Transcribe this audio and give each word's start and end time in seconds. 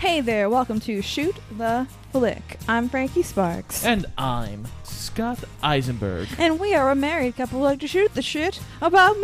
Hey 0.00 0.20
there, 0.22 0.48
welcome 0.48 0.80
to 0.80 1.02
Shoot 1.02 1.36
the 1.58 1.86
Flick. 2.10 2.58
I'm 2.66 2.88
Frankie 2.88 3.22
Sparks. 3.22 3.84
And 3.84 4.06
I'm 4.16 4.66
Scott 4.82 5.44
Eisenberg. 5.62 6.26
And 6.38 6.58
we 6.58 6.74
are 6.74 6.90
a 6.90 6.94
married 6.94 7.36
couple 7.36 7.58
who 7.58 7.64
like 7.66 7.80
to 7.80 7.86
shoot 7.86 8.14
the 8.14 8.22
shit 8.22 8.60
about 8.80 9.18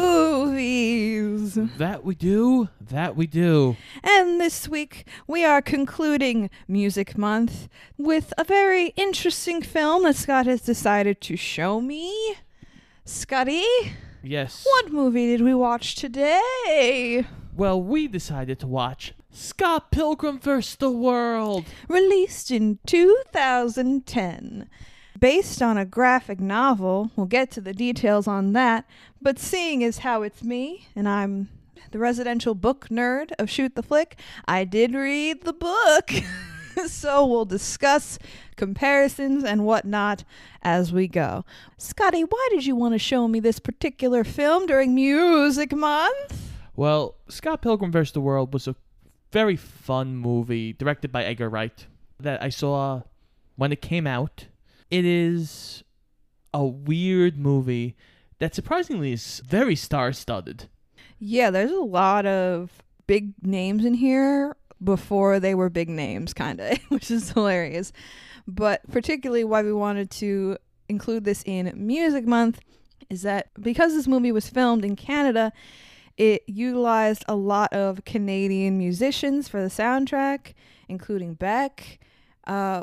movies. 0.00 1.54
That 1.76 2.02
we 2.02 2.14
do. 2.14 2.70
That 2.80 3.14
we 3.14 3.26
do. 3.26 3.76
And 4.02 4.40
this 4.40 4.66
week 4.68 5.06
we 5.26 5.44
are 5.44 5.60
concluding 5.60 6.48
Music 6.66 7.18
Month 7.18 7.68
with 7.98 8.32
a 8.38 8.44
very 8.44 8.94
interesting 8.96 9.60
film 9.60 10.04
that 10.04 10.16
Scott 10.16 10.46
has 10.46 10.62
decided 10.62 11.20
to 11.22 11.36
show 11.36 11.78
me. 11.80 12.36
Scotty, 13.04 13.64
Yes. 14.22 14.64
what 14.64 14.90
movie 14.92 15.26
did 15.26 15.42
we 15.42 15.52
watch 15.54 15.94
today? 15.94 17.26
Well, 17.54 17.82
we 17.82 18.08
decided 18.08 18.58
to 18.60 18.66
watch 18.66 19.12
Scott 19.32 19.92
Pilgrim 19.92 20.38
vs. 20.40 20.76
the 20.76 20.90
World. 20.90 21.64
Released 21.88 22.50
in 22.50 22.78
2010. 22.86 24.68
Based 25.18 25.62
on 25.62 25.78
a 25.78 25.84
graphic 25.84 26.40
novel, 26.40 27.10
we'll 27.14 27.26
get 27.26 27.50
to 27.52 27.60
the 27.60 27.72
details 27.72 28.26
on 28.26 28.52
that, 28.54 28.86
but 29.20 29.38
seeing 29.38 29.84
as 29.84 29.98
how 29.98 30.22
it's 30.22 30.42
me, 30.42 30.88
and 30.96 31.08
I'm 31.08 31.48
the 31.92 31.98
residential 31.98 32.54
book 32.54 32.88
nerd 32.88 33.30
of 33.38 33.50
Shoot 33.50 33.74
the 33.74 33.82
Flick, 33.82 34.18
I 34.46 34.64
did 34.64 34.94
read 34.94 35.44
the 35.44 35.52
book. 35.52 36.10
so 36.86 37.26
we'll 37.26 37.44
discuss 37.44 38.18
comparisons 38.56 39.44
and 39.44 39.64
whatnot 39.64 40.24
as 40.62 40.92
we 40.92 41.06
go. 41.06 41.44
Scotty, 41.76 42.22
why 42.22 42.48
did 42.50 42.66
you 42.66 42.74
want 42.74 42.94
to 42.94 42.98
show 42.98 43.28
me 43.28 43.40
this 43.40 43.58
particular 43.58 44.24
film 44.24 44.66
during 44.66 44.94
Music 44.94 45.72
Month? 45.72 46.50
Well, 46.76 47.16
Scott 47.28 47.62
Pilgrim 47.62 47.92
vs. 47.92 48.12
the 48.12 48.20
World 48.20 48.54
was 48.54 48.66
a 48.66 48.74
very 49.32 49.56
fun 49.56 50.16
movie 50.16 50.72
directed 50.72 51.12
by 51.12 51.24
Edgar 51.24 51.48
Wright 51.48 51.86
that 52.18 52.42
I 52.42 52.48
saw 52.48 53.02
when 53.56 53.72
it 53.72 53.80
came 53.80 54.06
out. 54.06 54.46
It 54.90 55.04
is 55.04 55.84
a 56.52 56.64
weird 56.64 57.38
movie 57.38 57.96
that 58.38 58.54
surprisingly 58.54 59.12
is 59.12 59.40
very 59.46 59.76
star-studded. 59.76 60.68
Yeah, 61.18 61.50
there's 61.50 61.70
a 61.70 61.76
lot 61.80 62.26
of 62.26 62.82
big 63.06 63.34
names 63.42 63.84
in 63.84 63.94
here 63.94 64.56
before 64.82 65.38
they 65.38 65.54
were 65.54 65.68
big 65.68 65.88
names, 65.88 66.32
kind 66.32 66.60
of, 66.60 66.78
which 66.88 67.10
is 67.10 67.30
hilarious. 67.32 67.92
But 68.46 68.80
particularly 68.90 69.44
why 69.44 69.62
we 69.62 69.72
wanted 69.72 70.10
to 70.12 70.56
include 70.88 71.24
this 71.24 71.42
in 71.46 71.72
Music 71.76 72.26
Month 72.26 72.60
is 73.08 73.22
that 73.22 73.48
because 73.60 73.92
this 73.92 74.08
movie 74.08 74.32
was 74.32 74.48
filmed 74.48 74.84
in 74.84 74.96
Canada, 74.96 75.52
it 76.20 76.42
utilized 76.46 77.24
a 77.28 77.34
lot 77.34 77.72
of 77.72 78.04
Canadian 78.04 78.76
musicians 78.76 79.48
for 79.48 79.62
the 79.62 79.70
soundtrack, 79.70 80.52
including 80.86 81.32
Beck. 81.32 81.98
Uh, 82.46 82.82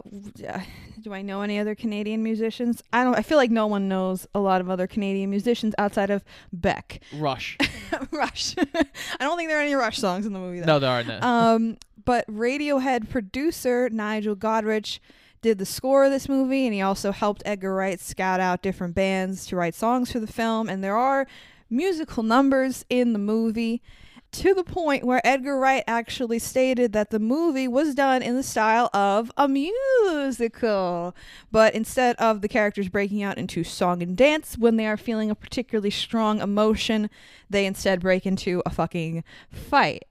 do 1.02 1.14
I 1.14 1.22
know 1.22 1.44
any 1.44 1.60
other 1.60 1.76
Canadian 1.76 2.24
musicians? 2.24 2.82
I 2.92 3.04
don't. 3.04 3.14
I 3.16 3.22
feel 3.22 3.38
like 3.38 3.52
no 3.52 3.68
one 3.68 3.88
knows 3.88 4.26
a 4.34 4.40
lot 4.40 4.60
of 4.60 4.72
other 4.72 4.88
Canadian 4.88 5.30
musicians 5.30 5.76
outside 5.78 6.10
of 6.10 6.24
Beck. 6.52 7.02
Rush. 7.14 7.60
Rush. 8.12 8.56
I 8.74 8.86
don't 9.20 9.38
think 9.38 9.50
there 9.50 9.60
are 9.60 9.62
any 9.62 9.76
Rush 9.76 10.00
songs 10.00 10.26
in 10.26 10.34
the 10.34 10.40
movie. 10.40 10.62
Though. 10.62 10.66
no, 10.66 10.80
there 10.80 10.90
are 10.90 11.04
none. 11.04 11.24
Um, 11.24 11.78
but 12.06 12.26
Radiohead 12.26 13.08
producer 13.08 13.88
Nigel 13.92 14.36
Godrich 14.36 14.98
did 15.44 15.60
the 15.60 15.66
score 15.66 16.06
of 16.06 16.12
this 16.12 16.28
movie, 16.28 16.66
and 16.66 16.74
he 16.74 16.82
also 16.82 17.12
helped 17.12 17.44
Edgar 17.46 17.76
Wright 17.76 18.00
scout 18.00 18.40
out 18.40 18.64
different 18.64 18.96
bands 18.96 19.46
to 19.46 19.56
write 19.56 19.76
songs 19.76 20.12
for 20.12 20.20
the 20.20 20.26
film. 20.26 20.70
And 20.70 20.84
there 20.84 20.98
are 20.98 21.28
musical 21.70 22.24
numbers 22.24 22.86
in 22.90 23.14
the 23.14 23.20
movie 23.20 23.82
to 24.30 24.54
the 24.54 24.64
point 24.64 25.06
where 25.06 25.22
Edgar 25.26 25.58
Wright 25.58 25.86
actually 25.88 26.38
stated 26.40 26.92
that 26.92 27.12
the 27.12 27.20
movie 27.20 27.68
was 27.68 27.96
done 27.96 28.22
in 28.22 28.36
the 28.36 28.44
style 28.44 28.90
of 28.94 29.32
a 29.38 29.48
musical. 29.48 31.16
But 31.50 31.74
instead 31.74 32.18
of 32.18 32.42
the 32.42 32.50
characters 32.50 32.90
breaking 32.90 33.24
out 33.24 33.38
into 33.38 33.64
song 33.64 34.04
and 34.04 34.18
dance 34.18 34.58
when 34.58 34.76
they 34.76 34.86
are 34.86 34.98
feeling 34.98 35.32
a 35.32 35.36
particularly 35.36 35.92
strong 35.92 36.42
emotion, 36.42 37.10
they 37.50 37.66
instead 37.66 38.02
break 38.02 38.26
into 38.26 38.62
a 38.66 38.70
fucking 38.70 39.24
fight. 39.50 40.04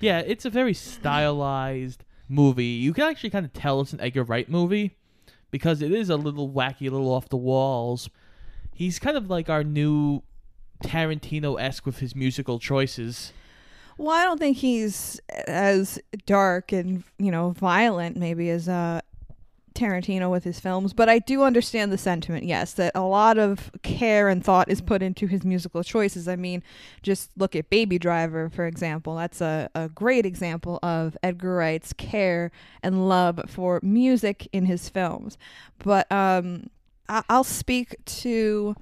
Yeah, 0.00 0.20
it's 0.20 0.44
a 0.44 0.50
very 0.50 0.74
stylized 0.74 2.04
movie. 2.28 2.64
You 2.64 2.92
can 2.92 3.04
actually 3.04 3.30
kind 3.30 3.46
of 3.46 3.52
tell 3.52 3.80
it's 3.80 3.94
an 3.94 4.00
Edgar 4.00 4.22
Wright 4.22 4.48
movie 4.48 4.96
because 5.50 5.80
it 5.80 5.92
is 5.92 6.10
a 6.10 6.16
little 6.16 6.50
wacky, 6.50 6.82
a 6.88 6.90
little 6.90 7.12
off 7.12 7.30
the 7.30 7.36
walls. 7.38 8.10
He's 8.78 9.00
kind 9.00 9.16
of 9.16 9.28
like 9.28 9.50
our 9.50 9.64
new 9.64 10.22
Tarantino 10.84 11.60
esque 11.60 11.84
with 11.84 11.98
his 11.98 12.14
musical 12.14 12.60
choices. 12.60 13.32
Well, 13.96 14.14
I 14.14 14.22
don't 14.22 14.38
think 14.38 14.58
he's 14.58 15.20
as 15.48 15.98
dark 16.26 16.70
and 16.70 17.02
you 17.18 17.32
know 17.32 17.50
violent 17.50 18.16
maybe 18.16 18.48
as 18.50 18.68
uh, 18.68 19.00
Tarantino 19.74 20.30
with 20.30 20.44
his 20.44 20.60
films, 20.60 20.92
but 20.92 21.08
I 21.08 21.18
do 21.18 21.42
understand 21.42 21.90
the 21.90 21.98
sentiment. 21.98 22.44
Yes, 22.44 22.74
that 22.74 22.92
a 22.94 23.00
lot 23.00 23.36
of 23.36 23.72
care 23.82 24.28
and 24.28 24.44
thought 24.44 24.70
is 24.70 24.80
put 24.80 25.02
into 25.02 25.26
his 25.26 25.42
musical 25.42 25.82
choices. 25.82 26.28
I 26.28 26.36
mean, 26.36 26.62
just 27.02 27.32
look 27.36 27.56
at 27.56 27.70
Baby 27.70 27.98
Driver 27.98 28.48
for 28.48 28.64
example. 28.64 29.16
That's 29.16 29.40
a, 29.40 29.68
a 29.74 29.88
great 29.88 30.24
example 30.24 30.78
of 30.84 31.16
Edgar 31.24 31.56
Wright's 31.56 31.92
care 31.92 32.52
and 32.80 33.08
love 33.08 33.40
for 33.48 33.80
music 33.82 34.46
in 34.52 34.66
his 34.66 34.88
films. 34.88 35.36
But 35.80 36.06
um, 36.12 36.70
I'll 37.08 37.44
speak 37.44 37.96
to 38.04 38.74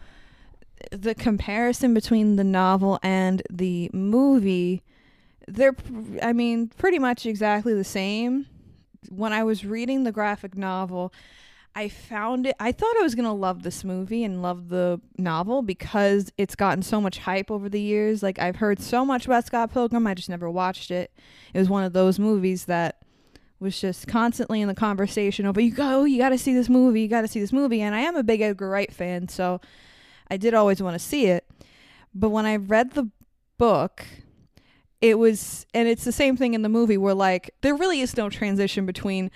the 0.90 1.14
comparison 1.14 1.94
between 1.94 2.36
the 2.36 2.44
novel 2.44 2.98
and 3.02 3.42
the 3.50 3.90
movie. 3.92 4.82
They're 5.48 5.76
i 6.22 6.32
mean 6.32 6.68
pretty 6.68 6.98
much 6.98 7.26
exactly 7.26 7.74
the 7.74 7.84
same. 7.84 8.46
When 9.08 9.32
i 9.32 9.44
was 9.44 9.64
reading 9.64 10.04
the 10.04 10.12
graphic 10.12 10.56
novel 10.56 11.12
i 11.76 11.88
found 11.88 12.46
it 12.46 12.56
i 12.58 12.72
thought 12.72 12.96
i 12.98 13.02
was 13.02 13.14
going 13.14 13.26
to 13.26 13.30
love 13.32 13.62
this 13.62 13.84
movie 13.84 14.24
and 14.24 14.42
love 14.42 14.68
the 14.68 15.00
novel 15.18 15.62
because 15.62 16.32
it's 16.38 16.56
gotten 16.56 16.82
so 16.82 17.00
much 17.00 17.18
hype 17.18 17.50
over 17.50 17.68
the 17.68 17.80
years. 17.80 18.22
Like 18.22 18.38
i've 18.40 18.56
heard 18.56 18.80
so 18.80 19.04
much 19.04 19.26
about 19.26 19.46
scott 19.46 19.72
pilgrim 19.72 20.06
i 20.06 20.14
just 20.14 20.28
never 20.28 20.50
watched 20.50 20.90
it. 20.90 21.12
It 21.54 21.58
was 21.58 21.68
one 21.68 21.84
of 21.84 21.92
those 21.92 22.18
movies 22.18 22.64
that 22.64 23.02
was 23.58 23.80
just 23.80 24.06
constantly 24.06 24.60
in 24.60 24.68
the 24.68 24.74
conversation 24.74 25.46
over 25.46 25.60
you 25.60 25.70
go 25.70 26.04
you 26.04 26.18
got 26.18 26.28
to 26.28 26.38
see 26.38 26.54
this 26.54 26.68
movie 26.68 27.00
you 27.00 27.08
got 27.08 27.22
to 27.22 27.28
see 27.28 27.40
this 27.40 27.52
movie. 27.52 27.80
And 27.80 27.94
i 27.94 28.00
am 28.00 28.16
a 28.16 28.22
big 28.22 28.40
edgar 28.40 28.68
wright 28.68 28.92
fan 28.92 29.28
so 29.28 29.60
i 30.30 30.36
did 30.36 30.54
always 30.54 30.82
want 30.82 30.94
to 30.94 30.98
see 31.04 31.26
it. 31.26 31.46
But 32.14 32.30
when 32.30 32.46
i 32.46 32.56
read 32.56 32.92
the 32.92 33.10
book 33.58 34.04
it 35.00 35.18
was 35.18 35.66
and 35.74 35.88
it's 35.88 36.04
the 36.04 36.12
same 36.12 36.36
thing 36.36 36.54
in 36.54 36.62
the 36.62 36.68
movie 36.68 36.98
where 36.98 37.14
like 37.14 37.50
there 37.62 37.74
really 37.74 38.00
is 38.00 38.16
no 38.16 38.28
transition 38.28 38.86
between 38.86 39.30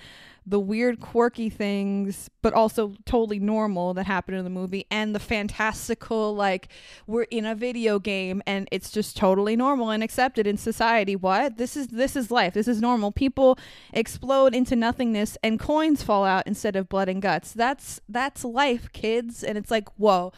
the 0.51 0.61
weird 0.61 1.01
quirky 1.01 1.49
things 1.49 2.29
but 2.43 2.53
also 2.53 2.95
totally 3.05 3.39
normal 3.39 3.95
that 3.95 4.07
happen 4.07 4.35
in 4.35 4.43
the 4.43 4.51
movie 4.51 4.85
and 4.91 5.15
the 5.15 5.21
fantastical 5.21 6.35
like 6.35 6.69
we're 7.07 7.23
in 7.25 7.47
a 7.47 7.55
video 7.55 8.01
game 8.01 8.43
and 8.47 8.69
it's 8.73 8.91
just 8.91 9.17
totally 9.17 9.55
normal 9.55 9.91
and 9.91 10.03
accepted 10.03 10.49
in 10.49 10.57
society. 10.57 11.15
What? 11.15 11.57
This 11.57 11.77
is 11.77 11.89
this 11.89 12.17
is 12.17 12.31
life. 12.31 12.53
This 12.53 12.67
is 12.67 12.81
normal. 12.81 13.13
People 13.13 13.59
explode 13.93 14.55
into 14.55 14.75
nothingness 14.75 15.39
and 15.43 15.61
coins 15.61 16.03
fall 16.03 16.25
out 16.25 16.47
instead 16.47 16.75
of 16.75 16.89
blood 16.89 17.09
and 17.09 17.23
guts. 17.23 17.53
That's 17.53 18.01
that's 18.09 18.45
life 18.45 18.93
kids. 18.93 19.45
And 19.45 19.57
it's 19.57 19.71
like 19.71 19.89
whoa. 19.97 20.33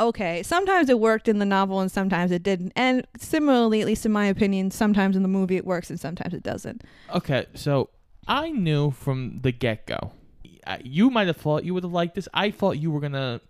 Okay, 0.00 0.42
sometimes 0.42 0.88
it 0.88 0.98
worked 0.98 1.28
in 1.28 1.38
the 1.38 1.44
novel 1.44 1.78
and 1.78 1.92
sometimes 1.92 2.32
it 2.32 2.42
didn't. 2.42 2.72
And 2.74 3.06
similarly, 3.18 3.80
at 3.80 3.86
least 3.86 4.04
in 4.04 4.10
my 4.10 4.26
opinion, 4.26 4.72
sometimes 4.72 5.14
in 5.14 5.22
the 5.22 5.28
movie 5.28 5.56
it 5.56 5.64
works 5.64 5.90
and 5.90 6.00
sometimes 6.00 6.34
it 6.34 6.42
doesn't. 6.42 6.82
Okay, 7.14 7.46
so 7.54 7.90
I 8.26 8.50
knew 8.50 8.90
from 8.90 9.40
the 9.42 9.52
get 9.52 9.86
go. 9.86 10.12
You 10.82 11.10
might 11.10 11.26
have 11.26 11.36
thought 11.36 11.64
you 11.64 11.74
would 11.74 11.82
have 11.82 11.92
liked 11.92 12.14
this. 12.14 12.28
I 12.32 12.50
thought 12.50 12.78
you 12.78 12.90
were 12.90 13.00
going 13.00 13.12
to 13.12 13.40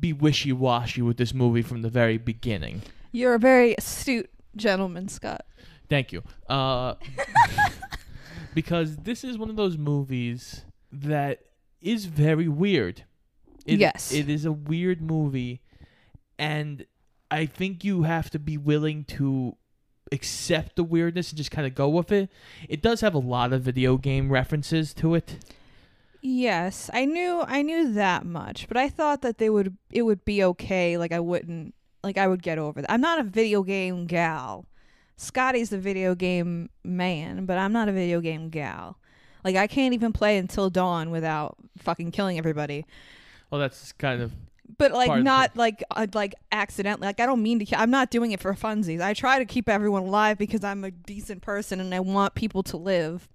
be 0.00 0.12
wishy 0.12 0.52
washy 0.52 1.02
with 1.02 1.16
this 1.16 1.34
movie 1.34 1.62
from 1.62 1.82
the 1.82 1.90
very 1.90 2.16
beginning. 2.16 2.82
You're 3.12 3.34
a 3.34 3.38
very 3.38 3.74
astute 3.76 4.30
gentleman, 4.56 5.08
Scott. 5.08 5.44
Thank 5.88 6.12
you. 6.12 6.22
Uh, 6.48 6.94
because 8.54 8.96
this 8.96 9.24
is 9.24 9.36
one 9.36 9.50
of 9.50 9.56
those 9.56 9.76
movies 9.76 10.64
that 10.90 11.40
is 11.80 12.06
very 12.06 12.48
weird. 12.48 13.04
It, 13.66 13.78
Yes. 13.78 14.12
It 14.12 14.28
is 14.28 14.44
a 14.44 14.52
weird 14.52 15.00
movie, 15.02 15.62
and 16.38 16.86
I 17.30 17.46
think 17.46 17.84
you 17.84 18.02
have 18.02 18.30
to 18.30 18.38
be 18.38 18.56
willing 18.56 19.04
to 19.04 19.56
accept 20.12 20.76
the 20.76 20.84
weirdness 20.84 21.30
and 21.30 21.36
just 21.36 21.50
kind 21.50 21.66
of 21.66 21.74
go 21.74 21.88
with 21.88 22.12
it. 22.12 22.30
It 22.68 22.82
does 22.82 23.00
have 23.00 23.14
a 23.14 23.18
lot 23.18 23.52
of 23.52 23.62
video 23.62 23.96
game 23.96 24.30
references 24.30 24.94
to 24.94 25.14
it. 25.14 25.38
Yes, 26.20 26.90
I 26.94 27.04
knew 27.04 27.42
I 27.46 27.62
knew 27.62 27.92
that 27.92 28.24
much, 28.24 28.66
but 28.66 28.78
I 28.78 28.88
thought 28.88 29.20
that 29.22 29.38
they 29.38 29.50
would 29.50 29.76
it 29.90 30.02
would 30.02 30.24
be 30.24 30.42
okay. 30.42 30.96
Like 30.96 31.12
I 31.12 31.20
wouldn't 31.20 31.74
like 32.02 32.16
I 32.16 32.26
would 32.26 32.42
get 32.42 32.58
over 32.58 32.80
that. 32.80 32.90
I'm 32.90 33.02
not 33.02 33.20
a 33.20 33.24
video 33.24 33.62
game 33.62 34.06
gal. 34.06 34.64
Scotty's 35.16 35.72
a 35.72 35.78
video 35.78 36.14
game 36.14 36.70
man, 36.82 37.44
but 37.44 37.58
I'm 37.58 37.72
not 37.72 37.88
a 37.88 37.92
video 37.92 38.20
game 38.20 38.48
gal. 38.48 38.96
Like 39.44 39.56
I 39.56 39.66
can't 39.66 39.92
even 39.92 40.12
play 40.12 40.38
until 40.38 40.70
dawn 40.70 41.10
without 41.10 41.56
fucking 41.76 42.10
killing 42.12 42.38
everybody. 42.38 42.86
Well, 43.50 43.60
that's 43.60 43.92
kind 43.92 44.22
of 44.22 44.32
but 44.78 44.92
like 44.92 45.22
not 45.22 45.56
like 45.56 45.82
uh, 45.90 46.06
like 46.14 46.34
accidentally. 46.52 47.06
Like 47.06 47.20
I 47.20 47.26
don't 47.26 47.42
mean 47.42 47.64
to. 47.64 47.78
I'm 47.80 47.90
not 47.90 48.10
doing 48.10 48.32
it 48.32 48.40
for 48.40 48.52
funsies. 48.54 49.00
I 49.00 49.14
try 49.14 49.38
to 49.38 49.44
keep 49.44 49.68
everyone 49.68 50.02
alive 50.04 50.38
because 50.38 50.64
I'm 50.64 50.84
a 50.84 50.90
decent 50.90 51.42
person 51.42 51.80
and 51.80 51.94
I 51.94 52.00
want 52.00 52.34
people 52.34 52.62
to 52.64 52.76
live. 52.76 53.28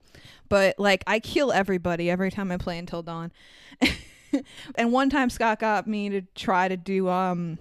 But 0.50 0.76
like 0.80 1.04
I 1.08 1.20
kill 1.20 1.52
everybody 1.52 2.10
every 2.10 2.32
time 2.32 2.52
I 2.52 2.58
play 2.58 2.78
Until 2.78 3.04
Dawn. 3.04 3.32
and 4.76 4.92
one 4.92 5.10
time 5.10 5.30
Scott 5.30 5.60
got 5.60 5.88
me 5.88 6.10
to 6.10 6.22
try 6.36 6.68
to 6.68 6.78
do 6.78 7.08
um 7.10 7.58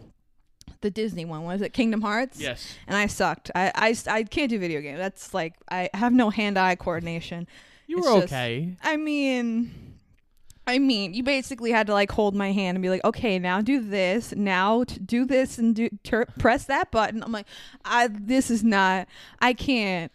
the 0.80 0.90
Disney 0.90 1.24
one. 1.24 1.44
Was 1.44 1.60
it 1.60 1.72
Kingdom 1.72 2.00
Hearts? 2.02 2.40
Yes. 2.40 2.76
And 2.86 2.96
I 2.96 3.06
sucked. 3.06 3.50
I 3.54 3.72
I, 3.74 3.96
I 4.08 4.22
can't 4.24 4.50
do 4.50 4.58
video 4.58 4.80
games. 4.80 4.98
That's 4.98 5.34
like 5.34 5.54
I 5.70 5.90
have 5.94 6.12
no 6.12 6.30
hand-eye 6.30 6.76
coordination. 6.76 7.46
You 7.86 7.98
It's 7.98 8.06
were 8.06 8.20
just- 8.20 8.32
okay. 8.32 8.76
I 8.82 8.96
mean, 8.96 9.87
I 10.68 10.78
mean, 10.78 11.14
you 11.14 11.22
basically 11.22 11.70
had 11.70 11.86
to 11.86 11.94
like 11.94 12.12
hold 12.12 12.34
my 12.34 12.52
hand 12.52 12.76
and 12.76 12.82
be 12.82 12.90
like, 12.90 13.02
okay, 13.02 13.38
now 13.38 13.62
do 13.62 13.80
this, 13.80 14.34
now 14.36 14.84
t- 14.84 14.98
do 14.98 15.24
this, 15.24 15.56
and 15.56 15.74
do 15.74 15.88
tur 16.04 16.26
press 16.38 16.66
that 16.66 16.90
button. 16.90 17.22
I'm 17.22 17.32
like, 17.32 17.46
I 17.86 18.08
this 18.08 18.50
is 18.50 18.62
not, 18.62 19.08
I 19.40 19.54
can't. 19.54 20.12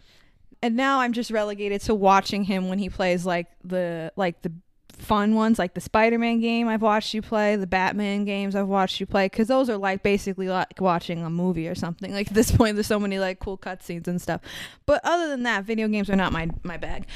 And 0.62 0.76
now 0.76 1.00
I'm 1.00 1.12
just 1.12 1.32
relegated 1.32 1.80
to 1.82 1.94
watching 1.94 2.44
him 2.44 2.68
when 2.68 2.78
he 2.78 2.88
plays 2.88 3.26
like 3.26 3.48
the 3.64 4.12
like 4.14 4.42
the 4.42 4.52
fun 4.90 5.34
ones, 5.34 5.58
like 5.58 5.74
the 5.74 5.80
Spider-Man 5.80 6.40
game 6.40 6.68
I've 6.68 6.82
watched 6.82 7.14
you 7.14 7.20
play, 7.20 7.56
the 7.56 7.66
Batman 7.66 8.24
games 8.24 8.54
I've 8.54 8.68
watched 8.68 9.00
you 9.00 9.06
play, 9.06 9.26
because 9.26 9.48
those 9.48 9.68
are 9.68 9.76
like 9.76 10.04
basically 10.04 10.46
like 10.46 10.80
watching 10.80 11.24
a 11.24 11.30
movie 11.30 11.66
or 11.66 11.74
something. 11.74 12.12
Like 12.12 12.28
at 12.28 12.34
this 12.34 12.52
point, 12.52 12.76
there's 12.76 12.86
so 12.86 13.00
many 13.00 13.18
like 13.18 13.40
cool 13.40 13.58
cutscenes 13.58 14.06
and 14.06 14.22
stuff. 14.22 14.40
But 14.86 15.00
other 15.02 15.26
than 15.26 15.42
that, 15.42 15.64
video 15.64 15.88
games 15.88 16.08
are 16.08 16.16
not 16.16 16.32
my 16.32 16.48
my 16.62 16.76
bag 16.76 17.08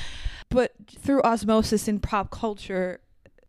but 0.50 0.72
through 0.88 1.20
osmosis 1.22 1.88
in 1.88 2.00
pop 2.00 2.30
culture 2.30 3.00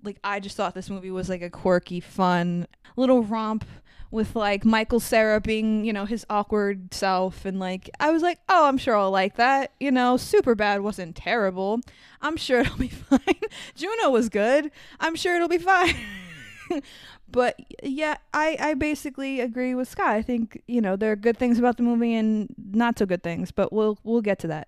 like 0.03 0.17
i 0.23 0.39
just 0.39 0.55
thought 0.55 0.73
this 0.73 0.89
movie 0.89 1.11
was 1.11 1.29
like 1.29 1.41
a 1.41 1.49
quirky 1.49 1.99
fun 1.99 2.67
little 2.95 3.23
romp 3.23 3.65
with 4.11 4.35
like 4.35 4.65
michael 4.65 4.99
cera 4.99 5.39
being 5.39 5.85
you 5.85 5.93
know 5.93 6.05
his 6.05 6.25
awkward 6.29 6.93
self. 6.93 7.45
And 7.45 7.59
like 7.59 7.89
i 7.99 8.09
was 8.09 8.23
like 8.23 8.39
oh 8.49 8.67
i'm 8.67 8.77
sure 8.77 8.95
i'll 8.95 9.11
like 9.11 9.35
that. 9.35 9.71
You 9.79 9.91
know 9.91 10.15
Superbad 10.15 10.81
wasn't 10.81 11.15
terrible. 11.15 11.81
I'm 12.21 12.37
sure 12.37 12.59
it'll 12.61 12.77
be 12.77 12.87
fine. 12.89 13.19
Juno 13.75 14.09
was 14.09 14.29
good. 14.29 14.71
I'm 14.99 15.15
sure 15.15 15.35
it'll 15.35 15.47
be 15.47 15.57
fine. 15.57 15.95
But 17.31 17.59
yeah 17.83 18.17
i 18.33 18.57
i 18.59 18.73
basically 18.73 19.39
agree 19.39 19.75
with 19.75 19.87
scott. 19.87 20.09
I 20.09 20.23
think 20.23 20.63
you 20.67 20.81
know 20.81 20.95
there 20.95 21.11
are 21.11 21.15
good 21.15 21.37
things 21.37 21.59
about 21.59 21.77
the 21.77 21.83
movie 21.83 22.15
and 22.15 22.47
not 22.73 22.97
so 22.97 23.05
good 23.05 23.21
things 23.21 23.51
but 23.51 23.71
we'll 23.71 23.99
we'll 24.03 24.21
get 24.21 24.39
to 24.39 24.47
that. 24.47 24.67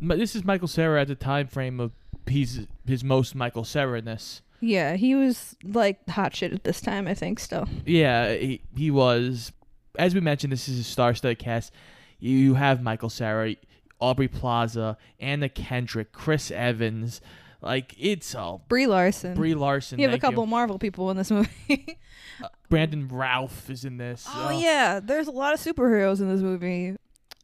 This 0.00 0.34
is 0.34 0.44
Michael 0.44 0.68
Cera 0.68 1.02
at 1.02 1.08
the 1.08 1.14
time 1.14 1.46
frame 1.46 1.78
of 1.78 1.92
he's 2.26 2.66
his 2.86 3.04
most 3.04 3.34
Michael 3.34 3.64
Cera-ness. 3.64 4.40
Yeah, 4.60 4.96
he 4.96 5.14
was 5.14 5.56
like 5.64 6.06
hot 6.08 6.34
shit 6.36 6.52
at 6.52 6.64
this 6.64 6.80
time, 6.80 7.08
I 7.08 7.14
think, 7.14 7.38
still. 7.40 7.66
Yeah, 7.86 8.34
he, 8.34 8.60
he 8.76 8.90
was. 8.90 9.52
As 9.98 10.14
we 10.14 10.20
mentioned, 10.20 10.52
this 10.52 10.68
is 10.68 10.78
a 10.78 10.84
star-studded 10.84 11.38
cast. 11.38 11.72
You 12.18 12.54
have 12.54 12.82
Michael 12.82 13.08
Cera, 13.10 13.54
Aubrey 13.98 14.28
Plaza, 14.28 14.96
Anna 15.18 15.48
Kendrick, 15.48 16.12
Chris 16.12 16.50
Evans. 16.50 17.20
Like 17.62 17.94
it's 17.98 18.34
all 18.34 18.64
Brie 18.68 18.86
Larson. 18.86 19.34
Brie 19.34 19.54
Larson. 19.54 19.98
you 19.98 20.04
have 20.06 20.12
a 20.12 20.18
thank 20.18 20.22
couple 20.22 20.46
Marvel 20.46 20.78
people 20.78 21.10
in 21.10 21.16
this 21.16 21.30
movie. 21.30 21.98
Brandon 22.70 23.06
Routh 23.08 23.68
is 23.68 23.84
in 23.84 23.96
this. 23.98 24.26
oh, 24.28 24.48
Uh, 24.48 24.50
yeah, 24.52 25.00
there's 25.00 25.26
a 25.26 25.30
lot 25.32 25.52
of 25.52 25.60
superheroes 25.60 26.20
in 26.20 26.28
this 26.28 26.40
movie. 26.40 26.96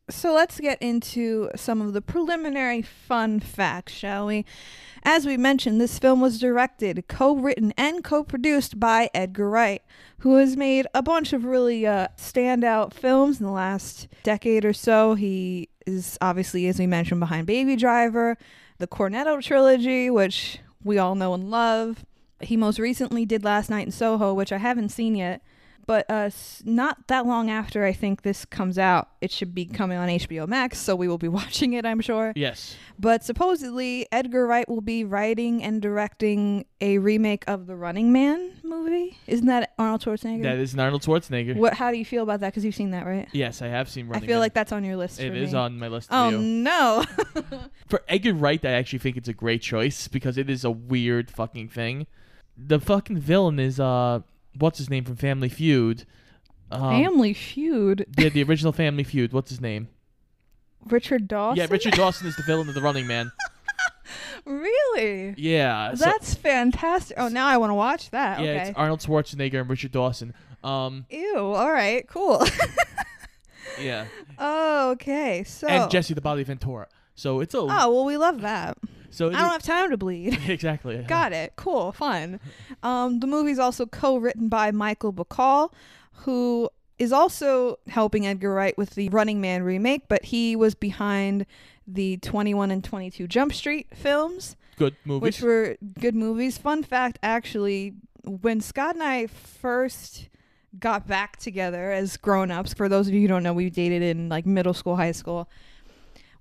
So 0.09 0.33
let's 0.33 0.61
get 0.61 0.81
into 0.81 1.51
some 1.57 1.83
of 1.83 1.93
the 1.93 2.01
preliminary 2.01 2.81
fun 2.81 3.41
facts, 3.41 3.93
shall 3.93 4.27
we? 4.27 4.45
As 5.03 5.27
we 5.27 5.37
mentioned, 5.37 5.81
this 5.81 5.99
film 5.99 6.21
was 6.21 6.39
directed, 6.39 7.07
co 7.09 7.35
written, 7.35 7.75
and 7.77 8.05
co 8.05 8.23
produced 8.23 8.79
by 8.79 9.11
Edgar 9.13 9.51
Wright, 9.51 9.83
who 10.19 10.37
has 10.37 10.57
made 10.57 10.87
a 10.95 11.03
bunch 11.03 11.33
of 11.33 11.45
really 11.45 11.85
uh, 11.87 12.07
standout 12.17 12.95
films 12.95 13.41
in 13.41 13.47
the 13.47 13.53
last 13.53 14.07
decade 14.23 14.65
or 14.65 14.73
so. 14.73 15.15
He 15.15 15.71
is 15.87 16.17
obviously, 16.21 16.69
as 16.69 16.79
we 16.79 16.87
mentioned, 16.87 17.19
behind 17.19 17.49
Baby 17.49 17.75
Driver, 17.75 18.39
the 18.79 18.87
Cornetto 18.87 19.43
trilogy, 19.43 20.09
which 20.09 20.61
we 20.85 20.99
all 20.99 21.17
know 21.17 21.35
and 21.35 21.51
love. 21.51 22.05
He 22.41 22.57
most 22.57 22.79
recently 22.79 23.27
did 23.27 23.43
Last 23.43 23.71
Night 23.71 23.87
in 23.87 23.93
Soho, 23.93 24.35
which 24.35 24.53
I 24.53 24.59
haven't 24.59 24.91
seen 24.91 25.17
yet. 25.17 25.43
But 25.87 26.05
uh, 26.11 26.31
not 26.65 27.07
that 27.07 27.27
long 27.27 27.49
after 27.49 27.85
I 27.85 27.93
think 27.93 28.23
this 28.23 28.45
comes 28.45 28.77
out, 28.77 29.09
it 29.21 29.31
should 29.31 29.55
be 29.55 29.65
coming 29.67 29.97
on 29.97 30.09
HBO 30.09 30.49
Max, 30.49 30.79
so 30.79 30.97
we 30.97 31.07
will 31.07 31.17
be 31.19 31.29
watching 31.41 31.75
it, 31.75 31.87
I'm 31.87 32.01
sure. 32.01 32.33
Yes. 32.35 32.75
But 32.99 33.23
supposedly, 33.25 34.07
Edgar 34.11 34.47
Wright 34.49 34.69
will 34.69 34.81
be 34.81 35.05
writing 35.05 35.63
and 35.63 35.81
directing 35.81 36.65
a 36.81 36.99
remake 36.99 37.45
of 37.47 37.67
the 37.69 37.77
Running 37.77 38.13
Man 38.13 38.53
movie. 38.65 39.17
Isn't 39.29 39.47
that 39.47 39.75
Arnold 39.79 40.03
Schwarzenegger? 40.03 40.43
That 40.43 40.59
is 40.59 40.75
an 40.75 40.81
Arnold 40.81 41.03
Schwarzenegger. 41.03 41.55
what? 41.57 41.75
How 41.75 41.93
do 41.93 41.99
you 41.99 42.05
feel 42.05 42.25
about 42.25 42.41
that? 42.41 42.49
Because 42.49 42.65
you've 42.65 42.75
seen 42.75 42.91
that, 42.91 43.07
right? 43.07 43.29
Yes, 43.33 43.63
I 43.63 43.69
have 43.69 43.89
seen. 43.89 44.09
Running 44.09 44.25
I 44.25 44.27
feel 44.27 44.37
Man. 44.37 44.41
like 44.41 44.55
that's 44.55 44.73
on 44.73 44.83
your 44.83 44.97
list. 44.97 45.21
it 45.21 45.37
is 45.37 45.53
me. 45.53 45.59
on 45.59 45.79
my 45.79 45.87
list. 45.89 46.09
Oh 46.11 46.31
no! 46.31 47.05
For 47.87 48.03
Edgar 48.09 48.35
Wright, 48.35 48.65
I 48.65 48.73
actually 48.73 48.99
think 48.99 49.17
it's 49.17 49.29
a 49.29 49.33
great 49.35 49.63
choice 49.63 50.09
because 50.09 50.37
it 50.37 50.51
is 50.51 50.65
a 50.65 50.71
weird 50.71 51.31
fucking 51.31 51.69
thing. 51.69 52.07
The 52.57 52.81
fucking 52.81 53.19
villain 53.19 53.61
is 53.61 53.79
uh, 53.79 54.21
what's 54.59 54.79
his 54.79 54.91
name 54.91 55.05
from 55.05 55.17
Family 55.17 55.49
Feud? 55.49 56.05
Um, 56.71 56.91
Family 57.03 57.33
Feud. 57.35 58.07
Yeah, 58.19 58.29
the 58.31 58.43
original 58.43 58.73
Family 58.73 59.05
Feud. 59.05 59.33
What's 59.33 59.51
his 59.51 59.61
name? 59.61 59.89
Richard 60.87 61.29
Dawson. 61.29 61.59
Yeah, 61.59 61.67
Richard 61.71 61.95
Dawson 61.95 62.27
is 62.27 62.37
the 62.37 62.43
villain 62.47 62.69
of 62.69 62.75
the 62.75 62.81
Running 62.81 63.07
Man. 63.07 63.31
Really? 64.45 65.35
Yeah, 65.37 65.95
so- 65.95 66.05
That's 66.05 66.35
fantastic. 66.35 67.17
Oh, 67.19 67.29
now 67.29 67.47
I 67.47 67.57
want 67.57 67.71
to 67.71 67.75
watch 67.75 68.11
that. 68.11 68.41
yeah, 68.41 68.51
okay. 68.51 68.69
it's 68.69 68.79
Arnold 68.79 69.01
Schwarzenegger 69.01 69.61
and 69.61 69.69
Richard 69.69 69.91
Dawson. 69.93 70.35
Um, 70.63 71.07
Ew. 71.11 71.37
All 71.39 71.71
right. 71.73 72.07
Cool. 72.09 72.45
yeah, 73.81 74.07
oh, 74.39 74.91
okay. 74.93 75.43
So. 75.45 75.67
and 75.67 75.91
Jesse 75.91 76.15
the 76.15 76.21
Body 76.21 76.45
Ventura. 76.45 76.87
So 77.17 77.41
it's 77.41 77.55
a 77.55 77.59
Oh 77.59 77.67
well, 77.69 78.05
we 78.05 78.17
love 78.17 78.43
that. 78.43 78.79
so 79.11 79.29
I 79.29 79.33
don't 79.33 79.51
have 79.51 79.63
time 79.63 79.91
to 79.91 79.97
bleed. 79.97 80.39
exactly 80.49 80.97
Got 81.09 81.33
it. 81.33 81.55
Cool. 81.57 81.93
Fun. 81.93 82.39
Um, 82.83 83.19
the 83.19 83.27
movie's 83.27 83.59
also 83.59 83.87
co-written 83.87 84.49
by 84.49 84.71
Michael 84.71 85.13
Bacall, 85.13 85.73
who 86.13 86.69
is 86.99 87.11
also 87.13 87.79
helping 87.89 88.27
Edgar 88.27 88.53
Wright 88.55 88.77
with 88.79 88.91
the 88.91 89.09
Running 89.09 89.41
Man 89.41 89.63
remake, 89.65 90.03
but 90.09 90.27
he 90.27 90.55
was 90.55 90.75
behind 90.77 91.47
the 91.89 92.19
21 92.19 92.71
and 92.71 92.85
22 92.85 93.27
Jump 93.27 93.53
Street 93.55 93.89
films, 93.95 94.57
good 94.77 94.95
movies. 95.05 95.23
which 95.23 95.41
were 95.43 95.77
good 95.99 96.15
movies. 96.15 96.59
Fun 96.59 96.83
fact, 96.85 97.19
actually, 97.25 97.95
when 98.25 98.61
Scott 98.61 98.95
and 98.95 99.03
I 99.03 99.27
first 99.27 100.29
got 100.79 101.09
back 101.09 101.37
together 101.39 101.91
as 101.91 102.17
grown-ups, 102.17 102.75
for 102.75 102.89
those 102.89 103.09
of 103.09 103.15
you 103.15 103.23
who 103.23 103.29
don't 103.29 103.43
know, 103.43 103.53
we 103.55 103.69
dated 103.71 104.03
in 104.03 104.29
like 104.29 104.47
middle 104.47 104.75
school, 104.75 104.97
high 104.97 105.13
school. 105.13 105.49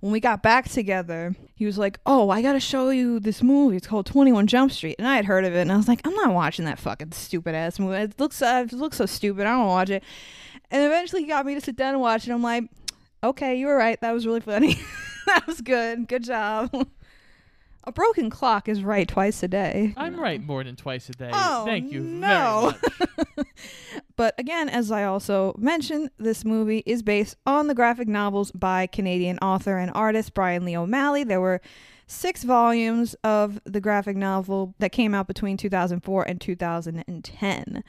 When 0.00 0.12
we 0.12 0.20
got 0.20 0.42
back 0.42 0.68
together, 0.68 1.34
he 1.54 1.64
was 1.66 1.78
like, 1.78 1.98
"Oh, 2.06 2.30
I 2.30 2.42
gotta 2.42 2.60
show 2.60 2.90
you 2.90 3.18
this 3.18 3.42
movie. 3.42 3.76
It's 3.76 3.86
called 3.86 4.06
Twenty 4.06 4.30
One 4.32 4.46
Jump 4.46 4.70
Street." 4.72 4.96
And 4.98 5.08
I 5.08 5.16
had 5.16 5.24
heard 5.24 5.44
of 5.44 5.54
it, 5.54 5.60
and 5.62 5.72
I 5.72 5.76
was 5.76 5.88
like, 5.88 6.00
"I'm 6.06 6.14
not 6.14 6.34
watching 6.34 6.64
that 6.66 6.78
fucking 6.78 7.12
stupid 7.12 7.54
ass 7.54 7.78
movie. 7.78 7.96
It 7.96 8.20
looks, 8.20 8.40
uh, 8.42 8.66
it 8.70 8.72
looks 8.74 8.98
so 8.98 9.06
stupid. 9.06 9.46
I 9.46 9.52
don't 9.56 9.66
watch 9.66 9.90
it." 9.90 10.02
And 10.70 10.84
eventually, 10.84 11.22
he 11.22 11.28
got 11.28 11.46
me 11.46 11.54
to 11.54 11.60
sit 11.60 11.76
down 11.76 11.94
and 11.94 12.00
watch 12.00 12.28
it. 12.28 12.32
I'm 12.32 12.42
like, 12.42 12.64
"Okay, 13.24 13.56
you 13.58 13.66
were 13.66 13.76
right. 13.76 14.00
That 14.00 14.12
was 14.12 14.26
really 14.26 14.40
funny. 14.40 14.78
that 15.26 15.46
was 15.46 15.60
good. 15.60 16.08
Good 16.08 16.24
job." 16.24 16.70
a 17.84 17.92
broken 17.92 18.28
clock 18.30 18.68
is 18.68 18.82
right 18.82 19.06
twice 19.06 19.42
a 19.44 19.48
day. 19.48 19.94
I'm 19.96 20.18
right 20.18 20.42
more 20.42 20.64
than 20.64 20.74
twice 20.76 21.08
a 21.08 21.12
day. 21.12 21.30
Oh, 21.32 21.64
Thank 21.64 21.92
you 21.92 22.00
no. 22.00 22.74
very 22.82 23.24
much. 23.36 23.46
But 24.16 24.34
again, 24.38 24.68
as 24.68 24.90
I 24.90 25.04
also 25.04 25.54
mentioned, 25.58 26.10
this 26.18 26.44
movie 26.44 26.82
is 26.86 27.02
based 27.02 27.36
on 27.46 27.66
the 27.66 27.74
graphic 27.74 28.08
novels 28.08 28.50
by 28.52 28.86
Canadian 28.86 29.38
author 29.38 29.76
and 29.76 29.90
artist 29.94 30.32
Brian 30.32 30.64
Lee 30.64 30.76
O'Malley. 30.76 31.22
There 31.22 31.40
were 31.40 31.60
six 32.06 32.42
volumes 32.42 33.14
of 33.22 33.60
the 33.64 33.80
graphic 33.80 34.16
novel 34.16 34.74
that 34.78 34.92
came 34.92 35.14
out 35.14 35.26
between 35.26 35.56
2004 35.56 36.22
and 36.22 36.40
2010. 36.40 37.84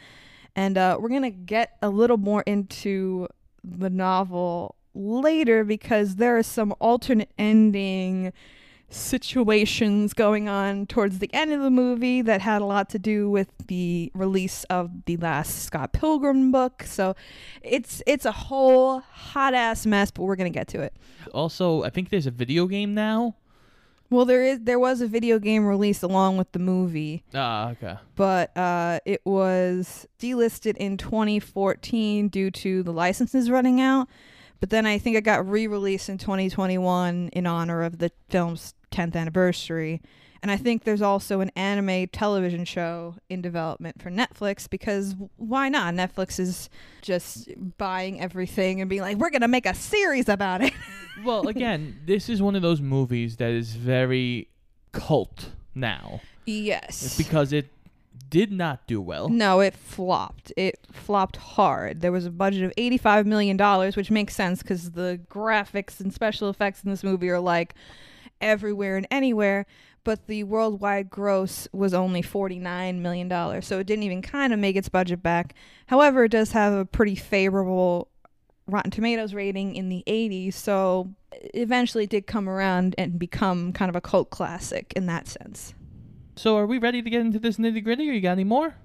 And 0.56 0.78
uh, 0.78 0.98
we're 1.00 1.10
going 1.10 1.22
to 1.22 1.30
get 1.30 1.78
a 1.82 1.90
little 1.90 2.18
more 2.18 2.42
into 2.42 3.28
the 3.64 3.90
novel 3.90 4.76
later 4.94 5.64
because 5.64 6.16
there 6.16 6.38
is 6.38 6.48
some 6.48 6.74
alternate 6.80 7.32
ending 7.38 8.34
situations 8.90 10.14
going 10.14 10.48
on 10.48 10.86
towards 10.86 11.20
the 11.20 11.30
end 11.34 11.52
of 11.54 11.62
the 11.62 11.70
movie 11.70 12.22
that 12.22 12.42
had 12.42 12.62
a 12.62 12.66
lot 12.66 12.90
to 12.90 13.00
do 13.00 13.30
with 13.30 13.50
the 13.68 14.12
release 14.14 14.64
of 14.66 15.06
the 15.06 15.18
last 15.18 15.64
Scott 15.64 15.92
Pilgrim 15.94 16.52
book. 16.52 16.84
So 16.84 17.16
it's 17.62 18.02
it's 18.08 18.26
a 18.26 18.32
whole 18.32 19.00
hot 19.02 19.54
ass 19.54 19.86
mess, 19.86 20.12
but 20.12 20.24
we're 20.24 20.36
gonna 20.36 20.50
get 20.50 20.68
to 20.70 20.82
it. 20.82 20.94
Also, 21.34 21.84
I 21.84 21.90
think 21.90 22.10
there's 22.10 22.28
a 22.28 22.32
video 22.32 22.68
game 22.68 22.94
now. 22.94 23.36
Well, 24.10 24.24
there 24.24 24.42
is 24.44 24.60
there 24.62 24.80
was 24.80 25.02
a 25.02 25.08
video 25.08 25.38
game 25.38 25.66
released 25.66 26.02
along 26.02 26.38
with 26.38 26.52
the 26.54 26.60
movie, 26.60 27.26
Ah, 27.36 27.72
okay. 27.72 27.96
but 28.16 28.56
uh, 28.58 29.00
it 29.06 29.22
was 29.26 30.08
delisted 30.18 30.78
in 30.78 30.96
2014 30.96 32.30
due 32.30 32.50
to 32.52 32.84
the 32.84 32.94
licenses 32.94 33.50
running 33.50 33.82
out. 33.82 34.08
But 34.62 34.70
then 34.72 34.86
I 34.88 34.98
think 34.98 35.16
it 35.18 35.22
got 35.24 35.48
re-released 35.48 36.10
in 36.10 36.18
2021 36.18 37.30
in 37.32 37.46
honor 37.46 37.84
of 37.84 38.00
the 38.00 38.12
film's 38.30 38.74
10th 38.92 39.16
anniversary. 39.16 40.02
And 40.42 40.52
I 40.52 40.58
think 40.58 40.84
there's 40.84 41.02
also 41.02 41.40
an 41.42 41.52
anime 41.56 42.08
television 42.08 42.64
show 42.66 43.16
in 43.30 43.42
development 43.42 44.02
for 44.02 44.10
Netflix 44.10 44.70
because 44.70 45.16
why 45.36 45.68
not? 45.68 45.94
Netflix 45.94 46.40
is 46.40 46.70
just 47.02 47.50
buying 47.78 48.22
everything 48.22 48.80
and 48.80 48.90
being 48.90 49.02
like, 49.02 49.18
we're 49.18 49.32
going 49.32 49.42
to 49.42 49.48
make 49.48 49.66
a 49.66 49.74
series 49.74 50.30
about 50.30 50.62
it. 50.62 50.74
well, 51.26 51.48
again, 51.48 52.00
this 52.06 52.30
is 52.30 52.42
one 52.42 52.56
of 52.56 52.62
those 52.62 52.82
movies 52.82 53.38
that 53.38 53.50
is 53.50 53.74
very 53.74 54.50
cult 54.92 55.52
now. 55.74 56.22
Yes. 56.46 57.04
It's 57.04 57.18
because 57.18 57.52
it 57.52 57.68
did 58.30 58.52
not 58.52 58.86
do 58.88 59.02
well. 59.02 59.30
No, 59.30 59.60
it 59.60 59.74
flopped. 59.74 60.52
It 60.58 60.80
flopped 60.92 61.38
hard. 61.38 62.02
There 62.02 62.12
was 62.12 62.26
a 62.26 62.32
budget 62.32 62.64
of 62.64 62.74
$85 62.76 63.26
million, 63.26 63.58
which 63.96 64.12
makes 64.12 64.36
sense 64.36 64.62
because 64.62 64.92
the 64.92 65.20
graphics 65.30 66.00
and 66.00 66.14
special 66.14 66.50
effects 66.50 66.84
in 66.84 66.90
this 66.90 67.04
movie 67.04 67.30
are 67.30 67.40
like 67.40 67.74
everywhere 68.42 68.98
and 68.98 69.08
anywhere. 69.12 69.66
But 70.04 70.28
the 70.28 70.44
worldwide 70.46 71.10
gross 71.10 71.68
was 71.74 71.94
only 71.94 72.22
$49 72.22 73.00
million. 73.00 73.62
So 73.62 73.80
it 73.80 73.88
didn't 73.88 74.04
even 74.04 74.22
kind 74.22 74.54
of 74.54 74.60
make 74.60 74.76
its 74.76 74.90
budget 74.90 75.22
back. 75.22 75.54
However, 75.88 76.24
it 76.24 76.32
does 76.32 76.52
have 76.54 76.74
a 76.74 76.86
pretty 76.86 77.16
favorable 77.16 78.10
Rotten 78.68 78.92
Tomatoes 78.92 79.34
rating 79.34 79.76
in 79.76 79.90
the 79.90 80.04
80s. 80.08 80.54
So 80.54 81.14
eventually 81.54 82.06
it 82.06 82.10
did 82.10 82.28
come 82.28 82.48
around 82.48 82.96
and 82.98 83.20
become 83.20 83.74
kind 83.74 83.90
of 83.90 83.96
a 83.96 84.02
cult 84.02 84.30
classic 84.30 84.94
in 84.96 85.06
that 85.08 85.28
sense. 85.28 85.74
So, 86.36 86.56
are 86.58 86.68
we 86.68 86.78
ready 86.78 87.02
to 87.02 87.10
get 87.10 87.22
into 87.22 87.40
this 87.40 87.58
nitty 87.58 87.84
gritty, 87.84 88.08
or 88.08 88.14
you 88.14 88.22
got 88.22 88.34
any 88.34 88.44
more? 88.44 88.76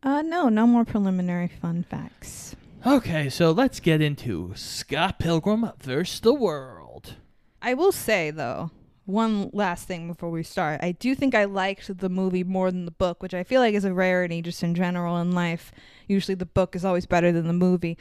Uh, 0.00 0.22
no, 0.22 0.48
no 0.48 0.64
more 0.64 0.84
preliminary 0.84 1.48
fun 1.48 1.82
facts. 1.82 2.54
Okay, 2.86 3.28
so 3.28 3.50
let's 3.50 3.80
get 3.80 4.00
into 4.00 4.52
Scott 4.54 5.18
Pilgrim 5.18 5.72
versus 5.80 6.20
the 6.20 6.34
World. 6.34 7.14
I 7.60 7.74
will 7.74 7.92
say 7.92 8.30
though, 8.30 8.70
one 9.06 9.50
last 9.52 9.86
thing 9.86 10.08
before 10.08 10.30
we 10.30 10.42
start. 10.42 10.80
I 10.82 10.92
do 10.92 11.14
think 11.14 11.34
I 11.34 11.44
liked 11.44 11.98
the 11.98 12.08
movie 12.08 12.44
more 12.44 12.70
than 12.70 12.84
the 12.84 12.90
book, 12.90 13.22
which 13.22 13.34
I 13.34 13.44
feel 13.44 13.60
like 13.60 13.74
is 13.74 13.84
a 13.84 13.92
rarity 13.92 14.42
just 14.42 14.62
in 14.62 14.74
general 14.74 15.18
in 15.18 15.32
life. 15.32 15.72
Usually 16.08 16.34
the 16.34 16.46
book 16.46 16.74
is 16.74 16.84
always 16.84 17.06
better 17.06 17.32
than 17.32 17.46
the 17.46 17.52
movie. 17.52 17.98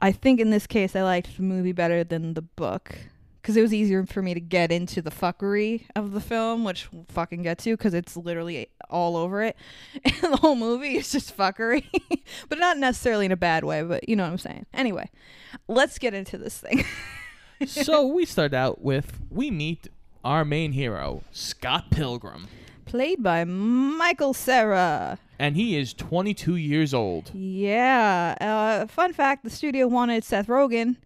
I 0.00 0.12
think 0.12 0.40
in 0.40 0.50
this 0.50 0.66
case 0.66 0.94
I 0.96 1.02
liked 1.02 1.36
the 1.36 1.42
movie 1.42 1.72
better 1.72 2.04
than 2.04 2.34
the 2.34 2.42
book 2.42 2.96
because 3.42 3.56
it 3.56 3.62
was 3.62 3.74
easier 3.74 4.06
for 4.06 4.22
me 4.22 4.34
to 4.34 4.40
get 4.40 4.70
into 4.70 5.02
the 5.02 5.10
fuckery 5.10 5.84
of 5.96 6.12
the 6.12 6.20
film, 6.20 6.64
which 6.64 6.92
we'll 6.92 7.06
fucking 7.08 7.42
get 7.42 7.58
to 7.58 7.76
because 7.76 7.92
it's 7.92 8.16
literally 8.16 8.68
all 8.88 9.16
over 9.16 9.42
it. 9.42 9.56
And 10.04 10.32
the 10.32 10.36
whole 10.36 10.54
movie 10.54 10.96
is 10.96 11.10
just 11.10 11.36
fuckery, 11.36 11.84
but 12.48 12.58
not 12.58 12.78
necessarily 12.78 13.26
in 13.26 13.32
a 13.32 13.36
bad 13.36 13.64
way, 13.64 13.82
but 13.82 14.08
you 14.08 14.14
know 14.14 14.22
what 14.22 14.30
I'm 14.30 14.38
saying. 14.38 14.66
Anyway, 14.72 15.10
let's 15.66 15.98
get 15.98 16.14
into 16.14 16.38
this 16.38 16.58
thing. 16.58 16.84
so 17.66 18.06
we 18.06 18.24
start 18.24 18.54
out 18.54 18.82
with 18.82 19.20
we 19.30 19.50
meet 19.50 19.88
our 20.24 20.44
main 20.44 20.72
hero, 20.72 21.22
Scott 21.30 21.90
Pilgrim. 21.90 22.48
Played 22.84 23.22
by 23.22 23.44
Michael 23.44 24.34
Cera. 24.34 25.18
And 25.38 25.56
he 25.56 25.76
is 25.76 25.94
22 25.94 26.56
years 26.56 26.92
old. 26.92 27.30
Yeah. 27.34 28.36
Uh, 28.40 28.86
fun 28.86 29.12
fact 29.12 29.44
the 29.44 29.50
studio 29.50 29.86
wanted 29.86 30.24
Seth 30.24 30.46
Rogen 30.46 30.96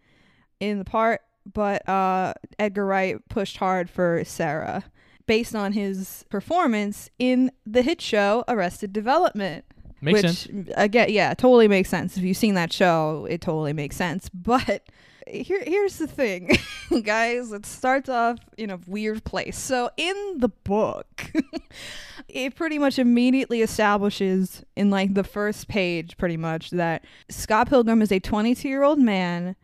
in 0.60 0.78
the 0.78 0.84
part 0.84 1.20
but 1.52 1.88
uh, 1.88 2.34
Edgar 2.58 2.86
Wright 2.86 3.28
pushed 3.28 3.58
hard 3.58 3.88
for 3.88 4.22
Cera 4.24 4.84
based 5.26 5.54
on 5.54 5.72
his 5.72 6.24
performance 6.28 7.10
in 7.18 7.50
the 7.64 7.82
hit 7.82 8.00
show 8.00 8.44
Arrested 8.48 8.92
Development. 8.92 9.64
Makes 10.00 10.22
which, 10.22 10.32
sense. 10.32 10.70
Again, 10.76 11.08
yeah, 11.10 11.34
totally 11.34 11.68
makes 11.68 11.88
sense. 11.88 12.16
If 12.16 12.22
you've 12.22 12.36
seen 12.36 12.54
that 12.54 12.72
show, 12.72 13.26
it 13.30 13.40
totally 13.40 13.72
makes 13.72 13.96
sense. 13.96 14.28
But 14.28 14.88
here, 15.26 15.62
here's 15.64 15.98
the 15.98 16.06
thing, 16.06 16.56
guys. 17.02 17.52
It 17.52 17.66
starts 17.66 18.08
off 18.08 18.38
in 18.56 18.70
a 18.70 18.78
weird 18.86 19.24
place. 19.24 19.58
So 19.58 19.90
in 19.96 20.38
the 20.38 20.48
book, 20.48 21.32
it 22.28 22.54
pretty 22.54 22.78
much 22.78 22.98
immediately 22.98 23.62
establishes 23.62 24.64
in 24.76 24.90
like 24.90 25.14
the 25.14 25.24
first 25.24 25.68
page, 25.68 26.16
pretty 26.16 26.36
much 26.36 26.70
that 26.70 27.04
Scott 27.28 27.68
Pilgrim 27.68 28.02
is 28.02 28.12
a 28.12 28.20
22 28.20 28.68
year 28.68 28.82
old 28.82 28.98
man 28.98 29.56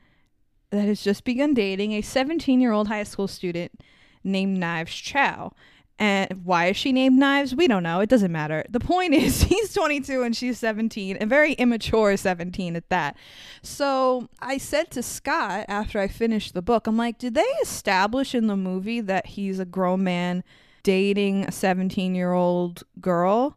that 0.70 0.86
has 0.86 1.02
just 1.02 1.24
begun 1.24 1.54
dating 1.54 1.92
a 1.92 2.02
17 2.02 2.60
year 2.60 2.72
old 2.72 2.88
high 2.88 3.04
school 3.04 3.28
student 3.28 3.72
named 4.24 4.58
Knives 4.58 4.94
Chow. 4.94 5.52
And 6.02 6.44
why 6.44 6.66
is 6.66 6.76
she 6.76 6.90
named 6.90 7.16
Knives? 7.16 7.54
We 7.54 7.68
don't 7.68 7.84
know. 7.84 8.00
It 8.00 8.08
doesn't 8.08 8.32
matter. 8.32 8.64
The 8.68 8.80
point 8.80 9.14
is, 9.14 9.42
he's 9.44 9.72
22 9.72 10.24
and 10.24 10.34
she's 10.34 10.58
17, 10.58 11.16
and 11.16 11.30
very 11.30 11.52
immature 11.52 12.16
17 12.16 12.74
at 12.74 12.88
that. 12.88 13.16
So 13.62 14.28
I 14.40 14.58
said 14.58 14.90
to 14.90 15.02
Scott 15.04 15.64
after 15.68 16.00
I 16.00 16.08
finished 16.08 16.54
the 16.54 16.60
book, 16.60 16.88
I'm 16.88 16.96
like, 16.96 17.18
did 17.18 17.34
they 17.34 17.46
establish 17.62 18.34
in 18.34 18.48
the 18.48 18.56
movie 18.56 19.00
that 19.00 19.26
he's 19.26 19.60
a 19.60 19.64
grown 19.64 20.02
man 20.02 20.42
dating 20.82 21.44
a 21.44 21.52
17 21.52 22.16
year 22.16 22.32
old 22.32 22.82
girl? 23.00 23.56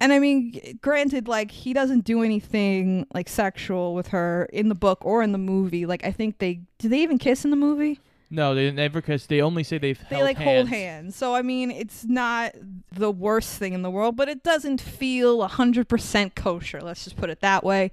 And 0.00 0.12
I 0.12 0.18
mean, 0.18 0.80
granted, 0.82 1.28
like 1.28 1.52
he 1.52 1.72
doesn't 1.72 2.04
do 2.04 2.24
anything 2.24 3.06
like 3.14 3.28
sexual 3.28 3.94
with 3.94 4.08
her 4.08 4.48
in 4.52 4.68
the 4.68 4.74
book 4.74 4.98
or 5.02 5.22
in 5.22 5.30
the 5.30 5.38
movie. 5.38 5.86
Like 5.86 6.04
I 6.04 6.10
think 6.10 6.38
they 6.38 6.62
do 6.78 6.88
they 6.88 7.02
even 7.02 7.18
kiss 7.18 7.44
in 7.44 7.52
the 7.52 7.56
movie? 7.56 8.00
No, 8.34 8.54
they 8.54 8.70
never 8.70 9.02
kiss. 9.02 9.26
They 9.26 9.42
only 9.42 9.62
say 9.62 9.76
they've 9.76 9.98
they 10.08 10.16
held 10.16 10.26
like 10.26 10.38
hands. 10.38 10.48
hold 10.56 10.68
hands. 10.68 11.16
So 11.16 11.34
I 11.34 11.42
mean, 11.42 11.70
it's 11.70 12.04
not 12.04 12.54
the 12.90 13.10
worst 13.10 13.58
thing 13.58 13.74
in 13.74 13.82
the 13.82 13.90
world, 13.90 14.16
but 14.16 14.28
it 14.30 14.42
doesn't 14.42 14.80
feel 14.80 15.46
hundred 15.46 15.86
percent 15.86 16.34
kosher. 16.34 16.80
Let's 16.80 17.04
just 17.04 17.16
put 17.16 17.28
it 17.28 17.40
that 17.40 17.62
way. 17.62 17.90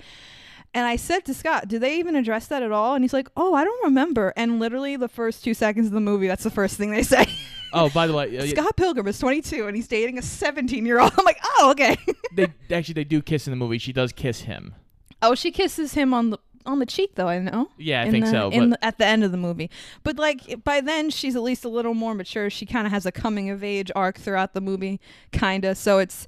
And 0.73 0.85
I 0.85 0.95
said 0.95 1.25
to 1.25 1.33
Scott, 1.33 1.67
"Do 1.67 1.77
they 1.77 1.97
even 1.99 2.15
address 2.15 2.47
that 2.47 2.63
at 2.63 2.71
all?" 2.71 2.95
And 2.95 3.03
he's 3.03 3.11
like, 3.11 3.27
"Oh, 3.35 3.53
I 3.53 3.65
don't 3.65 3.83
remember." 3.83 4.31
And 4.37 4.59
literally, 4.61 4.95
the 4.95 5.09
first 5.09 5.43
two 5.43 5.53
seconds 5.53 5.87
of 5.87 5.93
the 5.93 5.99
movie, 5.99 6.27
that's 6.27 6.43
the 6.43 6.51
first 6.51 6.77
thing 6.77 6.91
they 6.91 7.03
say. 7.15 7.25
Oh, 7.73 7.89
by 7.89 8.07
the 8.07 8.13
way, 8.13 8.37
uh, 8.37 8.47
Scott 8.47 8.77
Pilgrim 8.77 9.07
is 9.07 9.19
22 9.19 9.67
and 9.67 9.75
he's 9.75 9.87
dating 9.87 10.17
a 10.17 10.21
17 10.23 10.85
year 10.85 10.99
old. 10.99 11.11
I'm 11.17 11.25
like, 11.25 11.37
oh, 11.43 11.71
okay. 11.71 11.97
they 12.33 12.47
actually 12.75 12.93
they 12.95 13.03
do 13.03 13.21
kiss 13.21 13.45
in 13.45 13.51
the 13.51 13.57
movie. 13.57 13.77
She 13.77 13.93
does 13.93 14.11
kiss 14.11 14.41
him. 14.41 14.73
oh, 15.21 15.35
she 15.35 15.51
kisses 15.51 15.93
him 15.93 16.13
on 16.13 16.29
the 16.29 16.39
on 16.65 16.79
the 16.79 16.85
cheek, 16.85 17.15
though. 17.15 17.27
I 17.27 17.39
know. 17.39 17.69
Yeah, 17.77 18.01
I 18.01 18.05
in 18.05 18.11
think 18.11 18.25
the- 18.25 18.31
so. 18.31 18.49
In 18.49 18.69
But 18.71 18.79
the, 18.81 18.85
at 18.85 18.97
the 18.97 19.05
end 19.05 19.23
of 19.23 19.31
the 19.31 19.37
movie, 19.37 19.69
but 20.03 20.17
like 20.17 20.63
by 20.63 20.81
then 20.81 21.09
she's 21.09 21.35
at 21.35 21.41
least 21.41 21.65
a 21.65 21.69
little 21.69 21.93
more 21.93 22.13
mature. 22.15 22.49
She 22.49 22.65
kind 22.65 22.85
of 22.85 22.91
has 22.93 23.05
a 23.05 23.11
coming 23.11 23.49
of 23.49 23.63
age 23.63 23.91
arc 23.95 24.17
throughout 24.17 24.53
the 24.53 24.61
movie, 24.61 24.99
kinda. 25.31 25.75
So 25.75 25.99
it's. 25.99 26.25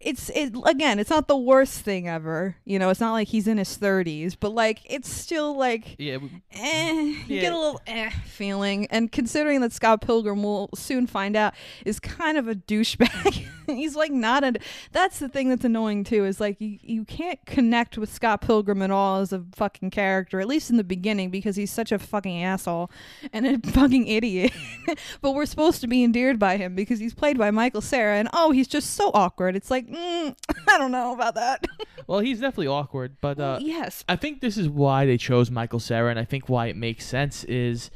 It's 0.00 0.30
it 0.30 0.54
again. 0.64 0.98
It's 0.98 1.10
not 1.10 1.28
the 1.28 1.36
worst 1.36 1.80
thing 1.80 2.08
ever, 2.08 2.56
you 2.64 2.78
know. 2.78 2.88
It's 2.88 3.00
not 3.00 3.12
like 3.12 3.28
he's 3.28 3.46
in 3.46 3.58
his 3.58 3.76
thirties, 3.76 4.34
but 4.34 4.52
like 4.54 4.80
it's 4.86 5.12
still 5.12 5.54
like 5.58 5.96
yeah, 5.98 6.16
we- 6.16 6.30
eh, 6.52 6.92
you 6.92 7.16
Yeah. 7.26 7.40
get 7.42 7.52
a 7.52 7.58
little 7.58 7.80
eh 7.86 8.08
feeling. 8.24 8.86
And 8.90 9.12
considering 9.12 9.60
that 9.60 9.72
Scott 9.74 10.00
Pilgrim 10.00 10.42
will 10.42 10.70
soon 10.74 11.06
find 11.06 11.36
out 11.36 11.52
is 11.84 12.00
kind 12.00 12.38
of 12.38 12.48
a 12.48 12.54
douchebag, 12.54 13.46
he's 13.66 13.94
like 13.94 14.10
not 14.10 14.42
a. 14.42 14.54
That's 14.92 15.18
the 15.18 15.28
thing 15.28 15.50
that's 15.50 15.66
annoying 15.66 16.04
too. 16.04 16.24
Is 16.24 16.40
like 16.40 16.58
you 16.62 16.78
you 16.80 17.04
can't 17.04 17.44
connect 17.44 17.98
with 17.98 18.10
Scott 18.10 18.40
Pilgrim 18.40 18.80
at 18.80 18.90
all 18.90 19.20
as 19.20 19.34
a 19.34 19.44
fucking 19.54 19.90
character, 19.90 20.40
at 20.40 20.48
least 20.48 20.70
in 20.70 20.78
the 20.78 20.84
beginning, 20.84 21.28
because 21.28 21.56
he's 21.56 21.70
such 21.70 21.92
a 21.92 21.98
fucking 21.98 22.42
asshole 22.42 22.90
and 23.34 23.46
a 23.46 23.58
fucking 23.70 24.06
idiot. 24.06 24.52
but 25.20 25.32
we're 25.32 25.44
supposed 25.44 25.82
to 25.82 25.86
be 25.86 26.02
endeared 26.02 26.38
by 26.38 26.56
him 26.56 26.74
because 26.74 27.00
he's 27.00 27.12
played 27.12 27.36
by 27.36 27.50
Michael 27.50 27.82
Cera, 27.82 28.16
and 28.16 28.30
oh, 28.32 28.50
he's 28.50 28.66
just 28.66 28.94
so 28.94 29.10
awkward. 29.12 29.54
It's 29.56 29.70
like 29.70 29.89
mm, 29.90 30.36
I 30.68 30.78
don't 30.78 30.92
know 30.92 31.12
about 31.14 31.34
that. 31.34 31.66
well, 32.06 32.20
he's 32.20 32.40
definitely 32.40 32.68
awkward, 32.68 33.16
but 33.20 33.38
uh, 33.40 33.58
yes. 33.60 34.04
I 34.08 34.16
think 34.16 34.40
this 34.40 34.56
is 34.56 34.68
why 34.68 35.06
they 35.06 35.16
chose 35.16 35.50
Michael 35.50 35.80
Cera, 35.80 36.10
and 36.10 36.18
I 36.18 36.24
think 36.24 36.48
why 36.48 36.66
it 36.66 36.76
makes 36.76 37.04
sense 37.04 37.44
is 37.44 37.90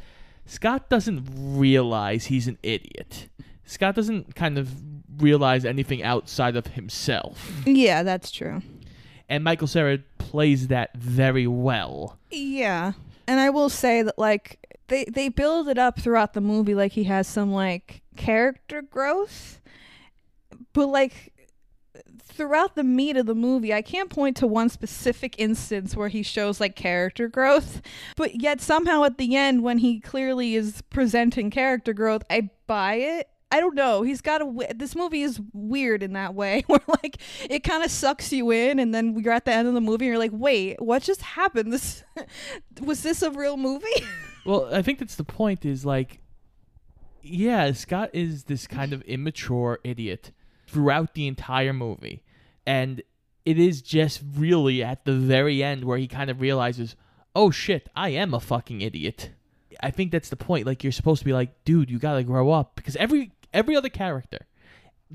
Scott 0.46 0.88
doesn't 0.90 1.28
realize 1.34 2.26
he's 2.26 2.48
an 2.48 2.58
idiot. 2.62 3.28
Scott 3.64 3.94
doesn't 3.94 4.34
kind 4.34 4.58
of 4.58 4.70
realize 5.18 5.64
anything 5.64 6.02
outside 6.02 6.56
of 6.56 6.66
himself, 6.68 7.62
Yeah, 7.64 8.02
that's 8.02 8.30
true. 8.30 8.60
and 9.28 9.42
Michael 9.44 9.66
Cera 9.68 9.98
plays 10.18 10.68
that 10.68 10.94
very 10.96 11.46
well. 11.46 12.18
Yeah. 12.30 12.92
And 13.26 13.40
I 13.40 13.48
will 13.50 13.70
say 13.70 14.02
that 14.02 14.18
like 14.18 14.58
they 14.88 15.04
they 15.04 15.30
build 15.30 15.68
it 15.68 15.78
up 15.78 15.98
throughout 15.98 16.34
the 16.34 16.42
movie 16.42 16.74
like 16.74 16.92
he 16.92 17.04
has 17.04 17.26
some 17.26 17.50
like 17.52 18.02
character 18.16 18.82
growth. 18.82 19.60
But 20.74 20.88
like 20.88 21.32
throughout 22.22 22.74
the 22.74 22.84
meat 22.84 23.16
of 23.16 23.26
the 23.26 23.34
movie, 23.34 23.72
I 23.72 23.82
can't 23.82 24.10
point 24.10 24.36
to 24.38 24.46
one 24.46 24.68
specific 24.68 25.34
instance 25.38 25.96
where 25.96 26.08
he 26.08 26.22
shows 26.22 26.60
like 26.60 26.76
character 26.76 27.28
growth, 27.28 27.82
but 28.16 28.40
yet 28.40 28.60
somehow 28.60 29.04
at 29.04 29.18
the 29.18 29.36
end 29.36 29.62
when 29.62 29.78
he 29.78 30.00
clearly 30.00 30.54
is 30.54 30.82
presenting 30.90 31.50
character 31.50 31.92
growth, 31.92 32.22
I 32.28 32.50
buy 32.66 32.94
it. 32.94 33.28
I 33.52 33.60
don't 33.60 33.76
know. 33.76 34.02
He's 34.02 34.20
got 34.20 34.42
a. 34.42 34.74
This 34.74 34.96
movie 34.96 35.22
is 35.22 35.40
weird 35.52 36.02
in 36.02 36.14
that 36.14 36.34
way, 36.34 36.64
where 36.66 36.80
like 36.88 37.18
it 37.48 37.60
kind 37.60 37.84
of 37.84 37.90
sucks 37.90 38.32
you 38.32 38.50
in, 38.50 38.80
and 38.80 38.92
then 38.92 39.16
you're 39.16 39.32
at 39.32 39.44
the 39.44 39.52
end 39.52 39.68
of 39.68 39.74
the 39.74 39.80
movie, 39.80 40.06
and 40.06 40.10
you're 40.10 40.18
like, 40.18 40.32
"Wait, 40.34 40.82
what 40.82 41.02
just 41.02 41.22
happened? 41.22 41.72
This 41.72 42.02
was 42.80 43.04
this 43.04 43.22
a 43.22 43.30
real 43.30 43.56
movie?" 43.56 43.86
Well, 44.46 44.68
I 44.74 44.82
think 44.82 44.98
that's 44.98 45.14
the 45.14 45.24
point. 45.24 45.64
Is 45.64 45.86
like, 45.86 46.20
yeah, 47.22 47.72
Scott 47.72 48.10
is 48.12 48.44
this 48.44 48.66
kind 48.66 48.92
of 48.92 49.00
immature 49.02 49.78
idiot 49.82 50.32
throughout 50.74 51.14
the 51.14 51.26
entire 51.26 51.72
movie, 51.72 52.22
and 52.66 53.02
it 53.46 53.58
is 53.58 53.80
just 53.80 54.20
really 54.36 54.82
at 54.82 55.04
the 55.04 55.12
very 55.14 55.62
end 55.62 55.84
where 55.84 55.98
he 55.98 56.08
kind 56.08 56.28
of 56.30 56.40
realizes, 56.40 56.96
oh 57.34 57.50
shit, 57.50 57.88
I 57.96 58.10
am 58.10 58.34
a 58.34 58.40
fucking 58.40 58.80
idiot. 58.80 59.30
I 59.82 59.90
think 59.90 60.10
that's 60.12 60.28
the 60.28 60.36
point. 60.36 60.66
Like 60.66 60.82
you're 60.82 60.92
supposed 60.92 61.20
to 61.20 61.24
be 61.24 61.32
like, 61.32 61.64
dude, 61.64 61.90
you 61.90 61.98
gotta 61.98 62.22
grow 62.24 62.50
up 62.50 62.74
because 62.76 62.96
every 62.96 63.32
every 63.52 63.76
other 63.76 63.88
character 63.88 64.46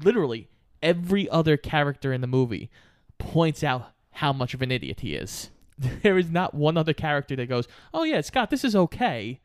literally 0.04 0.48
every 0.82 1.30
other 1.30 1.58
character 1.58 2.14
in 2.14 2.22
the 2.22 2.28
movie 2.28 2.70
points 3.18 3.64
out 3.64 3.92
how 4.12 4.32
much 4.34 4.54
of 4.54 4.62
an 4.62 4.72
idiot 4.72 5.02
he 5.02 5.16
is. 5.16 5.50
There 6.02 6.18
is 6.18 6.30
not 6.30 6.54
one 6.54 6.78
other 6.78 6.94
character 6.94 7.38
that 7.38 7.48
goes, 7.48 7.66
"Oh 7.94 8.04
yeah, 8.04 8.20
Scott, 8.20 8.50
this 8.50 8.66
is 8.66 8.76
okay." 8.76 9.40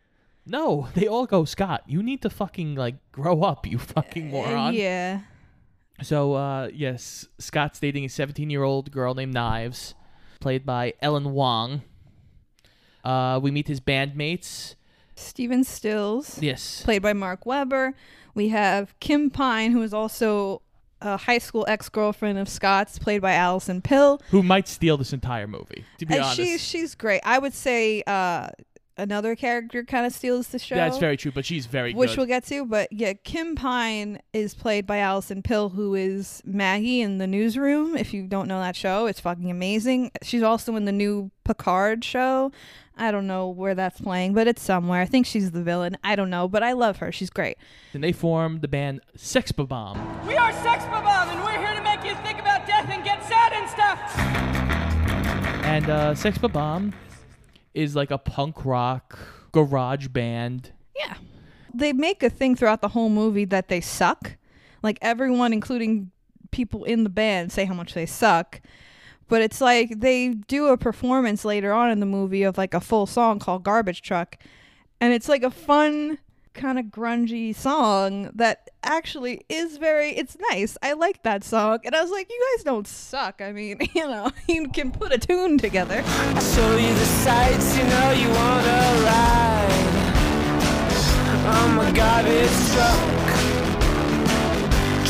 No, 0.44 0.88
they 0.94 1.06
all 1.06 1.26
go, 1.26 1.44
"Scott, 1.44 1.84
you 1.86 2.02
need 2.02 2.22
to 2.22 2.30
fucking 2.30 2.74
like 2.74 2.96
grow 3.12 3.42
up, 3.42 3.68
you 3.68 3.78
fucking 3.78 4.28
uh, 4.28 4.32
moron." 4.32 4.74
Yeah. 4.74 5.20
So, 6.04 6.34
uh, 6.34 6.68
yes, 6.72 7.26
Scott's 7.38 7.80
dating 7.80 8.04
a 8.04 8.08
17 8.08 8.50
year 8.50 8.62
old 8.62 8.90
girl 8.92 9.14
named 9.14 9.32
Knives, 9.34 9.94
played 10.40 10.64
by 10.66 10.94
Ellen 11.00 11.32
Wong. 11.32 11.82
Uh, 13.04 13.38
we 13.42 13.50
meet 13.50 13.68
his 13.68 13.80
bandmates. 13.80 14.74
Steven 15.16 15.62
Stills, 15.64 16.40
Yes. 16.42 16.82
played 16.82 17.02
by 17.02 17.12
Mark 17.12 17.46
Webber. 17.46 17.94
We 18.34 18.48
have 18.48 18.98
Kim 19.00 19.30
Pine, 19.30 19.70
who 19.72 19.82
is 19.82 19.94
also 19.94 20.62
a 21.00 21.16
high 21.16 21.38
school 21.38 21.64
ex 21.68 21.88
girlfriend 21.88 22.38
of 22.38 22.48
Scott's, 22.48 22.98
played 22.98 23.20
by 23.22 23.32
Allison 23.34 23.80
Pill. 23.80 24.20
Who 24.30 24.42
might 24.42 24.66
steal 24.66 24.96
this 24.96 25.12
entire 25.12 25.46
movie, 25.46 25.84
to 25.98 26.06
be 26.06 26.14
And 26.14 26.22
honest. 26.24 26.36
she's 26.36 26.60
she's 26.62 26.94
great. 26.94 27.20
I 27.24 27.38
would 27.38 27.54
say 27.54 28.02
uh, 28.06 28.48
another 28.96 29.34
character 29.36 29.84
kind 29.84 30.06
of 30.06 30.12
steals 30.12 30.48
the 30.48 30.58
show. 30.58 30.74
That's 30.74 30.98
very 30.98 31.16
true, 31.16 31.32
but 31.32 31.44
she's 31.44 31.66
very 31.66 31.94
which 31.94 32.10
good. 32.10 32.18
we'll 32.18 32.26
get 32.26 32.44
to. 32.46 32.64
But 32.64 32.92
yeah, 32.92 33.12
Kim 33.14 33.54
Pine 33.56 34.20
is 34.32 34.54
played 34.54 34.86
by 34.86 34.98
Allison 34.98 35.42
Pill, 35.42 35.70
who 35.70 35.94
is 35.94 36.42
Maggie 36.44 37.00
in 37.00 37.18
the 37.18 37.26
newsroom. 37.26 37.96
If 37.96 38.12
you 38.14 38.26
don't 38.26 38.48
know 38.48 38.60
that 38.60 38.76
show, 38.76 39.06
it's 39.06 39.20
fucking 39.20 39.50
amazing. 39.50 40.10
She's 40.22 40.42
also 40.42 40.76
in 40.76 40.84
the 40.84 40.92
new 40.92 41.30
Picard 41.44 42.04
show. 42.04 42.52
I 42.96 43.10
don't 43.10 43.26
know 43.26 43.48
where 43.48 43.74
that's 43.74 44.00
playing, 44.00 44.34
but 44.34 44.46
it's 44.46 44.62
somewhere. 44.62 45.00
I 45.00 45.06
think 45.06 45.26
she's 45.26 45.50
the 45.50 45.62
villain. 45.64 45.96
I 46.04 46.14
don't 46.14 46.30
know, 46.30 46.46
but 46.46 46.62
I 46.62 46.72
love 46.72 46.98
her. 46.98 47.10
She's 47.10 47.28
great. 47.28 47.58
and 47.92 48.04
they 48.04 48.12
formed 48.12 48.60
the 48.62 48.68
band 48.68 49.00
Sex 49.16 49.50
Bomb. 49.50 50.26
We 50.28 50.36
are 50.36 50.52
Sex 50.52 50.84
Bomb, 50.84 51.04
and 51.28 51.40
we're 51.42 51.58
here 51.58 51.74
to 51.74 51.82
make 51.82 52.04
you 52.04 52.14
think 52.22 52.38
about 52.38 52.66
death 52.68 52.88
and 52.88 53.02
get 53.02 53.20
sad 53.24 53.52
and 53.52 53.68
stuff. 53.68 53.98
And 55.64 55.90
uh, 55.90 56.14
Sex 56.14 56.38
Bomb 56.38 56.92
is 57.74 57.94
like 57.94 58.10
a 58.10 58.18
punk 58.18 58.64
rock 58.64 59.18
garage 59.52 60.08
band. 60.08 60.72
Yeah. 60.96 61.14
They 61.72 61.92
make 61.92 62.22
a 62.22 62.30
thing 62.30 62.56
throughout 62.56 62.80
the 62.80 62.88
whole 62.88 63.08
movie 63.08 63.44
that 63.46 63.68
they 63.68 63.80
suck. 63.80 64.36
Like 64.82 64.98
everyone, 65.02 65.52
including 65.52 66.10
people 66.50 66.84
in 66.84 67.04
the 67.04 67.10
band, 67.10 67.52
say 67.52 67.64
how 67.64 67.74
much 67.74 67.94
they 67.94 68.06
suck. 68.06 68.60
But 69.28 69.42
it's 69.42 69.60
like 69.60 70.00
they 70.00 70.28
do 70.28 70.66
a 70.66 70.76
performance 70.76 71.44
later 71.44 71.72
on 71.72 71.90
in 71.90 72.00
the 72.00 72.06
movie 72.06 72.42
of 72.42 72.58
like 72.58 72.74
a 72.74 72.80
full 72.80 73.06
song 73.06 73.38
called 73.38 73.64
Garbage 73.64 74.02
Truck. 74.02 74.36
And 75.00 75.12
it's 75.12 75.28
like 75.28 75.42
a 75.42 75.50
fun, 75.50 76.18
kind 76.54 76.78
of 76.78 76.86
grungy 76.86 77.54
song 77.54 78.30
that 78.34 78.70
actually 78.82 79.44
is 79.48 79.76
very, 79.76 80.10
it's 80.10 80.36
nice. 80.50 80.78
I 80.82 80.92
like 80.94 81.22
that 81.24 81.44
song. 81.44 81.80
And 81.84 81.94
I 81.94 82.02
was 82.02 82.10
like, 82.10 82.30
you 82.30 82.54
guys 82.56 82.64
don't 82.64 82.86
suck. 82.86 83.42
I 83.42 83.52
mean, 83.52 83.78
you 83.94 84.06
know, 84.06 84.30
you 84.48 84.68
can 84.68 84.92
put 84.92 85.12
a 85.12 85.18
tune 85.18 85.58
together. 85.58 86.02
I 86.04 86.40
Show 86.40 86.76
you 86.76 86.94
the 86.94 87.04
sights, 87.04 87.76
you 87.76 87.84
know 87.84 88.10
you 88.12 88.28
wanna 88.28 89.04
ride. 89.04 89.94
I'm 91.46 91.78
a 91.78 91.92
garbage 91.92 92.48
truck. 92.72 93.00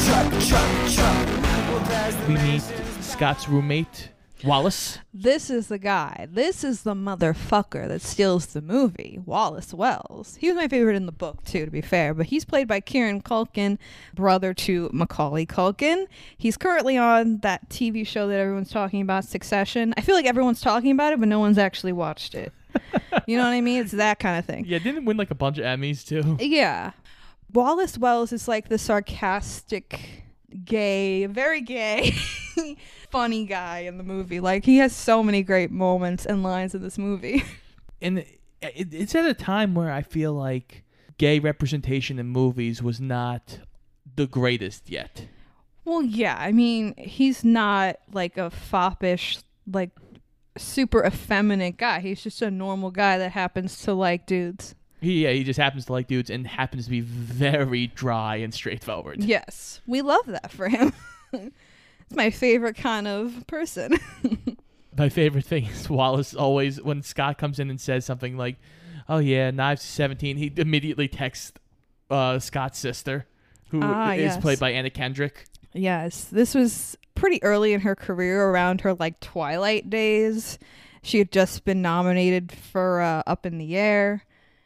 Truck, 0.04 0.28
truck, 0.42 0.70
truck. 0.92 1.26
Well, 1.68 1.80
the 1.80 2.24
We 2.28 2.34
meet 2.50 2.62
Scott's 3.00 3.48
roommate, 3.48 4.10
Wallace. 4.44 4.98
This 5.12 5.50
is 5.50 5.68
the 5.68 5.78
guy. 5.78 6.28
This 6.30 6.64
is 6.64 6.82
the 6.82 6.94
motherfucker 6.94 7.88
that 7.88 8.02
steals 8.02 8.46
the 8.46 8.60
movie, 8.60 9.20
Wallace 9.24 9.72
Wells. 9.72 10.36
He 10.40 10.48
was 10.48 10.56
my 10.56 10.68
favorite 10.68 10.96
in 10.96 11.06
the 11.06 11.12
book, 11.12 11.44
too, 11.44 11.64
to 11.64 11.70
be 11.70 11.80
fair, 11.80 12.14
but 12.14 12.26
he's 12.26 12.44
played 12.44 12.68
by 12.68 12.80
Kieran 12.80 13.22
Culkin, 13.22 13.78
brother 14.14 14.52
to 14.54 14.90
Macaulay 14.92 15.46
Culkin. 15.46 16.06
He's 16.36 16.56
currently 16.56 16.96
on 16.96 17.38
that 17.38 17.68
TV 17.68 18.06
show 18.06 18.28
that 18.28 18.38
everyone's 18.38 18.70
talking 18.70 19.00
about, 19.00 19.24
Succession. 19.24 19.94
I 19.96 20.00
feel 20.00 20.14
like 20.14 20.26
everyone's 20.26 20.60
talking 20.60 20.90
about 20.90 21.12
it, 21.12 21.20
but 21.20 21.28
no 21.28 21.38
one's 21.38 21.58
actually 21.58 21.92
watched 21.92 22.34
it. 22.34 22.52
you 23.26 23.36
know 23.36 23.44
what 23.44 23.52
I 23.52 23.60
mean? 23.60 23.80
It's 23.80 23.92
that 23.92 24.18
kind 24.18 24.38
of 24.38 24.44
thing. 24.44 24.64
Yeah, 24.66 24.78
didn't 24.78 24.98
it 24.98 25.04
win 25.04 25.16
like 25.16 25.30
a 25.30 25.34
bunch 25.34 25.58
of 25.58 25.64
Emmys 25.64 26.04
too. 26.06 26.36
Yeah. 26.44 26.92
Wallace 27.52 27.96
Wells 27.96 28.32
is 28.32 28.48
like 28.48 28.68
the 28.68 28.78
sarcastic, 28.78 30.23
gay, 30.64 31.26
very 31.26 31.60
gay, 31.60 32.14
funny 33.10 33.44
guy 33.46 33.80
in 33.80 33.98
the 33.98 34.04
movie. 34.04 34.40
Like 34.40 34.64
he 34.64 34.78
has 34.78 34.94
so 34.94 35.22
many 35.22 35.42
great 35.42 35.70
moments 35.70 36.26
and 36.26 36.42
lines 36.42 36.74
in 36.74 36.82
this 36.82 36.98
movie. 36.98 37.44
and 38.02 38.24
it's 38.62 39.14
at 39.14 39.24
a 39.24 39.34
time 39.34 39.74
where 39.74 39.90
I 39.90 40.02
feel 40.02 40.32
like 40.32 40.84
gay 41.18 41.38
representation 41.38 42.18
in 42.18 42.26
movies 42.26 42.82
was 42.82 43.00
not 43.00 43.60
the 44.16 44.26
greatest 44.26 44.90
yet. 44.90 45.26
well, 45.84 46.02
yeah, 46.02 46.36
I 46.38 46.52
mean, 46.52 46.94
he's 46.96 47.44
not 47.44 47.96
like 48.12 48.36
a 48.38 48.50
foppish, 48.50 49.40
like 49.70 49.90
super 50.56 51.04
effeminate 51.04 51.76
guy. 51.76 52.00
He's 52.00 52.22
just 52.22 52.40
a 52.42 52.50
normal 52.50 52.90
guy 52.90 53.18
that 53.18 53.32
happens 53.32 53.82
to 53.82 53.92
like 53.94 54.26
dudes. 54.26 54.74
He, 55.04 55.24
yeah, 55.24 55.30
he 55.32 55.44
just 55.44 55.58
happens 55.58 55.84
to 55.86 55.92
like 55.92 56.06
dudes 56.08 56.30
and 56.30 56.46
happens 56.46 56.84
to 56.86 56.90
be 56.90 57.00
very 57.00 57.86
dry 57.88 58.36
and 58.36 58.52
straightforward. 58.52 59.22
Yes, 59.22 59.80
we 59.86 60.02
love 60.02 60.26
that 60.26 60.50
for 60.50 60.68
him. 60.68 60.92
it's 61.32 61.52
my 62.16 62.30
favorite 62.30 62.76
kind 62.76 63.06
of 63.06 63.46
person. 63.46 63.94
My 64.96 65.08
favorite 65.08 65.44
thing 65.44 65.64
is 65.66 65.90
Wallace 65.90 66.34
always 66.36 66.80
when 66.80 67.02
Scott 67.02 67.36
comes 67.36 67.58
in 67.58 67.68
and 67.68 67.80
says 67.80 68.04
something 68.04 68.36
like, 68.36 68.54
"Oh 69.08 69.18
yeah, 69.18 69.50
Knives 69.50 69.82
is 69.82 69.88
17," 69.88 70.36
he 70.36 70.52
immediately 70.56 71.08
texts 71.08 71.50
uh, 72.10 72.38
Scott's 72.38 72.78
sister, 72.78 73.26
who 73.70 73.78
is 73.78 73.84
Ah, 73.84 74.12
yes. 74.12 74.36
played 74.40 74.60
by 74.60 74.70
Anna 74.70 74.90
Kendrick. 74.90 75.46
Yes, 75.72 76.22
this 76.26 76.54
was 76.54 76.96
pretty 77.16 77.42
early 77.42 77.72
in 77.72 77.80
her 77.80 77.96
career, 77.96 78.48
around 78.48 78.82
her 78.82 78.94
like 78.94 79.18
Twilight 79.18 79.90
days. 79.90 80.60
She 81.02 81.18
had 81.18 81.32
just 81.32 81.64
been 81.64 81.82
nominated 81.82 82.52
for 82.52 83.00
uh, 83.00 83.24
Up 83.26 83.44
in 83.46 83.58
the 83.58 83.76
Air. 83.76 84.22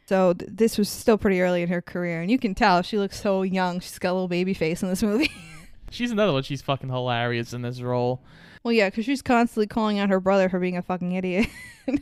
So 0.09 0.33
th- 0.33 0.49
this 0.51 0.75
was 0.79 0.89
still 0.89 1.19
pretty 1.19 1.39
early 1.39 1.61
in 1.61 1.69
her 1.69 1.83
career, 1.83 2.19
and 2.19 2.31
you 2.31 2.39
can 2.39 2.55
tell 2.55 2.81
she 2.81 2.97
looks 2.97 3.21
so 3.21 3.43
young. 3.43 3.79
She's 3.79 3.99
got 3.99 4.09
a 4.09 4.13
little 4.13 4.27
baby 4.27 4.55
face 4.55 4.81
in 4.81 4.89
this 4.89 5.03
movie. 5.11 5.29
She's 5.91 6.09
another 6.09 6.33
one. 6.33 6.41
She's 6.41 6.63
fucking 6.63 6.89
hilarious 6.89 7.53
in 7.53 7.61
this 7.61 7.79
role. 7.79 8.23
well, 8.63 8.71
yeah, 8.71 8.89
because 8.89 9.05
she's 9.05 9.21
constantly 9.21 9.67
calling 9.67 9.99
out 9.99 10.09
her 10.09 10.19
brother 10.19 10.49
for 10.49 10.59
being 10.59 10.77
a 10.77 10.81
fucking 10.81 11.11
idiot. 11.11 11.47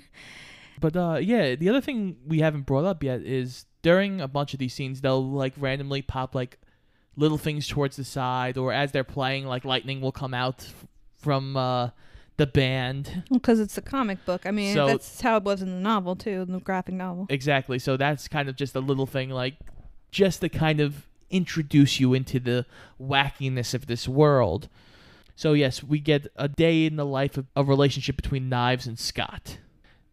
But 0.80 0.96
uh, 0.96 1.18
yeah, 1.20 1.56
the 1.56 1.70
other 1.70 1.82
thing 1.82 2.18
we 2.28 2.40
haven't 2.40 2.68
brought 2.68 2.86
up 2.86 3.02
yet 3.04 3.22
is 3.22 3.66
during 3.82 4.22
a 4.22 4.28
bunch 4.28 4.54
of 4.54 4.60
these 4.60 4.76
scenes, 4.76 5.02
they'll 5.02 5.28
like 5.28 5.54
randomly 5.58 6.04
pop 6.04 6.36
like 6.36 6.60
little 7.16 7.40
things 7.40 7.68
towards 7.68 7.96
the 7.98 8.04
side, 8.04 8.58
or 8.60 8.72
as 8.72 8.92
they're 8.92 9.04
playing, 9.04 9.48
like 9.48 9.66
lightning 9.66 10.02
will 10.02 10.12
come 10.12 10.36
out 10.36 10.60
f- 10.60 10.86
from 11.18 11.58
uh, 11.58 11.90
the 12.38 12.48
band. 12.48 13.24
Because 13.32 13.60
it's 13.60 13.78
a 13.78 13.82
comic 13.82 14.24
book. 14.26 14.46
I 14.46 14.52
mean, 14.52 14.74
So- 14.74 14.88
that's 14.88 15.22
how 15.22 15.38
it 15.38 15.44
was 15.44 15.62
in 15.62 15.70
the 15.70 15.82
novel 15.82 16.16
too, 16.16 16.46
in 16.48 16.52
the 16.54 16.60
graphic 16.60 16.96
novel. 16.96 17.26
Exactly. 17.30 17.80
So 17.80 17.98
that's 17.98 18.28
kind 18.28 18.48
of 18.48 18.56
just 18.56 18.76
a 18.76 18.80
little 18.80 19.06
thing, 19.08 19.30
like 19.30 19.56
just 20.12 20.42
to 20.42 20.50
kind 20.50 20.80
of 20.80 21.08
introduce 21.30 22.00
you 22.00 22.14
into 22.14 22.40
the 22.40 22.66
wackiness 23.02 23.74
of 23.74 23.88
this 23.88 24.08
world. 24.08 24.70
So 25.36 25.54
yes, 25.54 25.84
we 25.84 26.00
get 26.00 26.28
a 26.36 26.48
day 26.48 26.86
in 26.86 26.96
the 26.96 27.06
life 27.06 27.38
of 27.38 27.46
a 27.56 27.64
relationship 27.64 28.16
between 28.16 28.50
Knives 28.50 28.88
and 28.88 28.98
Scott. 28.98 29.58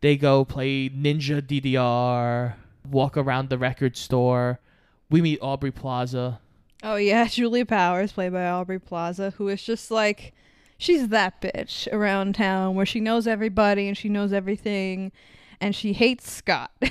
They 0.00 0.16
go 0.16 0.44
play 0.44 0.90
Ninja 0.90 1.40
DDR, 1.40 2.54
walk 2.90 3.16
around 3.16 3.48
the 3.48 3.56
record 3.58 3.96
store. 3.96 4.60
We 5.10 5.22
meet 5.22 5.38
Aubrey 5.40 5.70
Plaza. 5.70 6.40
Oh 6.82 6.96
yeah, 6.96 7.26
Julie 7.30 7.64
Powers, 7.64 8.12
played 8.12 8.32
by 8.32 8.46
Aubrey 8.46 8.78
Plaza, 8.78 9.30
who 9.36 9.48
is 9.48 9.62
just 9.62 9.90
like 9.90 10.34
she's 10.78 11.08
that 11.08 11.40
bitch 11.40 11.92
around 11.92 12.34
town 12.34 12.74
where 12.74 12.86
she 12.86 13.00
knows 13.00 13.26
everybody 13.26 13.88
and 13.88 13.96
she 13.96 14.08
knows 14.08 14.32
everything 14.32 15.12
and 15.60 15.74
she 15.74 15.92
hates 15.92 16.30
Scott. 16.30 16.70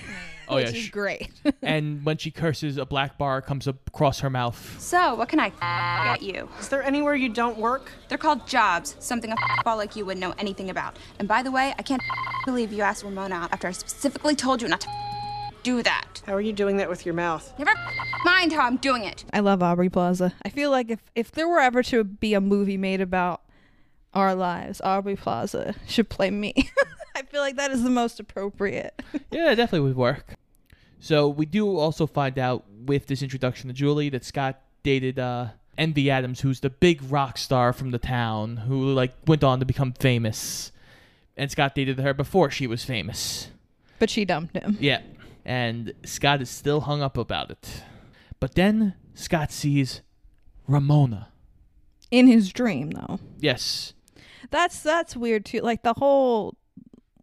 Oh, 0.49 0.55
which 0.55 0.71
yeah, 0.71 0.77
is 0.77 0.89
great. 0.89 1.29
and 1.61 2.03
when 2.03 2.17
she 2.17 2.29
curses, 2.29 2.77
a 2.77 2.85
black 2.85 3.17
bar 3.17 3.41
comes 3.41 3.65
across 3.65 4.19
her 4.19 4.29
mouth. 4.29 4.75
So, 4.77 5.15
what 5.15 5.29
can 5.29 5.39
I 5.39 5.53
get 6.03 6.21
you? 6.21 6.49
Is 6.59 6.67
there 6.67 6.83
anywhere 6.83 7.15
you 7.15 7.29
don't 7.29 7.57
work? 7.57 7.91
They're 8.09 8.17
called 8.17 8.45
jobs, 8.45 8.97
something 8.99 9.31
a 9.31 9.35
ball 9.63 9.77
like 9.77 9.95
you 9.95 10.05
wouldn't 10.05 10.19
know 10.19 10.33
anything 10.37 10.69
about. 10.69 10.97
And 11.17 11.29
by 11.29 11.43
the 11.43 11.49
way, 11.49 11.73
I 11.79 11.81
can't 11.81 12.01
believe 12.45 12.73
you 12.73 12.83
asked 12.83 13.05
Ramona 13.05 13.35
out 13.35 13.53
after 13.53 13.69
I 13.69 13.71
specifically 13.71 14.35
told 14.35 14.61
you 14.61 14.67
not 14.67 14.81
to 14.81 14.89
do 15.63 15.81
that. 15.81 16.21
How 16.25 16.33
are 16.33 16.41
you 16.41 16.51
doing 16.53 16.75
that 16.77 16.89
with 16.89 17.05
your 17.05 17.15
mouth? 17.15 17.53
Never 17.57 17.73
mind 18.25 18.51
how 18.51 18.65
I'm 18.65 18.77
doing 18.77 19.05
it. 19.05 19.23
I 19.31 19.39
love 19.39 19.63
Aubrey 19.63 19.89
Plaza. 19.89 20.33
I 20.43 20.49
feel 20.49 20.71
like 20.71 20.91
if 20.91 20.99
if 21.15 21.31
there 21.31 21.47
were 21.47 21.61
ever 21.61 21.81
to 21.83 22.03
be 22.03 22.33
a 22.33 22.41
movie 22.41 22.77
made 22.77 22.99
about 22.99 23.42
our 24.13 24.36
lives, 24.36 24.82
Aubrey 24.84 25.15
Plaza 25.15 25.76
should 25.88 26.10
play 26.10 26.30
me. 26.30 26.54
I 27.15 27.21
feel 27.23 27.41
like 27.41 27.56
that 27.58 27.71
is 27.71 27.84
the 27.84 27.89
most 27.89 28.19
appropriate. 28.19 29.02
Yeah, 29.32 29.52
it 29.52 29.56
definitely 29.56 29.88
would 29.88 29.97
work. 29.97 30.36
So 30.99 31.28
we 31.28 31.45
do 31.45 31.78
also 31.78 32.06
find 32.08 32.38
out 32.38 32.65
with 32.86 33.08
this 33.08 33.21
introduction 33.21 33.67
to 33.67 33.73
Julie 33.73 34.10
that 34.10 34.23
Scott 34.23 34.62
dated 34.84 35.17
uh, 35.19 35.47
Envy 35.78 36.10
Adams, 36.10 36.41
who's 36.41 36.60
the 36.60 36.69
big 36.69 37.02
rock 37.10 37.38
star 37.38 37.73
from 37.73 37.91
the 37.91 37.97
town, 37.97 38.58
who 38.58 38.93
like 38.93 39.13
went 39.26 39.43
on 39.43 39.60
to 39.60 39.65
become 39.65 39.93
famous. 39.93 40.71
And 41.36 41.49
Scott 41.49 41.73
dated 41.76 41.99
her 41.99 42.13
before 42.13 42.52
she 42.52 42.67
was 42.67 42.86
famous. 42.86 43.49
But 43.99 44.10
she 44.10 44.23
dumped 44.23 44.56
him. 44.56 44.78
Yeah, 44.80 45.02
and 45.45 45.93
Scott 46.06 46.41
is 46.41 46.49
still 46.49 46.82
hung 46.82 47.02
up 47.02 47.17
about 47.17 47.49
it. 47.52 47.84
But 48.39 48.56
then 48.56 48.93
Scott 49.15 49.52
sees 49.52 50.02
Ramona 50.67 51.30
In 52.12 52.28
his 52.28 52.52
dream, 52.54 52.91
though. 52.91 53.19
Yes. 53.39 53.93
That's 54.53 54.81
that's 54.81 55.17
weird 55.17 55.45
too. 55.45 55.61
Like 55.61 55.81
the 55.81 55.95
whole 55.95 56.55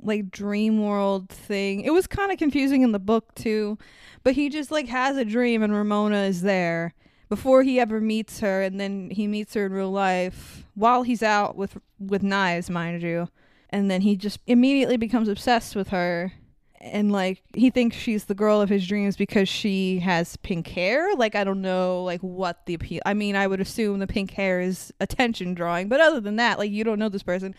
like 0.02 0.32
dream 0.32 0.82
world 0.82 1.28
thing. 1.28 1.82
It 1.82 1.92
was 1.92 2.08
kind 2.08 2.32
of 2.32 2.38
confusing 2.38 2.82
in 2.82 2.90
the 2.90 2.98
book 2.98 3.36
too. 3.36 3.78
But 4.24 4.34
he 4.34 4.48
just 4.48 4.72
like 4.72 4.88
has 4.88 5.16
a 5.16 5.24
dream 5.24 5.62
and 5.62 5.72
Ramona 5.72 6.22
is 6.24 6.42
there 6.42 6.92
before 7.28 7.62
he 7.62 7.78
ever 7.78 8.00
meets 8.00 8.40
her 8.40 8.62
and 8.62 8.80
then 8.80 9.10
he 9.10 9.28
meets 9.28 9.54
her 9.54 9.66
in 9.66 9.72
real 9.72 9.92
life 9.92 10.66
while 10.74 11.04
he's 11.04 11.22
out 11.22 11.54
with 11.54 11.78
with 12.00 12.24
knives, 12.24 12.68
mind 12.68 13.00
you. 13.00 13.28
And 13.68 13.88
then 13.88 14.00
he 14.00 14.16
just 14.16 14.40
immediately 14.48 14.96
becomes 14.96 15.28
obsessed 15.28 15.76
with 15.76 15.90
her 15.90 16.32
and 16.80 17.12
like 17.12 17.42
he 17.54 17.70
thinks 17.70 17.96
she's 17.96 18.24
the 18.24 18.34
girl 18.34 18.60
of 18.60 18.68
his 18.68 18.86
dreams 18.86 19.16
because 19.16 19.48
she 19.48 19.98
has 19.98 20.36
pink 20.38 20.66
hair? 20.68 21.14
Like 21.14 21.34
i 21.34 21.44
don't 21.44 21.60
know 21.60 22.02
like 22.04 22.20
what 22.20 22.66
the 22.66 22.74
appeal 22.74 23.02
i 23.04 23.14
mean 23.14 23.36
i 23.36 23.46
would 23.46 23.60
assume 23.60 23.98
the 23.98 24.06
pink 24.06 24.32
hair 24.32 24.60
is 24.60 24.92
attention 25.00 25.54
drawing 25.54 25.88
but 25.88 26.00
other 26.00 26.20
than 26.20 26.36
that 26.36 26.58
like 26.58 26.70
you 26.70 26.84
don't 26.84 26.98
know 26.98 27.08
this 27.08 27.22
person. 27.22 27.54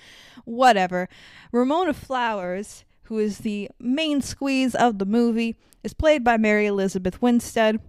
Whatever. 0.45 1.07
Ramona 1.51 1.93
flowers 1.93 2.84
who 3.03 3.19
is 3.19 3.39
the 3.39 3.69
main 3.79 4.21
squeeze 4.21 4.73
of 4.75 4.97
the 4.97 5.05
movie 5.05 5.55
is 5.84 5.93
played 5.93 6.23
by 6.23 6.38
mary 6.38 6.65
elizabeth 6.65 7.21
winstead 7.21 7.79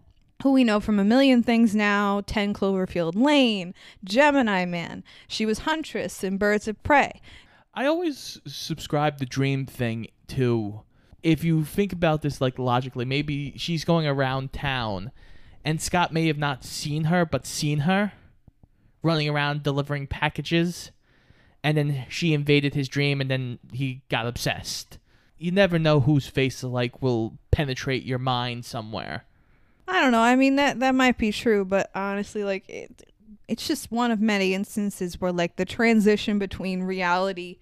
who 0.42 0.52
we 0.52 0.64
know 0.64 0.80
from 0.80 0.98
a 0.98 1.04
million 1.04 1.42
things 1.42 1.74
now 1.74 2.20
10 2.26 2.52
cloverfield 2.52 3.14
lane 3.14 3.74
gemini 4.04 4.64
man. 4.64 5.04
She 5.28 5.46
was 5.46 5.60
huntress 5.60 6.24
in 6.24 6.36
birds 6.36 6.66
of 6.66 6.82
prey. 6.82 7.20
I 7.74 7.86
always 7.86 8.40
subscribe 8.46 9.18
the 9.18 9.26
dream 9.26 9.64
thing 9.64 10.08
to 10.28 10.82
if 11.22 11.44
you 11.44 11.64
think 11.64 11.92
about 11.92 12.22
this 12.22 12.40
like 12.40 12.58
logically, 12.58 13.04
maybe 13.04 13.54
she's 13.56 13.84
going 13.84 14.06
around 14.06 14.52
town 14.52 15.12
and 15.64 15.80
Scott 15.80 16.12
may 16.12 16.26
have 16.26 16.38
not 16.38 16.64
seen 16.64 17.04
her 17.04 17.24
but 17.24 17.46
seen 17.46 17.80
her 17.80 18.12
running 19.02 19.28
around 19.28 19.62
delivering 19.62 20.06
packages 20.06 20.90
and 21.62 21.76
then 21.76 22.06
she 22.08 22.34
invaded 22.34 22.74
his 22.74 22.88
dream 22.88 23.20
and 23.20 23.30
then 23.30 23.58
he 23.72 24.02
got 24.08 24.26
obsessed. 24.26 24.98
You 25.38 25.52
never 25.52 25.78
know 25.78 26.00
whose 26.00 26.26
face 26.26 26.62
like 26.62 27.02
will 27.02 27.38
penetrate 27.50 28.04
your 28.04 28.18
mind 28.18 28.64
somewhere. 28.64 29.24
I 29.86 30.00
don't 30.00 30.12
know. 30.12 30.20
I 30.20 30.36
mean 30.36 30.56
that 30.56 30.80
that 30.80 30.94
might 30.94 31.18
be 31.18 31.32
true, 31.32 31.64
but 31.64 31.90
honestly, 31.94 32.44
like 32.44 32.68
it, 32.68 33.02
it's 33.48 33.66
just 33.66 33.92
one 33.92 34.10
of 34.10 34.20
many 34.20 34.54
instances 34.54 35.20
where 35.20 35.32
like 35.32 35.56
the 35.56 35.64
transition 35.64 36.38
between 36.38 36.82
reality 36.82 37.58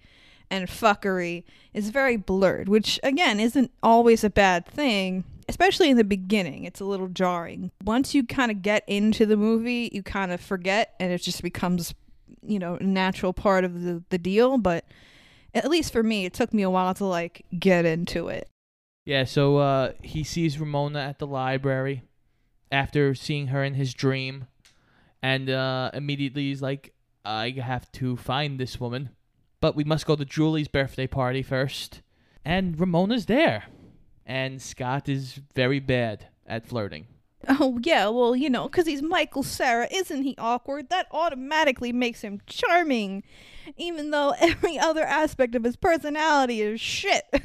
and 0.51 0.67
fuckery 0.67 1.43
is 1.73 1.89
very 1.89 2.17
blurred, 2.17 2.69
which 2.69 2.99
again 3.01 3.39
isn't 3.39 3.71
always 3.81 4.23
a 4.23 4.29
bad 4.29 4.65
thing. 4.65 5.23
Especially 5.49 5.89
in 5.89 5.97
the 5.97 6.03
beginning, 6.03 6.63
it's 6.63 6.79
a 6.79 6.85
little 6.85 7.09
jarring. 7.09 7.71
Once 7.83 8.13
you 8.13 8.23
kind 8.25 8.51
of 8.51 8.61
get 8.61 8.83
into 8.87 9.25
the 9.25 9.35
movie, 9.35 9.89
you 9.91 10.03
kind 10.03 10.31
of 10.31 10.39
forget, 10.39 10.93
and 10.99 11.11
it 11.11 11.17
just 11.17 11.41
becomes, 11.41 11.93
you 12.41 12.59
know, 12.59 12.75
a 12.75 12.83
natural 12.83 13.33
part 13.33 13.63
of 13.65 13.81
the 13.81 14.03
the 14.09 14.17
deal. 14.17 14.57
But 14.57 14.85
at 15.53 15.69
least 15.69 15.91
for 15.91 16.03
me, 16.03 16.25
it 16.25 16.33
took 16.33 16.53
me 16.53 16.61
a 16.61 16.69
while 16.69 16.93
to 16.93 17.05
like 17.05 17.45
get 17.57 17.85
into 17.85 18.27
it. 18.27 18.47
Yeah, 19.03 19.23
so 19.23 19.57
uh, 19.57 19.93
he 20.01 20.23
sees 20.23 20.59
Ramona 20.59 20.99
at 20.99 21.19
the 21.19 21.27
library 21.27 22.03
after 22.71 23.15
seeing 23.15 23.47
her 23.47 23.63
in 23.63 23.73
his 23.73 23.93
dream, 23.93 24.47
and 25.21 25.49
uh, 25.49 25.91
immediately 25.93 26.43
he's 26.43 26.61
like, 26.61 26.93
I 27.25 27.49
have 27.49 27.91
to 27.93 28.15
find 28.15 28.59
this 28.59 28.79
woman. 28.79 29.09
But 29.61 29.75
we 29.75 29.83
must 29.83 30.05
go 30.05 30.15
to 30.15 30.25
Julie's 30.25 30.67
birthday 30.67 31.07
party 31.07 31.43
first. 31.43 32.01
And 32.43 32.79
Ramona's 32.79 33.27
there. 33.27 33.65
And 34.25 34.61
Scott 34.61 35.07
is 35.07 35.39
very 35.55 35.79
bad 35.79 36.27
at 36.45 36.65
flirting. 36.65 37.07
Oh, 37.47 37.79
yeah, 37.81 38.07
well, 38.09 38.35
you 38.35 38.49
know, 38.49 38.63
because 38.67 38.85
he's 38.85 39.01
Michael 39.01 39.43
Cera. 39.43 39.87
Isn't 39.91 40.23
he 40.23 40.35
awkward? 40.37 40.89
That 40.89 41.07
automatically 41.11 41.91
makes 41.91 42.21
him 42.21 42.41
charming, 42.45 43.23
even 43.77 44.11
though 44.11 44.33
every 44.39 44.77
other 44.77 45.03
aspect 45.03 45.55
of 45.55 45.63
his 45.63 45.75
personality 45.75 46.61
is 46.61 46.79
shit. 46.79 47.23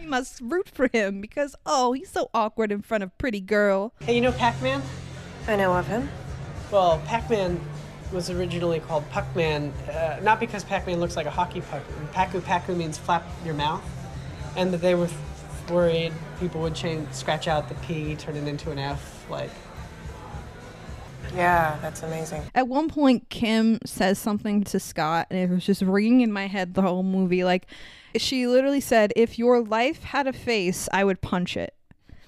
we 0.00 0.06
must 0.06 0.40
root 0.40 0.68
for 0.68 0.88
him 0.88 1.20
because, 1.20 1.54
oh, 1.66 1.92
he's 1.92 2.10
so 2.10 2.30
awkward 2.32 2.72
in 2.72 2.80
front 2.82 3.04
of 3.04 3.16
pretty 3.18 3.40
girl. 3.40 3.92
Hey, 4.00 4.14
you 4.14 4.20
know 4.20 4.32
Pac-Man? 4.32 4.82
I 5.46 5.56
know 5.56 5.74
of 5.74 5.86
him. 5.86 6.08
Well, 6.70 7.02
Pac-Man 7.06 7.60
was 8.14 8.30
originally 8.30 8.80
called 8.80 9.04
Puckman, 9.10 9.72
uh, 9.88 10.20
not 10.22 10.40
because 10.40 10.64
Pac-Man 10.64 11.00
looks 11.00 11.16
like 11.16 11.26
a 11.26 11.30
hockey 11.30 11.60
puck. 11.60 11.82
Paku 12.12 12.40
Paku 12.40 12.76
means 12.76 12.96
flap 12.96 13.26
your 13.44 13.54
mouth, 13.54 13.82
and 14.56 14.72
that 14.72 14.80
they 14.80 14.94
were 14.94 15.08
worried 15.68 16.12
people 16.38 16.60
would 16.60 16.74
change, 16.74 17.10
scratch 17.12 17.48
out 17.48 17.68
the 17.68 17.74
P, 17.76 18.14
turn 18.16 18.36
it 18.36 18.46
into 18.46 18.70
an 18.70 18.78
F, 18.78 19.26
like. 19.28 19.50
Yeah, 21.34 21.78
that's 21.82 22.02
amazing. 22.02 22.42
At 22.54 22.68
one 22.68 22.88
point, 22.88 23.28
Kim 23.28 23.80
says 23.84 24.18
something 24.18 24.62
to 24.64 24.78
Scott, 24.78 25.26
and 25.30 25.38
it 25.38 25.52
was 25.52 25.64
just 25.64 25.82
ringing 25.82 26.20
in 26.20 26.30
my 26.30 26.46
head 26.46 26.74
the 26.74 26.82
whole 26.82 27.02
movie. 27.02 27.42
Like, 27.42 27.66
she 28.16 28.46
literally 28.46 28.80
said, 28.80 29.12
If 29.16 29.38
your 29.38 29.60
life 29.60 30.04
had 30.04 30.26
a 30.26 30.32
face, 30.32 30.88
I 30.92 31.02
would 31.02 31.20
punch 31.20 31.56
it 31.56 31.74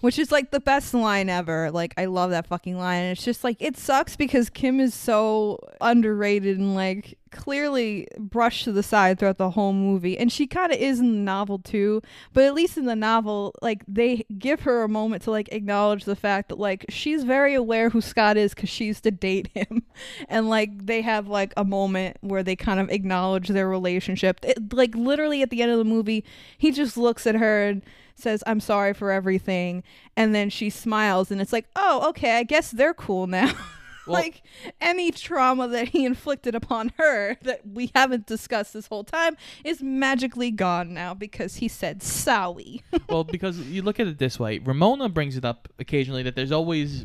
which 0.01 0.19
is 0.19 0.31
like 0.31 0.51
the 0.51 0.61
best 0.61 0.95
line 0.95 1.29
ever. 1.29 1.71
Like 1.71 1.95
I 1.97 2.07
love 2.07 2.31
that 2.31 2.47
fucking 2.47 2.79
line. 2.79 3.03
And 3.03 3.13
it's 3.13 3.25
just 3.25 3.45
like 3.45 3.57
it 3.61 3.77
sucks 3.77 4.17
because 4.17 4.51
Kim 4.51 4.81
is 4.81 4.95
so 4.95 5.59
underrated 5.81 6.59
and 6.59 6.75
like 6.75 7.19
clearly 7.33 8.07
brushed 8.19 8.65
to 8.65 8.73
the 8.73 8.83
side 8.83 9.19
throughout 9.19 9.39
the 9.39 9.51
whole 9.51 9.73
movie. 9.73 10.17
And 10.19 10.31
she 10.31 10.47
kind 10.47 10.73
of 10.73 10.79
is 10.79 11.01
in 11.01 11.13
the 11.13 11.21
novel 11.21 11.59
too, 11.59 12.03
but 12.33 12.45
at 12.45 12.55
least 12.55 12.77
in 12.79 12.87
the 12.87 12.97
novel 12.97 13.55
like 13.63 13.83
they 13.89 14.25
give 14.39 14.61
her 14.61 14.83
a 14.83 14.89
moment 14.89 15.23
to 15.25 15.31
like 15.31 15.49
acknowledge 15.53 16.05
the 16.05 16.17
fact 16.17 16.49
that 16.49 16.59
like 16.59 16.87
she's 16.89 17.25
very 17.25 17.55
aware 17.55 17.91
who 17.91 18.01
Scott 18.01 18.37
is 18.37 18.55
cuz 18.55 18.69
she 18.69 18.87
used 18.87 19.05
to 19.05 19.11
date 19.11 19.49
him. 19.55 19.83
and 20.29 20.49
like 20.49 20.87
they 20.87 21.03
have 21.03 21.29
like 21.29 21.53
a 21.57 21.65
moment 21.65 22.17
where 22.21 22.43
they 22.43 22.57
kind 22.57 22.81
of 22.81 22.91
acknowledge 22.91 23.49
their 23.49 23.69
relationship. 23.69 24.41
It, 24.43 24.73
like 24.73 24.95
literally 24.95 25.43
at 25.43 25.51
the 25.51 25.63
end 25.63 25.73
of 25.73 25.79
the 25.79 25.85
movie, 25.85 26.25
he 26.59 26.71
just 26.71 26.97
looks 26.97 27.27
at 27.27 27.35
her 27.35 27.63
and 27.63 27.83
says, 28.17 28.43
I'm 28.47 28.61
sorry 28.61 28.93
for 28.95 29.11
everything. 29.11 29.83
And 30.17 30.35
then 30.35 30.51
she 30.51 30.71
smiles, 30.71 31.31
and 31.31 31.41
it's 31.41 31.53
like, 31.53 31.67
oh, 31.77 32.09
okay, 32.11 32.37
I 32.39 32.43
guess 32.43 32.71
they're 32.71 32.95
cool 32.95 33.27
now. 33.27 33.53
Well- 34.07 34.21
like 34.21 34.43
any 34.81 35.11
trauma 35.11 35.67
that 35.67 35.89
he 35.89 36.05
inflicted 36.05 36.55
upon 36.55 36.93
her 36.97 37.37
that 37.43 37.63
we 37.67 37.91
haven't 37.95 38.27
discussed 38.27 38.73
this 38.73 38.87
whole 38.87 39.03
time 39.03 39.37
is 39.65 39.83
magically 39.83 40.53
gone 40.53 40.95
now 40.95 41.13
because 41.13 41.57
he 41.57 41.67
said 41.67 42.05
sorry. 42.05 42.85
well, 43.09 43.25
because 43.25 43.59
you 43.59 43.83
look 43.83 43.99
at 43.99 44.07
it 44.07 44.19
this 44.19 44.39
way, 44.39 44.59
Ramona 44.59 45.09
brings 45.09 45.37
it 45.37 45.45
up 45.45 45.69
occasionally 45.81 46.23
that 46.23 46.37
there's 46.37 46.53
always 46.53 47.05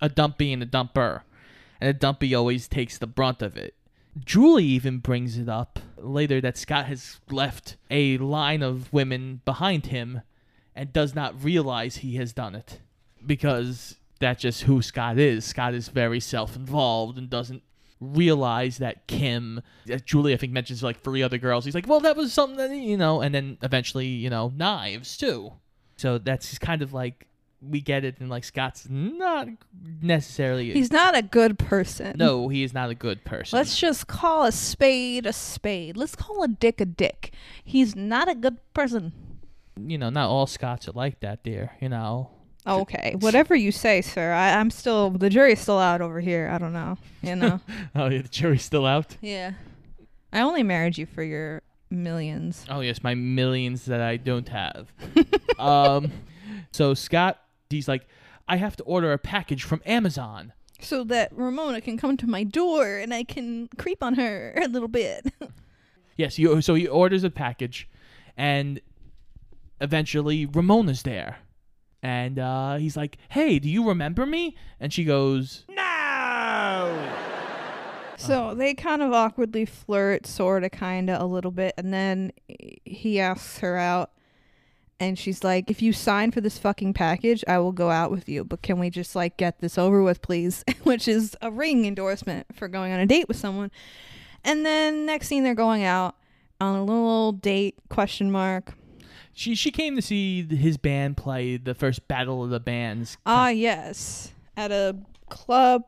a 0.00 0.08
dumpy 0.08 0.52
and 0.52 0.62
a 0.62 0.66
dumper, 0.66 1.22
and 1.80 1.90
a 1.90 1.92
dumpy 1.92 2.32
always 2.32 2.68
takes 2.68 2.96
the 2.98 3.06
brunt 3.08 3.42
of 3.42 3.56
it. 3.56 3.74
Julie 4.24 4.64
even 4.64 4.98
brings 4.98 5.36
it 5.36 5.48
up 5.48 5.78
later 5.96 6.40
that 6.40 6.56
Scott 6.56 6.86
has 6.86 7.20
left 7.30 7.76
a 7.90 8.16
line 8.18 8.62
of 8.62 8.92
women 8.92 9.40
behind 9.44 9.86
him 9.86 10.22
and 10.76 10.92
does 10.92 11.14
not 11.14 11.42
realize 11.42 11.96
he 11.96 12.16
has 12.16 12.32
done 12.32 12.54
it 12.54 12.80
because 13.24 13.96
that's 14.20 14.42
just 14.42 14.62
who 14.62 14.82
Scott 14.82 15.18
is. 15.18 15.44
Scott 15.44 15.74
is 15.74 15.88
very 15.88 16.20
self-involved 16.20 17.18
and 17.18 17.28
doesn't 17.28 17.62
realize 18.00 18.78
that 18.78 19.06
Kim, 19.06 19.62
that 19.86 20.04
Julie, 20.04 20.34
I 20.34 20.36
think 20.36 20.52
mentions 20.52 20.82
like 20.82 21.00
three 21.00 21.22
other 21.22 21.38
girls. 21.38 21.64
He's 21.64 21.74
like, 21.74 21.88
well, 21.88 22.00
that 22.00 22.16
was 22.16 22.32
something 22.32 22.58
that 22.58 22.76
you 22.76 22.96
know, 22.96 23.22
and 23.22 23.34
then 23.34 23.58
eventually, 23.62 24.06
you 24.06 24.30
know, 24.30 24.52
knives 24.54 25.16
too. 25.16 25.54
So 25.96 26.18
that's 26.18 26.58
kind 26.58 26.82
of 26.82 26.92
like 26.92 27.26
we 27.62 27.80
get 27.80 28.04
it, 28.04 28.16
and 28.20 28.28
like 28.28 28.44
Scott's 28.44 28.86
not 28.90 29.48
necessarily. 30.02 30.72
He's 30.72 30.92
not 30.92 31.16
a 31.16 31.22
good 31.22 31.58
person. 31.58 32.16
no, 32.18 32.48
he 32.48 32.62
is 32.62 32.74
not 32.74 32.90
a 32.90 32.94
good 32.94 33.24
person. 33.24 33.56
Let's 33.56 33.78
just 33.78 34.06
call 34.06 34.44
a 34.44 34.52
spade 34.52 35.24
a 35.24 35.32
spade. 35.32 35.96
Let's 35.96 36.14
call 36.14 36.42
a 36.42 36.48
dick 36.48 36.82
a 36.82 36.84
dick. 36.84 37.32
He's 37.64 37.96
not 37.96 38.28
a 38.30 38.34
good 38.34 38.58
person. 38.74 39.12
You 39.78 39.98
know, 39.98 40.10
not 40.10 40.28
all 40.30 40.46
Scotts 40.46 40.88
are 40.88 40.92
like 40.92 41.20
that, 41.20 41.42
dear. 41.42 41.72
You 41.80 41.88
know, 41.88 42.30
Okay, 42.66 43.14
whatever 43.20 43.54
you 43.54 43.70
say, 43.70 44.00
sir. 44.00 44.32
I, 44.32 44.54
I'm 44.54 44.70
still 44.70 45.10
the 45.10 45.30
jury's 45.30 45.60
still 45.60 45.78
out 45.78 46.00
over 46.00 46.20
here. 46.20 46.50
I 46.52 46.58
don't 46.58 46.72
know. 46.72 46.98
You 47.22 47.36
know. 47.36 47.60
oh 47.94 48.08
yeah, 48.08 48.22
the 48.22 48.28
jury's 48.28 48.64
still 48.64 48.86
out. 48.86 49.16
yeah. 49.20 49.52
I 50.32 50.40
only 50.40 50.62
married 50.64 50.98
you 50.98 51.06
for 51.06 51.22
your 51.22 51.62
millions. 51.90 52.66
Oh 52.68 52.80
yes, 52.80 53.02
my 53.02 53.14
millions 53.14 53.84
that 53.86 54.00
I 54.00 54.16
don't 54.16 54.48
have. 54.48 54.92
um, 55.58 56.10
so 56.72 56.92
Scott, 56.94 57.40
he's 57.70 57.86
like, 57.88 58.06
I 58.48 58.56
have 58.56 58.76
to 58.76 58.82
order 58.82 59.12
a 59.12 59.18
package 59.18 59.62
from 59.62 59.80
Amazon. 59.86 60.52
So 60.80 61.04
that 61.04 61.30
Ramona 61.34 61.80
can 61.80 61.96
come 61.96 62.16
to 62.18 62.26
my 62.26 62.44
door 62.44 62.96
and 62.98 63.14
I 63.14 63.22
can 63.24 63.68
creep 63.78 64.02
on 64.02 64.14
her 64.14 64.52
a 64.62 64.68
little 64.68 64.88
bit. 64.88 65.32
Yes, 66.16 66.38
you, 66.38 66.60
so 66.60 66.74
he 66.74 66.86
orders 66.86 67.24
a 67.24 67.30
package, 67.30 67.88
and 68.36 68.80
eventually 69.80 70.46
Ramona's 70.46 71.02
there, 71.02 71.38
and 72.02 72.38
uh, 72.38 72.76
he's 72.76 72.96
like, 72.96 73.18
"Hey, 73.30 73.58
do 73.58 73.68
you 73.68 73.88
remember 73.88 74.26
me?" 74.26 74.56
And 74.80 74.92
she 74.92 75.04
goes, 75.04 75.64
"No." 75.68 77.12
so 78.16 78.54
they 78.54 78.74
kind 78.74 79.02
of 79.02 79.12
awkwardly 79.12 79.64
flirt, 79.64 80.26
sort 80.26 80.64
of, 80.64 80.70
kind 80.70 81.10
of, 81.10 81.20
a 81.20 81.24
little 81.24 81.50
bit, 81.50 81.74
and 81.76 81.92
then 81.92 82.32
he 82.84 83.20
asks 83.20 83.58
her 83.58 83.76
out. 83.76 84.10
And 84.98 85.18
she's 85.18 85.44
like, 85.44 85.70
if 85.70 85.82
you 85.82 85.92
sign 85.92 86.30
for 86.30 86.40
this 86.40 86.56
fucking 86.56 86.94
package, 86.94 87.44
I 87.46 87.58
will 87.58 87.72
go 87.72 87.90
out 87.90 88.10
with 88.10 88.30
you. 88.30 88.44
But 88.44 88.62
can 88.62 88.78
we 88.78 88.88
just 88.88 89.14
like 89.14 89.36
get 89.36 89.60
this 89.60 89.76
over 89.76 90.02
with, 90.02 90.22
please? 90.22 90.64
Which 90.84 91.06
is 91.06 91.36
a 91.42 91.50
ring 91.50 91.84
endorsement 91.84 92.46
for 92.54 92.66
going 92.66 92.92
on 92.92 93.00
a 93.00 93.06
date 93.06 93.28
with 93.28 93.36
someone. 93.36 93.70
And 94.42 94.64
then 94.64 95.04
next 95.04 95.28
scene, 95.28 95.44
they're 95.44 95.54
going 95.54 95.82
out 95.82 96.16
on 96.60 96.76
a 96.76 96.84
little 96.84 97.32
date, 97.32 97.74
question 97.90 98.30
mark. 98.30 98.72
She 99.38 99.54
she 99.54 99.70
came 99.70 99.96
to 99.96 100.02
see 100.02 100.42
his 100.44 100.78
band 100.78 101.18
play 101.18 101.58
the 101.58 101.74
first 101.74 102.08
battle 102.08 102.42
of 102.42 102.48
the 102.48 102.58
bands. 102.58 103.18
Ah, 103.26 103.50
yes. 103.50 104.32
At 104.56 104.72
a 104.72 104.96
club 105.28 105.84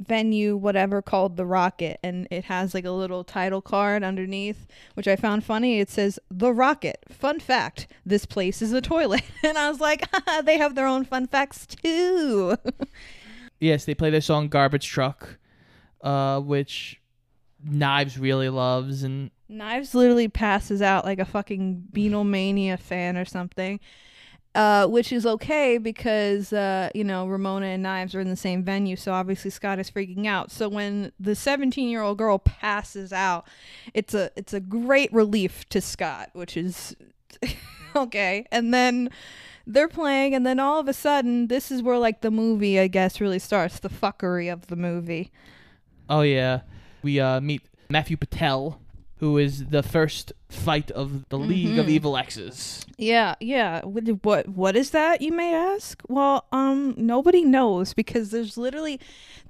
venue, 0.00 0.56
whatever, 0.56 1.00
called 1.00 1.36
The 1.36 1.46
Rocket. 1.46 2.00
And 2.02 2.26
it 2.28 2.46
has 2.46 2.74
like 2.74 2.84
a 2.84 2.90
little 2.90 3.22
title 3.22 3.62
card 3.62 4.02
underneath, 4.02 4.66
which 4.94 5.06
I 5.06 5.14
found 5.14 5.44
funny. 5.44 5.78
It 5.78 5.88
says, 5.88 6.18
The 6.28 6.52
Rocket. 6.52 7.04
Fun 7.08 7.38
fact 7.38 7.86
this 8.04 8.26
place 8.26 8.60
is 8.60 8.72
a 8.72 8.80
toilet. 8.80 9.22
And 9.44 9.56
I 9.56 9.70
was 9.70 9.78
like, 9.78 10.04
they 10.42 10.58
have 10.58 10.74
their 10.74 10.88
own 10.88 11.04
fun 11.04 11.28
facts 11.28 11.66
too. 11.66 12.56
Yes, 13.60 13.84
they 13.86 13.94
play 13.94 14.10
their 14.10 14.20
song 14.20 14.48
"Garbage 14.48 14.86
Truck," 14.86 15.38
uh, 16.02 16.40
which 16.40 17.00
Knives 17.64 18.18
really 18.18 18.50
loves, 18.50 19.02
and 19.02 19.30
Knives 19.48 19.94
literally 19.94 20.28
passes 20.28 20.82
out 20.82 21.04
like 21.04 21.18
a 21.18 21.24
fucking 21.24 21.88
Beatlemania 21.92 22.78
fan 22.78 23.16
or 23.16 23.24
something. 23.24 23.80
Uh, 24.54 24.86
which 24.86 25.12
is 25.12 25.26
okay 25.26 25.76
because 25.76 26.50
uh, 26.50 26.88
you 26.94 27.04
know 27.04 27.26
Ramona 27.26 27.66
and 27.66 27.82
Knives 27.82 28.14
are 28.14 28.20
in 28.20 28.30
the 28.30 28.36
same 28.36 28.64
venue, 28.64 28.96
so 28.96 29.12
obviously 29.12 29.50
Scott 29.50 29.78
is 29.78 29.90
freaking 29.90 30.26
out. 30.26 30.50
So 30.50 30.66
when 30.66 31.12
the 31.20 31.34
17 31.34 31.90
year 31.90 32.00
old 32.00 32.16
girl 32.16 32.38
passes 32.38 33.12
out, 33.12 33.46
it's 33.92 34.14
a 34.14 34.30
it's 34.34 34.54
a 34.54 34.60
great 34.60 35.12
relief 35.12 35.68
to 35.68 35.82
Scott, 35.82 36.30
which 36.32 36.56
is 36.56 36.96
okay. 37.96 38.46
And 38.50 38.72
then 38.72 39.10
they're 39.66 39.88
playing, 39.88 40.34
and 40.34 40.46
then 40.46 40.58
all 40.58 40.80
of 40.80 40.88
a 40.88 40.94
sudden, 40.94 41.48
this 41.48 41.70
is 41.70 41.82
where 41.82 41.98
like 41.98 42.22
the 42.22 42.30
movie, 42.30 42.80
I 42.80 42.86
guess, 42.86 43.20
really 43.20 43.38
starts 43.38 43.78
the 43.78 43.90
fuckery 43.90 44.50
of 44.50 44.68
the 44.68 44.76
movie. 44.76 45.32
oh 46.08 46.22
yeah, 46.22 46.60
we 47.02 47.20
uh, 47.20 47.42
meet 47.42 47.60
Matthew 47.90 48.16
Patel, 48.16 48.80
who 49.18 49.38
is 49.38 49.66
the 49.66 49.82
first 49.82 50.32
fight 50.48 50.90
of 50.90 51.28
the 51.30 51.38
League 51.38 51.78
of 51.78 51.88
Evil 51.88 52.16
Exes. 52.16 52.84
Yeah, 52.98 53.34
yeah. 53.40 53.82
What 53.84 54.04
what 54.22 54.48
what 54.48 54.76
is 54.76 54.90
that? 54.90 55.22
You 55.22 55.32
may 55.32 55.54
ask. 55.54 56.02
Well, 56.08 56.44
um, 56.52 56.94
nobody 56.98 57.42
knows 57.42 57.94
because 57.94 58.30
there's 58.30 58.58
literally, 58.58 59.00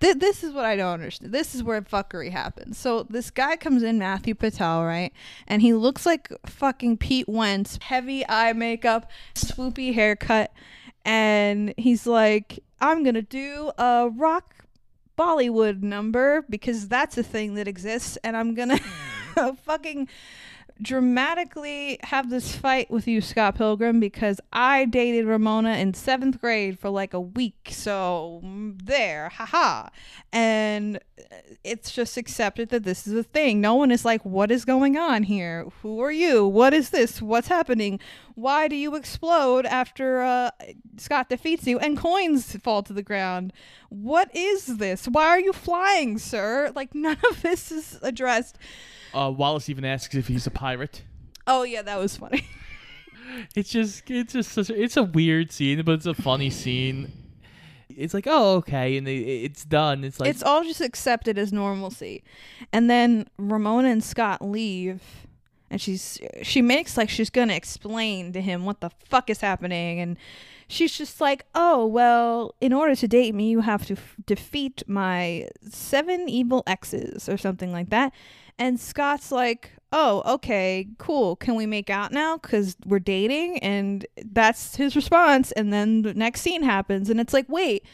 th- 0.01 0.19
this 0.19 0.45
is 0.45 0.53
what 0.53 0.65
I 0.65 0.77
don't 0.77 0.95
understand. 0.95 1.33
This 1.33 1.55
is 1.55 1.65
where 1.65 1.83
fuckery 1.83 2.31
happens. 2.31 2.79
So 2.79 3.03
this 3.05 3.31
guy 3.31 3.57
comes 3.57 3.83
in, 3.83 3.99
Matthew 3.99 4.35
Patel, 4.35 4.85
right, 4.85 5.13
and 5.49 5.63
he 5.63 5.75
looks 5.75 6.07
like 6.07 6.33
fucking 6.47 6.99
Pete 6.99 7.29
Wentz, 7.29 7.79
heavy 7.83 8.27
eye 8.29 8.53
makeup, 8.53 9.11
swoopy 9.35 9.95
haircut, 9.95 10.53
and 11.05 11.75
he's 11.77 12.07
like, 12.07 12.61
I'm 12.81 13.03
gonna 13.03 13.23
do 13.23 13.73
a 13.79 14.11
rock 14.15 14.55
Bollywood 15.19 15.83
number 15.83 16.45
because 16.49 16.89
that's 16.89 17.19
a 17.19 17.23
thing 17.23 17.55
that 17.55 17.67
exists, 17.67 18.17
and 18.23 18.37
I'm 18.37 18.55
gonna 18.55 18.79
fucking 19.65 20.09
dramatically 20.81 21.99
have 22.03 22.29
this 22.29 22.55
fight 22.55 22.91
with 22.91 23.09
you, 23.09 23.21
Scott 23.21 23.57
Pilgrim, 23.57 23.99
because 23.99 24.41
I 24.53 24.85
dated 24.85 25.25
Ramona 25.25 25.77
in 25.77 25.95
seventh 25.95 26.41
grade 26.41 26.79
for 26.79 26.91
like 26.91 27.15
a 27.15 27.21
week. 27.21 27.71
So 27.71 28.43
mm, 28.45 28.79
there, 28.85 29.31
haha. 29.31 29.89
And 30.33 31.01
it's 31.65 31.91
just 31.93 32.17
accepted 32.17 32.69
that 32.71 32.85
this 32.85 33.07
is 33.07 33.15
a 33.15 33.23
thing. 33.23 33.61
No 33.61 33.75
one 33.75 33.91
is 33.91 34.05
like, 34.05 34.25
what 34.25 34.51
is 34.51 34.65
going 34.65 34.97
on 34.97 35.23
here? 35.23 35.67
Who 35.83 36.01
are 36.01 36.13
you? 36.13 36.47
What 36.47 36.75
is 36.75 36.91
this? 36.91 37.23
What's 37.23 37.49
happening? 37.49 37.99
Why 38.35 38.69
do 38.69 38.77
you 38.77 38.95
explode 38.97 39.65
after 39.65 40.21
uh, 40.21 40.51
Scott 40.99 41.31
defeats 41.31 41.67
you 41.67 41.79
and 41.79 41.97
coins 41.97 42.55
fall 42.57 42.83
to 42.83 42.93
the 42.93 43.03
ground? 43.03 43.55
What 43.89 44.35
is 44.37 44.77
this? 44.77 45.07
Why 45.07 45.29
are 45.29 45.41
you 45.41 45.55
flying, 45.55 46.19
sir? 46.19 46.71
Like, 46.75 46.95
none 46.95 47.19
of 47.31 47.41
this 47.41 47.73
is 47.73 47.99
addressed. 48.03 48.59
Uh, 49.17 49.31
Wallace 49.31 49.69
even 49.69 49.85
asks 49.85 50.15
if 50.15 50.29
he's 50.29 50.47
a 50.47 50.51
pirate. 50.51 51.03
Oh, 51.47 51.63
yeah, 51.63 51.83
that 51.83 51.99
was 51.99 52.17
funny. 52.17 52.47
It's 53.57 53.71
just 53.71 54.09
it's 54.09 54.33
just 54.35 54.53
such 54.53 54.71
a, 54.71 54.81
it's 54.81 54.97
a 54.97 55.03
weird 55.03 55.51
scene, 55.51 55.83
but 55.83 55.93
it's 55.93 56.07
a 56.07 56.15
funny 56.15 56.49
scene. 56.49 57.13
It's 57.89 58.15
like 58.15 58.27
oh 58.29 58.57
okay, 58.59 58.97
and 58.97 59.05
they, 59.05 59.17
it's 59.17 59.65
done. 59.65 60.05
It's 60.05 60.21
like 60.21 60.31
it's 60.31 60.45
all 60.45 60.63
just 60.63 60.81
accepted 60.81 61.37
as 61.37 61.53
normalcy. 61.53 62.23
And 62.73 62.89
then 62.89 63.27
Ramona 63.37 63.89
and 63.89 64.03
Scott 64.03 64.43
leave 64.43 65.03
and 65.71 65.81
she's 65.81 66.21
she 66.43 66.63
makes 66.63 66.97
like 66.97 67.11
she's 67.11 67.31
going 67.31 67.49
to 67.49 67.57
explain 67.57 68.33
to 68.33 68.41
him 68.41 68.65
what 68.65 68.81
the 68.81 68.91
fuck 69.05 69.29
is 69.29 69.41
happening 69.41 69.99
and 69.99 70.17
she's 70.69 70.97
just 70.97 71.21
like, 71.21 71.47
"Oh, 71.55 71.87
well, 71.87 72.55
in 72.61 72.73
order 72.73 72.95
to 72.95 73.09
date 73.09 73.35
me, 73.35 73.49
you 73.51 73.61
have 73.61 73.87
to 73.87 73.95
f- 73.95 74.17
defeat 74.27 74.83
my 74.87 75.49
seven 75.69 76.29
evil 76.29 76.63
exes 76.67 77.29
or 77.29 77.37
something 77.37 77.73
like 77.73 77.91
that." 77.91 78.13
And 78.59 78.81
Scott's 78.81 79.31
like, 79.31 79.73
"Oh, 79.93 80.23
okay, 80.35 80.89
cool. 80.99 81.37
Can 81.37 81.55
we 81.55 81.67
make 81.67 81.91
out 81.91 82.13
now? 82.13 82.39
Cuz 82.39 82.77
we're 82.87 82.99
dating?" 82.99 83.59
And 83.59 84.07
that's 84.25 84.77
his 84.77 84.97
response. 84.97 85.53
And 85.53 85.73
then 85.73 86.03
the 86.03 86.15
next 86.15 86.41
scene 86.41 86.63
happens. 86.63 87.11
And 87.11 87.21
it's 87.21 87.33
like, 87.35 87.49
"Wait, 87.49 87.85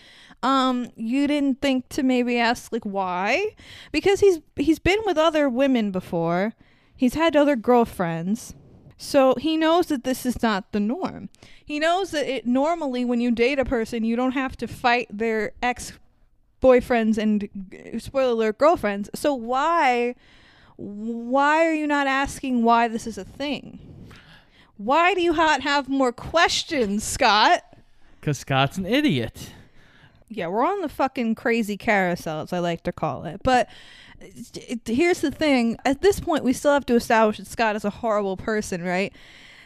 um 0.42 0.88
you 0.96 1.26
didn't 1.26 1.60
think 1.60 1.88
to 1.90 2.02
maybe 2.02 2.38
ask 2.38 2.72
like 2.72 2.84
why? 2.84 3.54
Because 3.92 4.20
he's 4.20 4.40
he's 4.56 4.78
been 4.78 5.00
with 5.04 5.18
other 5.18 5.48
women 5.48 5.90
before. 5.90 6.54
He's 6.96 7.14
had 7.14 7.36
other 7.36 7.56
girlfriends. 7.56 8.54
So 8.96 9.34
he 9.36 9.56
knows 9.56 9.86
that 9.86 10.04
this 10.04 10.24
is 10.24 10.42
not 10.42 10.70
the 10.70 10.78
norm. 10.78 11.28
He 11.64 11.80
knows 11.80 12.12
that 12.12 12.32
it 12.32 12.46
normally 12.46 13.04
when 13.04 13.20
you 13.20 13.32
date 13.32 13.58
a 13.58 13.64
person 13.64 14.04
you 14.04 14.14
don't 14.14 14.32
have 14.32 14.56
to 14.58 14.68
fight 14.68 15.08
their 15.10 15.52
ex 15.62 15.94
boyfriends 16.62 17.18
and 17.18 17.48
spoiler 18.00 18.32
alert 18.32 18.58
girlfriends. 18.58 19.10
So 19.14 19.34
why 19.34 20.14
why 20.76 21.66
are 21.66 21.74
you 21.74 21.86
not 21.86 22.06
asking 22.06 22.62
why 22.62 22.88
this 22.88 23.06
is 23.06 23.18
a 23.18 23.24
thing 23.24 23.78
why 24.76 25.14
do 25.14 25.20
you 25.20 25.32
not 25.32 25.60
have 25.60 25.88
more 25.88 26.12
questions 26.12 27.04
scott 27.04 27.62
because 28.22 28.38
Scott's 28.38 28.78
an 28.78 28.86
idiot. 28.86 29.50
yeah, 30.28 30.46
we're 30.46 30.64
on 30.64 30.80
the 30.80 30.88
fucking 30.88 31.34
crazy 31.34 31.76
carousel, 31.76 32.42
as 32.42 32.52
I 32.52 32.60
like 32.60 32.84
to 32.84 32.92
call 32.92 33.24
it. 33.24 33.40
But 33.42 33.68
it, 34.20 34.86
here's 34.86 35.20
the 35.20 35.32
thing: 35.32 35.76
at 35.84 36.02
this 36.02 36.20
point, 36.20 36.44
we 36.44 36.52
still 36.52 36.72
have 36.72 36.86
to 36.86 36.94
establish 36.94 37.38
that 37.38 37.48
Scott 37.48 37.74
is 37.74 37.84
a 37.84 37.90
horrible 37.90 38.36
person, 38.36 38.82
right? 38.84 39.12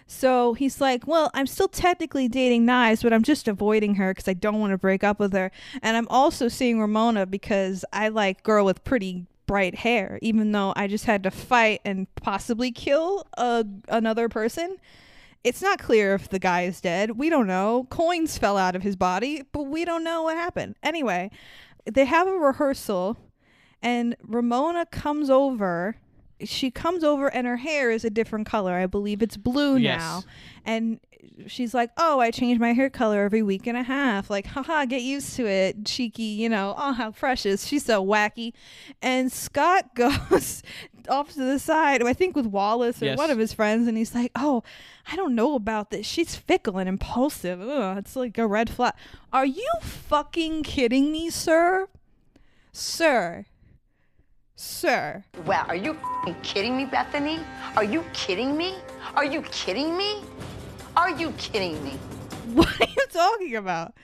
So 0.06 0.54
he's 0.54 0.80
like, 0.80 1.06
"Well, 1.06 1.30
I'm 1.34 1.46
still 1.46 1.68
technically 1.68 2.28
dating 2.28 2.64
Knives, 2.64 3.02
but 3.02 3.12
I'm 3.12 3.22
just 3.22 3.46
avoiding 3.46 3.96
her 3.96 4.14
because 4.14 4.26
I 4.26 4.32
don't 4.32 4.58
want 4.58 4.70
to 4.70 4.78
break 4.78 5.04
up 5.04 5.20
with 5.20 5.34
her, 5.34 5.52
and 5.82 5.98
I'm 5.98 6.08
also 6.08 6.48
seeing 6.48 6.80
Ramona 6.80 7.26
because 7.26 7.84
I 7.92 8.08
like 8.08 8.42
girl 8.42 8.64
with 8.64 8.82
pretty." 8.84 9.26
Bright 9.46 9.76
hair 9.76 10.18
even 10.22 10.52
though 10.52 10.72
i 10.76 10.86
just 10.86 11.04
had 11.04 11.22
to 11.22 11.30
fight 11.30 11.80
and 11.84 12.06
possibly 12.16 12.70
kill 12.72 13.26
a, 13.38 13.64
another 13.88 14.28
person 14.28 14.76
it's 15.44 15.62
not 15.62 15.78
clear 15.78 16.14
if 16.14 16.28
the 16.28 16.40
guy 16.40 16.62
is 16.62 16.80
dead. 16.80 17.12
We 17.18 17.30
don't 17.30 17.46
know. 17.46 17.86
Coins 17.88 18.36
fell 18.36 18.56
out 18.56 18.74
of 18.74 18.82
his 18.82 18.96
body, 18.96 19.44
but 19.52 19.62
we 19.68 19.84
don't 19.84 20.02
know 20.02 20.22
what 20.24 20.36
happened. 20.36 20.74
Anyway, 20.82 21.30
they 21.84 22.04
have 22.04 22.26
a 22.26 22.32
rehearsal, 22.32 23.16
and 23.80 24.16
Ramona 24.24 24.86
comes 24.86 25.30
over. 25.30 25.98
She 26.42 26.72
comes 26.72 27.04
over, 27.04 27.28
and 27.32 27.46
her 27.46 27.58
hair 27.58 27.92
is 27.92 28.04
a 28.04 28.10
different 28.10 28.48
color. 28.48 28.74
I 28.74 28.86
believe 28.86 29.22
it's 29.22 29.36
blue 29.36 29.76
Yes. 29.76 30.00
now. 30.00 30.22
And 30.64 30.98
she's 31.46 31.74
like, 31.74 31.90
Oh, 31.96 32.20
I 32.20 32.30
change 32.30 32.58
my 32.58 32.72
hair 32.72 32.90
color 32.90 33.22
every 33.22 33.42
week 33.42 33.66
and 33.66 33.76
a 33.76 33.82
half. 33.82 34.30
Like, 34.30 34.46
haha, 34.46 34.84
get 34.84 35.02
used 35.02 35.34
to 35.36 35.46
it. 35.46 35.84
Cheeky, 35.84 36.22
you 36.22 36.48
know, 36.48 36.74
oh, 36.76 36.92
how 36.92 37.10
precious. 37.10 37.66
She's 37.66 37.84
so 37.84 38.04
wacky. 38.04 38.52
And 39.02 39.30
Scott 39.32 39.94
goes 39.94 40.62
off 41.08 41.32
to 41.34 41.38
the 41.44 41.58
side, 41.58 42.02
I 42.02 42.12
think 42.12 42.34
with 42.34 42.46
Wallace 42.46 43.00
or 43.00 43.06
Yes. 43.06 43.18
one 43.18 43.30
of 43.30 43.38
his 43.38 43.52
friends, 43.52 43.86
and 43.86 43.96
he's 43.96 44.14
like, 44.14 44.32
Oh, 44.34 44.62
I 45.10 45.16
don't 45.16 45.34
know 45.34 45.54
about 45.54 45.90
this. 45.90 46.06
She's 46.06 46.34
fickle 46.34 46.78
and 46.78 46.88
impulsive. 46.88 47.60
Ugh, 47.60 47.98
it's 47.98 48.16
like 48.16 48.36
a 48.38 48.46
red 48.46 48.68
flag. 48.70 48.94
Are 49.32 49.46
you 49.46 49.70
fucking 49.82 50.62
kidding 50.64 51.12
me, 51.12 51.30
sir? 51.30 51.88
Sir. 52.72 53.46
Sir. 54.58 55.24
Well, 55.44 55.64
are 55.68 55.76
you 55.76 55.92
f***ing 55.92 56.34
kidding 56.42 56.76
me, 56.78 56.86
Bethany? 56.86 57.40
Are 57.76 57.84
you 57.84 58.02
kidding 58.14 58.56
me? 58.56 58.74
Are 59.14 59.24
you 59.24 59.42
kidding 59.42 59.96
me? 59.96 60.22
Are 60.96 61.10
you 61.10 61.32
kidding 61.32 61.82
me? 61.84 61.98
What 62.54 62.80
are 62.80 62.86
you 62.86 63.06
talking 63.12 63.56
about? 63.56 63.94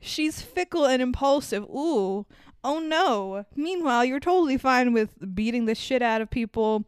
She's 0.00 0.40
fickle 0.40 0.84
and 0.84 1.00
impulsive. 1.00 1.64
Ooh. 1.64 2.26
Oh 2.62 2.78
no. 2.78 3.46
Meanwhile, 3.56 4.04
you're 4.04 4.20
totally 4.20 4.58
fine 4.58 4.92
with 4.92 5.34
beating 5.34 5.64
the 5.64 5.74
shit 5.74 6.02
out 6.02 6.20
of 6.20 6.30
people 6.30 6.84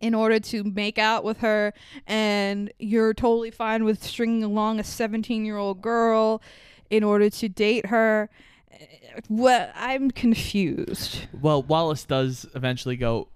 in 0.00 0.14
order 0.14 0.38
to 0.38 0.62
make 0.64 0.98
out 0.98 1.24
with 1.24 1.38
her, 1.38 1.72
and 2.06 2.70
you're 2.78 3.14
totally 3.14 3.50
fine 3.50 3.84
with 3.84 4.04
stringing 4.04 4.44
along 4.44 4.78
a 4.78 4.84
17 4.84 5.44
year 5.44 5.56
old 5.56 5.80
girl 5.80 6.42
in 6.90 7.02
order 7.02 7.30
to 7.30 7.48
date 7.48 7.86
her. 7.86 8.28
What? 9.28 9.72
I'm 9.74 10.10
confused. 10.10 11.26
Well, 11.32 11.62
Wallace 11.62 12.04
does 12.04 12.46
eventually 12.54 12.96
go, 12.96 13.28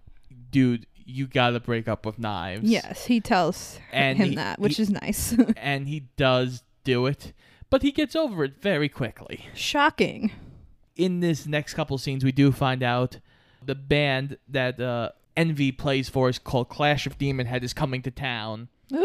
dude. 0.51 0.87
You 1.07 1.27
gotta 1.27 1.61
break 1.61 1.89
up 1.89 2.05
with 2.07 2.19
knives. 2.19 2.69
Yes, 2.69 3.07
he 3.07 3.21
tells 3.21 3.79
And 3.93 4.19
him 4.19 4.31
he- 4.31 4.35
that, 4.37 4.59
which 4.59 4.77
he- 4.77 4.83
is 4.83 4.91
nice. 4.91 5.35
And 5.57 5.89
he 5.89 6.09
does 6.17 6.63
do 6.85 7.07
it, 7.07 7.33
but 7.71 7.83
he 7.83 7.91
gets 7.93 8.15
over 8.17 8.45
it 8.45 8.61
very 8.61 8.89
quickly. 8.89 9.47
Shocking. 9.55 10.33
In 10.97 11.21
this 11.21 11.47
next 11.47 11.75
couple 11.75 11.97
scenes, 11.99 12.25
we 12.25 12.33
do 12.33 12.53
find 12.53 12.83
out 12.83 13.19
the 13.65 13.75
band 13.75 14.37
that 14.49 14.79
uh, 14.81 15.11
Envy 15.37 15.73
plays 15.73 16.09
for 16.09 16.29
is 16.29 16.39
called 16.39 16.69
Clash 16.69 17.07
of 17.07 17.17
Demon 17.17 17.47
Head 17.47 17.65
is 17.65 17.73
coming 17.73 18.03
to 18.03 18.11
town. 18.11 18.69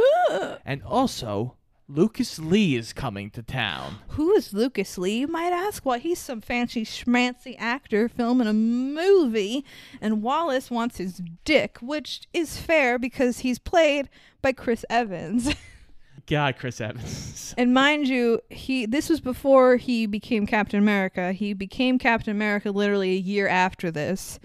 And 0.65 0.83
also, 0.83 1.55
Lucas 1.89 2.37
Lee 2.37 2.75
is 2.75 2.91
coming 2.91 3.29
to 3.29 3.41
town. 3.41 3.99
Who 4.09 4.33
is 4.33 4.51
Lucas 4.51 4.97
Lee, 4.97 5.19
you 5.19 5.27
might 5.27 5.53
ask? 5.53 5.85
Well, 5.85 5.97
he's 5.97 6.19
some 6.19 6.41
fancy 6.41 6.83
schmancy 6.83 7.55
actor 7.57 8.09
filming 8.09 8.47
a 8.47 8.53
movie, 8.53 9.63
and 10.01 10.21
Wallace 10.21 10.69
wants 10.69 10.97
his 10.97 11.21
dick, 11.45 11.77
which 11.81 12.27
is 12.33 12.57
fair 12.57 12.99
because 12.99 13.39
he's 13.39 13.57
played 13.57 14.09
by 14.41 14.51
Chris 14.51 14.83
Evans. 14.89 15.55
God, 16.27 16.57
Chris 16.57 16.81
Evans. 16.81 17.55
and 17.57 17.73
mind 17.73 18.09
you, 18.09 18.41
he 18.49 18.85
this 18.85 19.09
was 19.09 19.21
before 19.21 19.77
he 19.77 20.05
became 20.07 20.45
Captain 20.45 20.79
America. 20.79 21.31
He 21.31 21.53
became 21.53 21.97
Captain 21.97 22.31
America 22.31 22.69
literally 22.69 23.11
a 23.11 23.19
year 23.19 23.47
after 23.47 23.91
this. 23.91 24.41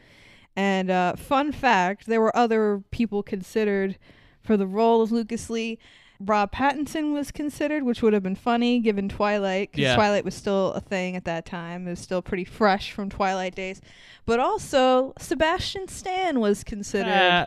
And 0.55 0.92
uh, 0.92 1.16
fun 1.16 1.50
fact, 1.50 2.07
there 2.07 2.20
were 2.20 2.37
other 2.37 2.85
people 2.92 3.24
considered 3.24 3.98
for 4.42 4.57
the 4.57 4.66
role 4.66 5.02
of 5.02 5.11
Lucas 5.11 5.50
Lee. 5.50 5.81
Rob 6.24 6.52
Pattinson 6.52 7.12
was 7.12 7.30
considered, 7.30 7.82
which 7.82 8.02
would 8.02 8.12
have 8.12 8.22
been 8.22 8.37
funny 8.37 8.80
given 8.80 9.08
Twilight, 9.08 9.70
because 9.72 9.82
Yeah. 9.82 9.94
Twilight 9.94 10.24
was 10.24 10.35
still 10.35 10.72
a 10.72 10.80
thing 10.80 11.16
at 11.16 11.24
that 11.24 11.44
time. 11.46 11.87
It 11.87 11.90
was 11.90 12.00
still 12.00 12.22
pretty 12.22 12.44
fresh 12.44 12.92
from 12.92 13.11
Twilight 13.11 13.54
days. 13.54 13.80
But 14.26 14.38
also, 14.40 15.12
Sebastian 15.18 15.88
Stan 15.88 16.40
was 16.40 16.64
considered. 16.64 17.12
Ah, 17.12 17.46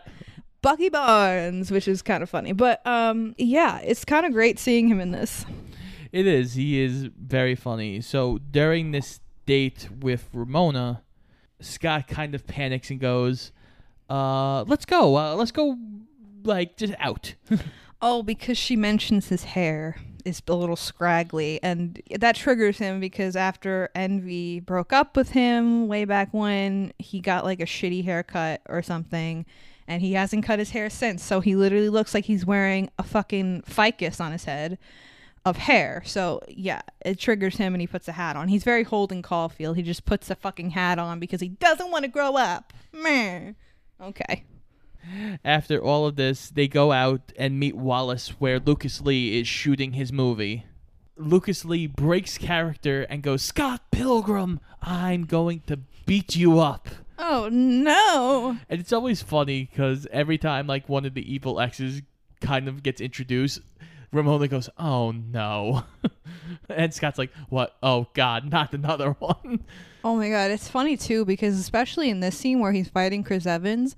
Bucky 0.61 0.89
Barnes, 0.89 1.69
which 1.71 1.87
is 1.87 2.01
kind 2.01 2.23
of 2.23 2.29
funny. 2.29 2.51
But 2.51 2.85
um, 2.87 3.35
yeah, 3.37 3.79
it's 3.79 4.03
kind 4.03 4.25
of 4.25 4.31
great 4.33 4.57
seeing 4.59 4.87
him 4.87 4.99
in 4.99 5.11
this. 5.11 5.45
It 6.11 6.25
is. 6.27 6.53
He 6.53 6.79
is 6.81 7.09
very 7.19 7.55
funny. 7.55 8.01
So 8.01 8.39
during 8.51 8.91
this 8.91 9.19
date 9.45 9.89
with 9.99 10.27
Ramona, 10.33 11.03
Scott 11.59 12.07
kind 12.07 12.33
of 12.33 12.47
panics 12.47 12.89
and 12.89 12.99
goes, 12.99 13.51
uh, 14.09 14.63
let's 14.63 14.85
go. 14.85 15.15
Uh, 15.17 15.35
let's 15.35 15.51
go, 15.51 15.77
like, 16.43 16.77
just 16.77 16.93
out. 16.99 17.35
Oh, 18.07 18.21
because 18.21 18.55
she 18.55 18.75
mentions 18.75 19.29
his 19.29 19.45
hair 19.45 19.99
is 20.25 20.39
a 20.47 20.53
little 20.53 20.75
scraggly, 20.75 21.59
and 21.63 21.99
that 22.19 22.35
triggers 22.35 22.77
him 22.77 22.99
because 22.99 23.35
after 23.35 23.89
Envy 23.95 24.59
broke 24.59 24.93
up 24.93 25.17
with 25.17 25.31
him 25.31 25.87
way 25.87 26.05
back 26.05 26.31
when, 26.31 26.93
he 26.99 27.19
got 27.19 27.43
like 27.43 27.59
a 27.59 27.65
shitty 27.65 28.05
haircut 28.05 28.61
or 28.69 28.83
something, 28.83 29.43
and 29.87 30.03
he 30.03 30.13
hasn't 30.13 30.45
cut 30.45 30.59
his 30.59 30.69
hair 30.69 30.87
since. 30.87 31.23
So 31.23 31.39
he 31.39 31.55
literally 31.55 31.89
looks 31.89 32.13
like 32.13 32.25
he's 32.25 32.45
wearing 32.45 32.91
a 32.99 33.03
fucking 33.03 33.63
ficus 33.63 34.21
on 34.21 34.31
his 34.31 34.43
head 34.43 34.77
of 35.43 35.57
hair. 35.57 36.03
So 36.05 36.43
yeah, 36.47 36.83
it 37.03 37.17
triggers 37.17 37.57
him, 37.57 37.73
and 37.73 37.81
he 37.81 37.87
puts 37.87 38.07
a 38.07 38.11
hat 38.11 38.35
on. 38.35 38.49
He's 38.49 38.63
very 38.63 38.83
Holden 38.83 39.23
Caulfield. 39.23 39.77
He 39.77 39.81
just 39.81 40.05
puts 40.05 40.29
a 40.29 40.35
fucking 40.35 40.69
hat 40.69 40.99
on 40.99 41.19
because 41.19 41.41
he 41.41 41.49
doesn't 41.49 41.89
want 41.89 42.03
to 42.03 42.11
grow 42.11 42.37
up. 42.37 42.71
Meh. 42.93 43.53
Okay. 43.99 44.43
After 45.43 45.81
all 45.81 46.05
of 46.05 46.15
this, 46.15 46.49
they 46.49 46.67
go 46.67 46.91
out 46.91 47.31
and 47.37 47.59
meet 47.59 47.75
Wallace 47.75 48.29
where 48.39 48.59
Lucas 48.59 49.01
Lee 49.01 49.39
is 49.39 49.47
shooting 49.47 49.93
his 49.93 50.11
movie. 50.11 50.65
Lucas 51.17 51.63
Lee 51.63 51.87
breaks 51.87 52.37
character 52.37 53.03
and 53.03 53.21
goes, 53.23 53.41
Scott 53.41 53.81
Pilgrim, 53.91 54.59
I'm 54.81 55.25
going 55.25 55.61
to 55.67 55.79
beat 56.05 56.35
you 56.35 56.59
up. 56.59 56.89
Oh 57.17 57.49
no. 57.51 58.57
And 58.69 58.79
it's 58.79 58.91
always 58.91 59.21
funny 59.21 59.69
because 59.71 60.07
every 60.11 60.37
time 60.37 60.67
like 60.67 60.89
one 60.89 61.05
of 61.05 61.13
the 61.13 61.33
evil 61.33 61.59
exes 61.59 62.01
kind 62.41 62.67
of 62.67 62.83
gets 62.83 62.99
introduced, 62.99 63.61
Ramona 64.11 64.47
goes, 64.47 64.69
"Oh 64.77 65.11
no," 65.11 65.83
and 66.69 66.93
Scott's 66.93 67.17
like, 67.17 67.31
"What? 67.49 67.75
Oh 67.83 68.07
God, 68.13 68.49
not 68.49 68.73
another 68.73 69.11
one." 69.19 69.63
Oh 70.03 70.15
my 70.15 70.29
god, 70.29 70.51
it's 70.51 70.69
funny 70.69 70.95
too 70.97 71.25
because 71.25 71.59
especially 71.59 72.09
in 72.09 72.19
this 72.19 72.37
scene 72.37 72.59
where 72.59 72.71
he's 72.71 72.87
fighting 72.87 73.23
Chris 73.23 73.45
Evans 73.45 73.95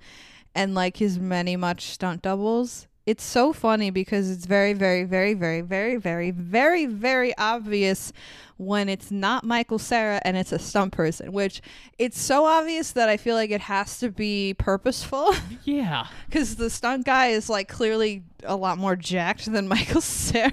and 0.54 0.74
like 0.74 0.96
his 0.96 1.18
many 1.18 1.56
much 1.56 1.86
stunt 1.86 2.22
doubles. 2.22 2.86
It's 3.06 3.24
so 3.24 3.54
funny 3.54 3.90
because 3.90 4.30
it's 4.30 4.44
very, 4.44 4.74
very, 4.74 5.04
very, 5.04 5.32
very, 5.32 5.62
very, 5.62 5.96
very, 5.96 6.30
very, 6.30 6.84
very 6.84 7.36
obvious 7.38 8.12
when 8.58 8.90
it's 8.90 9.10
not 9.10 9.44
Michael 9.44 9.78
Cera 9.78 10.20
and 10.24 10.36
it's 10.36 10.52
a 10.52 10.58
stunt 10.58 10.92
person, 10.92 11.32
which 11.32 11.62
it's 11.98 12.20
so 12.20 12.44
obvious 12.44 12.92
that 12.92 13.08
I 13.08 13.16
feel 13.16 13.34
like 13.34 13.50
it 13.50 13.62
has 13.62 13.98
to 14.00 14.10
be 14.10 14.54
purposeful. 14.54 15.34
Yeah. 15.64 16.06
Because 16.26 16.56
the 16.56 16.70
stunt 16.70 17.04
guy 17.04 17.28
is 17.28 17.48
like 17.50 17.68
clearly 17.68 18.22
a 18.42 18.56
lot 18.56 18.78
more 18.78 18.96
jacked 18.96 19.50
than 19.50 19.68
Michael 19.68 20.00
Cera 20.02 20.52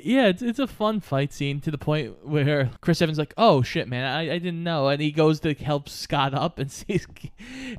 yeah, 0.00 0.26
it's 0.28 0.42
it's 0.42 0.58
a 0.58 0.66
fun 0.66 1.00
fight 1.00 1.32
scene 1.32 1.60
to 1.60 1.70
the 1.70 1.78
point 1.78 2.24
where 2.26 2.70
Chris 2.80 3.00
Evans 3.02 3.18
like, 3.18 3.34
"Oh 3.36 3.62
shit, 3.62 3.88
man, 3.88 4.04
I, 4.04 4.34
I 4.34 4.38
didn't 4.38 4.62
know," 4.62 4.88
and 4.88 5.00
he 5.00 5.10
goes 5.10 5.40
to 5.40 5.54
help 5.54 5.88
Scott 5.88 6.34
up 6.34 6.58
and 6.58 6.70
sees, 6.72 7.06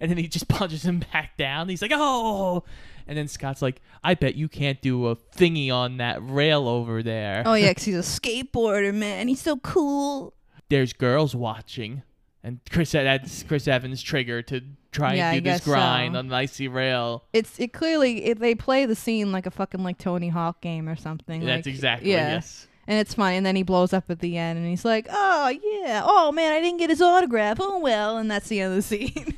and 0.02 0.10
then 0.10 0.18
he 0.18 0.28
just 0.28 0.48
punches 0.48 0.84
him 0.84 1.04
back 1.14 1.38
down. 1.38 1.70
He's 1.70 1.82
like, 1.82 1.92
"Oh." 1.94 2.64
And 3.08 3.18
then 3.18 3.28
Scott's 3.28 3.64
like, 3.64 3.82
I 4.04 4.14
bet 4.14 4.36
you 4.36 4.48
can't 4.48 4.80
do 4.84 5.08
a 5.08 5.16
thingy 5.16 5.72
on 5.74 5.98
that 5.98 6.20
rail 6.22 6.68
over 6.68 7.02
there. 7.02 7.42
oh 7.44 7.56
yeah, 7.56 7.74
he's 7.76 7.96
a 7.96 8.02
skateboarder, 8.22 8.94
man. 8.94 9.28
He's 9.28 9.42
so 9.42 9.58
cool. 9.58 10.36
there's 10.70 10.94
girls 10.94 11.34
watching, 11.36 12.04
and 12.44 12.60
Chris 12.72 12.92
that's 12.92 13.44
Chris 13.44 13.68
Evans' 13.68 14.02
trigger 14.02 14.42
to 14.44 14.62
try 14.92 15.16
Yeah, 15.16 15.30
I 15.30 15.34
and 15.34 15.44
do 15.44 15.50
this 15.50 15.60
guess 15.60 15.66
so. 15.66 15.72
grind 15.72 16.16
on 16.18 16.30
the 16.30 16.36
icy 16.36 16.68
rail. 16.68 17.24
It's 17.34 17.60
it 17.60 17.74
clearly 17.74 18.26
it, 18.26 18.40
they 18.40 18.56
play 18.56 18.86
the 18.86 18.96
scene 18.96 19.32
like 19.32 19.46
a 19.46 19.52
fucking 19.52 19.84
like 19.84 19.98
Tony 19.98 20.30
Hawk 20.30 20.62
game 20.62 20.88
or 20.90 20.96
something. 20.96 21.42
That's 21.46 21.66
like- 21.66 21.74
exactly 21.74 22.12
yeah. 22.12 22.32
yes. 22.34 22.68
And 22.88 22.98
it's 22.98 23.14
funny, 23.14 23.38
and 23.38 23.46
then 23.46 23.56
he 23.56 23.62
blows 23.62 23.94
up 23.94 24.10
at 24.10 24.18
the 24.20 24.36
end, 24.36 24.58
and 24.58 24.68
he's 24.68 24.84
like, 24.84 25.06
"Oh 25.12 25.48
yeah, 25.50 26.02
oh 26.04 26.32
man, 26.32 26.52
I 26.52 26.60
didn't 26.60 26.80
get 26.80 26.90
his 26.90 27.04
autograph. 27.04 27.58
Oh 27.60 27.78
well," 27.78 28.18
and 28.18 28.32
that's 28.32 28.48
the 28.48 28.62
end 28.62 28.72
of 28.72 28.76
the 28.78 28.82
scene. 28.82 29.38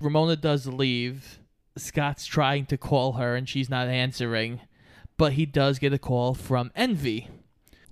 Ramona 0.00 0.36
does 0.36 0.66
leave. 0.68 1.40
Scott's 1.76 2.24
trying 2.24 2.66
to 2.66 2.76
call 2.78 3.14
her, 3.14 3.34
and 3.34 3.48
she's 3.48 3.68
not 3.68 3.88
answering. 3.88 4.60
But 5.16 5.32
he 5.32 5.44
does 5.44 5.80
get 5.80 5.92
a 5.92 5.98
call 5.98 6.34
from 6.34 6.70
Envy. 6.76 7.28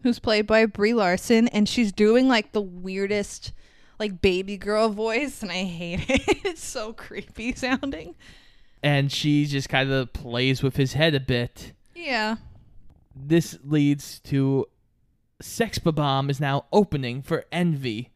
Who's 0.04 0.20
played 0.20 0.46
by 0.46 0.66
Brie 0.66 0.94
Larson, 0.94 1.48
and 1.48 1.68
she's 1.68 1.90
doing 1.90 2.28
like 2.28 2.52
the 2.52 2.62
weirdest, 2.62 3.50
like 3.98 4.20
baby 4.20 4.56
girl 4.56 4.88
voice, 4.88 5.42
and 5.42 5.50
I 5.50 5.64
hate 5.64 6.04
it. 6.08 6.44
it's 6.44 6.64
so 6.64 6.92
creepy 6.92 7.54
sounding. 7.54 8.14
And 8.82 9.10
she 9.10 9.46
just 9.46 9.68
kind 9.68 9.90
of 9.90 10.12
plays 10.12 10.62
with 10.62 10.76
his 10.76 10.92
head 10.92 11.14
a 11.14 11.20
bit. 11.20 11.72
Yeah. 11.94 12.36
This 13.14 13.58
leads 13.64 14.20
to 14.20 14.66
Sex 15.40 15.78
Bomb 15.78 16.30
is 16.30 16.40
now 16.40 16.66
opening 16.72 17.22
for 17.22 17.44
Envy. 17.50 18.10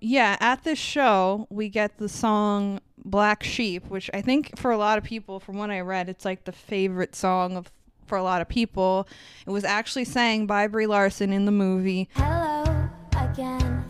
Yeah, 0.00 0.36
at 0.40 0.64
this 0.64 0.78
show, 0.78 1.46
we 1.50 1.68
get 1.68 1.98
the 1.98 2.08
song 2.08 2.80
Black 3.04 3.42
Sheep, 3.42 3.86
which 3.88 4.10
I 4.12 4.20
think 4.20 4.58
for 4.58 4.70
a 4.70 4.76
lot 4.76 4.98
of 4.98 5.04
people, 5.04 5.40
from 5.40 5.56
what 5.56 5.70
I 5.70 5.80
read, 5.80 6.08
it's 6.08 6.24
like 6.24 6.44
the 6.44 6.52
favorite 6.52 7.14
song 7.14 7.56
of 7.56 7.70
for 8.06 8.18
a 8.18 8.22
lot 8.22 8.42
of 8.42 8.48
people. 8.48 9.08
It 9.46 9.50
was 9.50 9.64
actually 9.64 10.04
sang 10.04 10.46
by 10.46 10.66
Brie 10.66 10.86
Larson 10.86 11.32
in 11.32 11.46
the 11.46 11.52
movie. 11.52 12.08
Hello 12.14 12.88
again, 13.18 13.83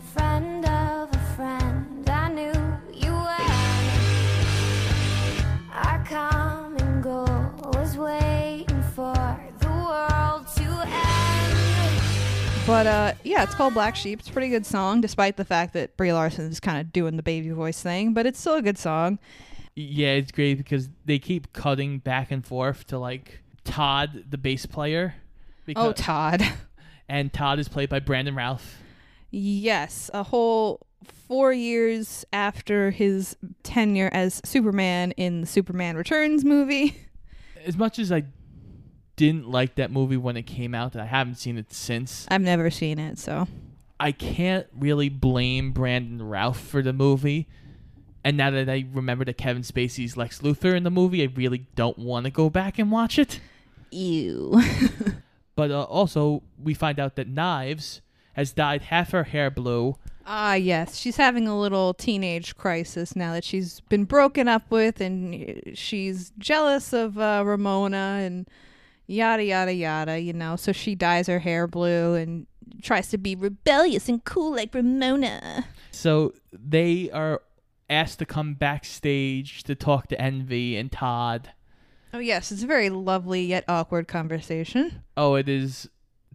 But 12.65 12.87
uh, 12.87 13.13
yeah, 13.23 13.43
it's 13.43 13.53
called 13.53 13.75
Black 13.75 13.95
Sheep. 13.95 14.19
It's 14.19 14.29
a 14.29 14.31
pretty 14.31 14.49
good 14.49 14.65
song, 14.65 14.99
despite 14.99 15.37
the 15.37 15.45
fact 15.45 15.73
that 15.73 15.95
Brie 15.97 16.11
Larson 16.11 16.49
is 16.49 16.59
kind 16.59 16.79
of 16.79 16.91
doing 16.91 17.15
the 17.15 17.21
baby 17.21 17.51
voice 17.51 17.79
thing. 17.81 18.13
But 18.13 18.25
it's 18.25 18.39
still 18.39 18.55
a 18.55 18.61
good 18.61 18.79
song. 18.79 19.19
Yeah, 19.75 20.13
it's 20.13 20.31
great 20.31 20.57
because 20.57 20.89
they 21.05 21.19
keep 21.19 21.53
cutting 21.53 21.99
back 21.99 22.31
and 22.31 22.43
forth 22.45 22.87
to 22.87 22.97
like 22.97 23.41
Todd, 23.65 24.25
the 24.29 24.39
bass 24.39 24.65
player. 24.65 25.13
Because, 25.67 25.85
Oh, 25.85 25.91
Todd. 25.93 26.41
and 27.09 27.31
Todd 27.31 27.59
is 27.59 27.67
played 27.67 27.89
by 27.89 27.99
Brandon 27.99 28.33
Routh. 28.35 28.77
yes, 29.29 30.09
a 30.13 30.23
whole 30.23 30.87
four 31.27 31.53
years 31.53 32.25
after 32.33 32.89
his 32.89 33.37
tenure 33.61 34.09
as 34.11 34.41
Superman 34.43 35.11
in 35.11 35.41
the 35.41 35.47
Superman 35.47 35.97
Returns 35.97 36.43
movie. 36.43 36.95
As 37.65 37.77
much 37.77 37.97
as 37.97 38.11
I 38.11 38.23
didn't 39.15 39.49
like 39.49 39.75
that 39.75 39.91
movie 39.91 40.17
when 40.17 40.37
it 40.37 40.43
came 40.43 40.75
out, 40.75 40.93
and 40.93 41.01
I 41.01 41.05
haven't 41.05 41.35
seen 41.35 41.57
it 41.57 41.73
since, 41.73 42.25
I've 42.29 42.41
never 42.41 42.69
seen 42.69 42.99
it, 42.99 43.17
so 43.17 43.47
I 43.99 44.11
can't 44.11 44.67
really 44.77 45.09
blame 45.09 45.71
Brandon 45.71 46.21
Routh 46.21 46.59
for 46.59 46.81
the 46.81 46.93
movie. 46.93 47.47
And 48.23 48.37
now 48.37 48.49
that 48.49 48.67
I 48.69 48.85
remember 48.91 49.23
that 49.25 49.37
Kevin 49.37 49.61
Spacey's 49.61 50.17
Lex 50.17 50.39
Luthor 50.39 50.75
in 50.75 50.83
the 50.83 50.89
movie, 50.89 51.21
I 51.21 51.31
really 51.35 51.67
don't 51.75 51.99
want 51.99 52.25
to 52.25 52.31
go 52.31 52.49
back 52.49 52.79
and 52.79 52.91
watch 52.91 53.19
it. 53.19 53.39
ew. 53.91 54.61
But 55.57 55.71
uh, 55.71 55.83
also, 55.83 56.43
we 56.61 56.73
find 56.73 56.99
out 56.99 57.15
that 57.15 57.29
Knives 57.29 58.01
has 58.33 58.51
dyed 58.51 58.81
half 58.81 59.11
her 59.11 59.23
hair 59.23 59.49
blue 59.49 59.95
Ah, 60.25 60.55
yes. 60.55 60.97
She's 60.97 61.17
having 61.17 61.47
a 61.47 61.57
little 61.57 61.93
teenage 61.93 62.55
crisis 62.55 63.15
now 63.15 63.33
that 63.33 63.43
she's 63.43 63.81
been 63.81 64.05
broken 64.05 64.47
up 64.47 64.63
with, 64.71 64.99
and 64.99 65.61
she's 65.75 66.31
jealous 66.39 66.93
of 66.93 67.17
uh, 67.19 67.43
Ramona, 67.45 68.21
and 68.23 68.49
yada, 69.07 69.43
yada, 69.43 69.73
yada, 69.73 70.19
you 70.19 70.33
know. 70.33 70.55
So 70.55 70.71
she 70.71 70.95
dyes 70.95 71.27
her 71.27 71.39
hair 71.39 71.67
blue 71.67 72.15
and 72.15 72.47
tries 72.81 73.09
to 73.09 73.17
be 73.17 73.35
rebellious 73.35 74.09
and 74.09 74.23
cool 74.23 74.55
like 74.55 74.73
Ramona. 74.73 75.65
So 75.91 76.33
they 76.51 77.09
are 77.11 77.41
asked 77.89 78.19
to 78.19 78.25
come 78.25 78.55
backstage 78.55 79.63
to 79.63 79.75
talk 79.75 80.07
to 80.07 80.19
Envy 80.21 80.75
and 80.75 80.91
Todd. 80.91 81.51
Oh, 82.13 82.19
yes. 82.19 82.51
It's 82.51 82.63
a 82.63 82.67
very 82.67 82.89
lovely 82.89 83.45
yet 83.45 83.63
awkward 83.67 84.07
conversation. 84.07 85.03
Oh, 85.15 85.35
it 85.35 85.47
is 85.47 85.89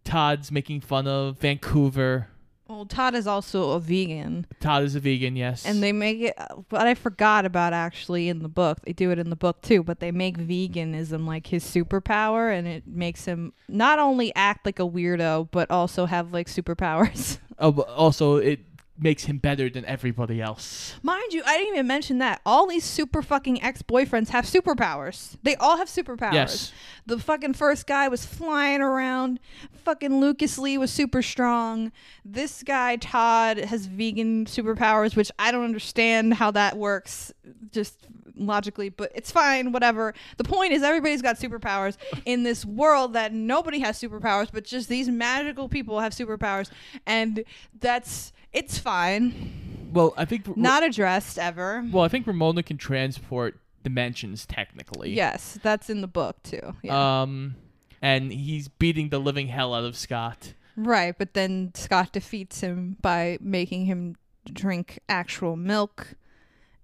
Todd's 0.05 0.51
making 0.51 0.81
fun 0.81 1.07
of 1.07 1.39
Vancouver. 1.39 2.29
Well, 2.71 2.87
Todd 2.87 3.17
is 3.17 3.27
also 3.27 3.73
a 3.73 3.81
vegan. 3.81 4.47
Todd 4.61 4.85
is 4.85 4.95
a 4.95 5.01
vegan, 5.01 5.35
yes. 5.35 5.67
And 5.67 5.83
they 5.83 5.91
make 5.91 6.21
it, 6.21 6.35
uh, 6.39 6.55
what 6.69 6.87
I 6.87 6.95
forgot 6.95 7.45
about 7.45 7.73
actually 7.73 8.29
in 8.29 8.45
the 8.45 8.49
book, 8.49 8.79
they 8.85 8.93
do 8.93 9.11
it 9.11 9.19
in 9.19 9.29
the 9.29 9.35
book 9.37 9.61
too, 9.61 9.83
but 9.83 9.99
they 9.99 10.13
make 10.13 10.39
veganism 10.39 11.27
like 11.27 11.49
his 11.49 11.65
superpower 11.65 12.57
and 12.57 12.69
it 12.69 12.87
makes 12.87 13.25
him 13.25 13.55
not 13.69 13.99
only 13.99 14.33
act 14.37 14.67
like 14.67 14.79
a 14.79 14.89
weirdo, 14.89 15.49
but 15.51 15.69
also 15.69 16.07
have 16.07 16.33
like 16.33 16.47
superpowers. 16.47 17.39
oh, 17.59 17.73
but 17.73 17.89
also 17.89 18.37
it 18.37 18.70
makes 19.03 19.25
him 19.25 19.39
better 19.39 19.71
than 19.71 19.85
everybody 19.87 20.41
else. 20.41 20.95
Mind 21.03 21.33
you, 21.33 21.43
I 21.47 21.57
didn't 21.57 21.75
even 21.75 21.87
mention 21.87 22.19
that. 22.19 22.41
All 22.45 22.67
these 22.67 22.85
super 22.85 23.23
fucking 23.23 23.63
ex 23.63 23.83
boyfriends 23.83 24.29
have 24.29 24.45
superpowers. 24.45 25.37
They 25.43 25.57
all 25.57 25.77
have 25.79 25.89
superpowers. 25.89 26.33
Yes. 26.33 26.73
The 27.07 27.19
fucking 27.19 27.55
first 27.55 27.87
guy 27.87 28.09
was 28.09 28.27
flying 28.27 28.81
around. 28.81 29.41
Fucking 29.85 30.21
Lucas 30.21 30.59
Lee 30.59 30.79
was 30.79 30.93
super 30.93 31.23
strong. 31.23 31.93
This 32.25 32.63
guy, 32.63 32.97
Todd, 32.97 33.59
has 33.59 33.87
vegan 33.87 34.45
superpowers, 34.45 35.17
which 35.17 35.31
I 35.39 35.51
don't 35.51 35.65
understand 35.65 36.35
how 36.35 36.51
that 36.53 36.77
works 36.77 37.33
just 37.73 38.07
logically, 38.37 38.89
but 38.89 39.13
it's 39.15 39.31
fine, 39.31 39.73
whatever. 39.73 40.15
The 40.37 40.45
point 40.45 40.73
is, 40.73 40.83
everybody's 40.83 41.23
got 41.23 41.37
superpowers 41.37 41.97
in 42.25 42.43
this 42.43 42.65
world 42.65 43.13
that 43.13 43.33
nobody 43.33 43.81
has 43.81 44.01
superpowers, 44.01 44.49
but 44.53 44.65
just 44.65 44.89
these 44.89 45.09
magical 45.09 45.69
people 45.69 46.01
have 46.01 46.13
superpowers. 46.13 46.71
And 47.07 47.45
that's, 47.79 48.33
it's 48.53 48.79
fine. 48.79 49.89
Well, 49.93 50.15
I 50.17 50.25
think 50.25 50.57
Not 50.57 50.83
addressed 50.83 51.39
ever. 51.39 51.85
Well, 51.91 52.05
I 52.05 52.09
think 52.09 52.27
Ramona 52.27 52.63
can 52.63 52.77
transport 52.79 53.59
dimensions 53.83 54.47
technically. 54.47 55.13
Yes, 55.13 55.59
that's 55.63 55.91
in 55.91 56.01
the 56.01 56.07
book 56.09 56.43
too. 56.43 56.75
Yeah. 56.83 57.23
Um, 57.23 57.57
and 58.03 58.33
he's 58.33 58.69
beating 58.69 59.09
the 59.09 59.19
living 59.19 59.49
hell 59.49 59.75
out 59.75 59.85
of 59.85 59.97
Scott. 59.97 60.55
right, 60.77 61.15
but 61.19 61.35
then 61.35 61.73
Scott 61.75 62.13
defeats 62.13 62.61
him 62.61 62.97
by 63.03 63.39
making 63.41 63.87
him 63.87 64.17
drink 64.53 64.99
actual 65.09 65.57
milk. 65.57 66.15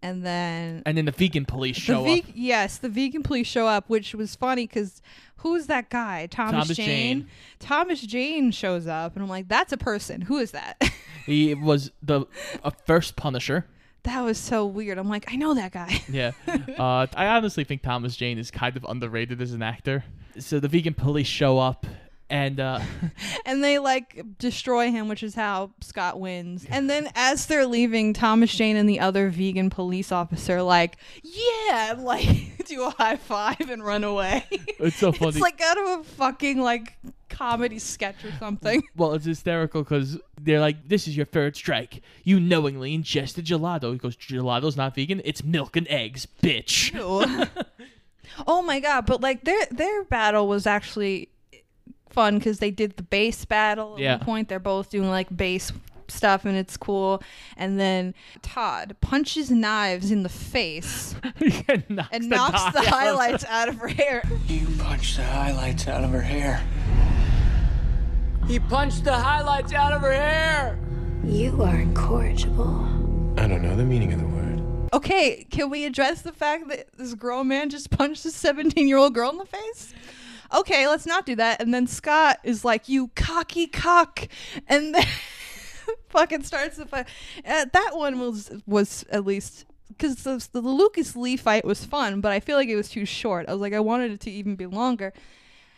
And 0.03 0.25
then 0.27 0.83
And 0.85 0.97
then 0.97 1.07
the 1.07 1.13
vegan 1.13 1.47
police 1.47 1.77
the 1.77 1.81
show 1.83 2.05
ve- 2.05 2.21
up. 2.21 2.25
yes, 2.35 2.79
the 2.79 2.89
vegan 2.89 3.23
police 3.23 3.47
show 3.47 3.67
up, 3.67 3.89
which 3.89 4.15
was 4.15 4.35
funny 4.37 4.67
because 4.67 5.01
who's 5.47 5.67
that 5.67 5.91
guy? 5.91 6.27
Thomas, 6.27 6.67
Thomas 6.67 6.77
Jane? 6.77 6.87
Jane. 6.87 7.29
Thomas 7.61 8.01
Jane 8.01 8.51
shows 8.51 8.87
up, 8.87 9.15
and 9.15 9.23
I'm 9.23 9.29
like, 9.29 9.49
that's 9.49 9.73
a 9.73 9.77
person. 9.77 10.23
Who 10.23 10.39
is 10.39 10.51
that? 10.53 10.81
He 11.27 11.55
was 11.57 11.91
the 12.01 12.25
uh, 12.63 12.71
first 12.87 13.17
Punisher. 13.17 13.67
that 14.05 14.21
was 14.21 14.39
so 14.39 14.65
weird. 14.65 14.97
I'm 14.97 15.09
like, 15.09 15.25
I 15.33 15.35
know 15.35 15.55
that 15.55 15.73
guy. 15.73 16.01
Yeah. 16.09 16.31
uh, 16.79 17.09
I 17.17 17.27
honestly 17.27 17.65
think 17.65 17.83
Thomas 17.83 18.15
Jane 18.15 18.39
is 18.39 18.53
kind 18.53 18.77
of 18.77 18.85
underrated 18.89 19.43
as 19.43 19.51
an 19.53 19.61
actor. 19.61 20.05
So 20.39 20.61
the 20.61 20.69
vegan 20.69 20.95
police 20.95 21.27
show 21.27 21.59
up, 21.59 21.85
and 22.29 22.59
uh, 22.59 22.81
and 23.47 23.63
they 23.63 23.79
like 23.79 24.23
destroy 24.39 24.91
him, 24.91 25.09
which 25.09 25.23
is 25.23 25.35
how 25.35 25.71
Scott 25.81 26.19
wins. 26.19 26.67
And 26.69 26.91
then 26.91 27.09
as 27.15 27.47
they're 27.47 27.67
leaving, 27.67 28.13
Thomas 28.13 28.53
Jane 28.55 28.77
and 28.77 28.89
the 28.89 29.01
other 29.01 29.29
vegan 29.29 29.71
police 29.71 30.11
officer 30.11 30.63
like, 30.63 30.97
yeah, 31.23 31.95
like 31.97 32.65
do 32.67 32.85
a 32.85 32.91
high 32.91 33.17
five 33.17 33.61
and 33.71 33.85
run 33.85 34.05
away. 34.05 34.45
it's 34.51 34.97
so 34.97 35.13
funny. 35.13 35.31
it's 35.31 35.41
like 35.41 35.61
out 35.61 35.79
of 35.79 36.01
a 36.01 36.05
fucking 36.05 36.61
like 36.61 36.99
comedy 37.29 37.79
sketch 37.79 38.25
or 38.25 38.33
something. 38.39 38.83
well, 38.97 39.15
it's 39.15 39.27
hysterical 39.27 39.83
because 39.83 40.19
they're 40.41 40.61
like, 40.61 40.89
"This 40.89 41.07
is 41.07 41.17
your 41.17 41.27
third 41.27 41.55
strike. 41.55 42.03
You 42.25 42.41
knowingly 42.41 42.95
ingested 42.95 43.47
gelato." 43.47 43.93
He 43.93 43.99
goes, 43.99 44.17
"Gelato's 44.17 44.77
not 44.77 44.95
vegan. 44.95 45.23
It's 45.25 45.45
milk 45.45 45.77
and 45.77 45.87
eggs, 45.89 46.27
bitch." 46.43 46.93
oh 48.47 48.63
my 48.63 48.81
god! 48.81 49.07
But 49.07 49.21
like 49.21 49.45
their 49.45 49.67
their 49.71 50.05
battle 50.05 50.49
was 50.49 50.67
actually 50.67 51.29
fun 52.17 52.39
because 52.39 52.59
they 52.59 52.71
did 52.73 52.97
the 52.97 53.03
bass 53.05 53.45
battle. 53.45 53.95
At 53.95 54.01
Yeah. 54.01 54.17
one 54.17 54.25
point, 54.25 54.49
they're 54.49 54.59
both 54.59 54.91
doing 54.91 55.09
like 55.11 55.29
bass 55.37 55.71
stuff, 56.09 56.45
and 56.45 56.57
it's 56.57 56.77
cool. 56.77 57.23
And 57.57 57.79
then 57.79 58.15
Todd 58.43 58.97
punches 59.01 59.51
knives 59.51 60.11
in 60.11 60.23
the 60.23 60.29
face 60.29 61.15
and 61.69 61.85
knocks 61.89 62.09
and 62.13 62.25
the 62.25 62.37
knocks 62.37 62.63
dye 62.65 62.71
the 62.73 62.79
out 62.79 62.85
of 62.87 62.91
highlights 62.91 63.45
out 63.45 63.69
of 63.69 63.77
her 63.77 63.89
hair. 63.89 64.23
You 64.49 64.67
punched 64.79 65.17
the 65.17 65.25
highlights 65.25 65.87
out 65.87 66.03
of 66.05 66.11
her 66.11 66.23
hair. 66.23 66.63
He 68.49 68.59
punched 68.61 69.05
the 69.05 69.13
highlights 69.17 69.73
out 69.73 69.93
of 69.93 70.03
her 70.03 70.13
hair. 70.13 70.79
You 71.25 71.61
are 71.63 71.77
incorrigible. 71.77 72.77
I 73.37 73.49
don't 73.49 73.63
know 73.63 73.75
the 73.77 73.85
meaning 73.85 74.13
of 74.13 74.21
the 74.21 74.27
word. 74.27 74.63
Okay, 74.93 75.45
can 75.51 75.69
we 75.69 75.85
address 75.85 76.23
the 76.23 76.33
fact 76.33 76.69
that 76.69 76.87
this 76.97 77.15
grown 77.15 77.49
man 77.49 77.69
just 77.69 77.91
punched 77.91 78.25
a 78.25 78.31
17 78.31 78.87
year 78.87 78.97
old 78.99 79.13
girl 79.15 79.31
in 79.31 79.39
the 79.39 79.45
face? 79.47 79.93
Okay, 80.55 80.87
let's 80.87 81.07
not 81.07 81.27
do 81.27 81.37
that. 81.37 81.61
And 81.61 81.73
then 81.73 81.87
Scott 81.87 82.39
is 82.45 82.65
like, 82.65 82.89
"You 82.89 83.09
cocky 83.15 83.67
cock," 83.67 84.29
and 84.69 84.95
then 84.95 85.05
fucking 86.09 86.43
starts 86.45 86.77
the 86.77 86.87
fight. 86.87 87.07
Uh, 87.45 87.67
that 87.73 87.91
one 87.95 88.19
was 88.19 88.51
was 88.67 89.05
at 89.11 89.25
least 89.25 89.67
because 89.89 90.23
the, 90.25 90.47
the 90.53 90.61
Lucas 90.61 91.17
Lee 91.17 91.37
fight 91.37 91.65
was 91.65 91.85
fun, 91.85 92.21
but 92.21 92.33
I 92.33 92.41
feel 92.41 92.57
like 92.57 92.69
it 92.69 92.77
was 92.77 92.89
too 92.89 93.05
short. 93.05 93.49
I 93.49 93.53
was 93.53 93.61
like, 93.61 93.73
I 93.73 93.81
wanted 93.81 94.13
it 94.13 94.21
to 94.21 94.31
even 94.31 94.57
be 94.57 94.67
longer. 94.67 95.13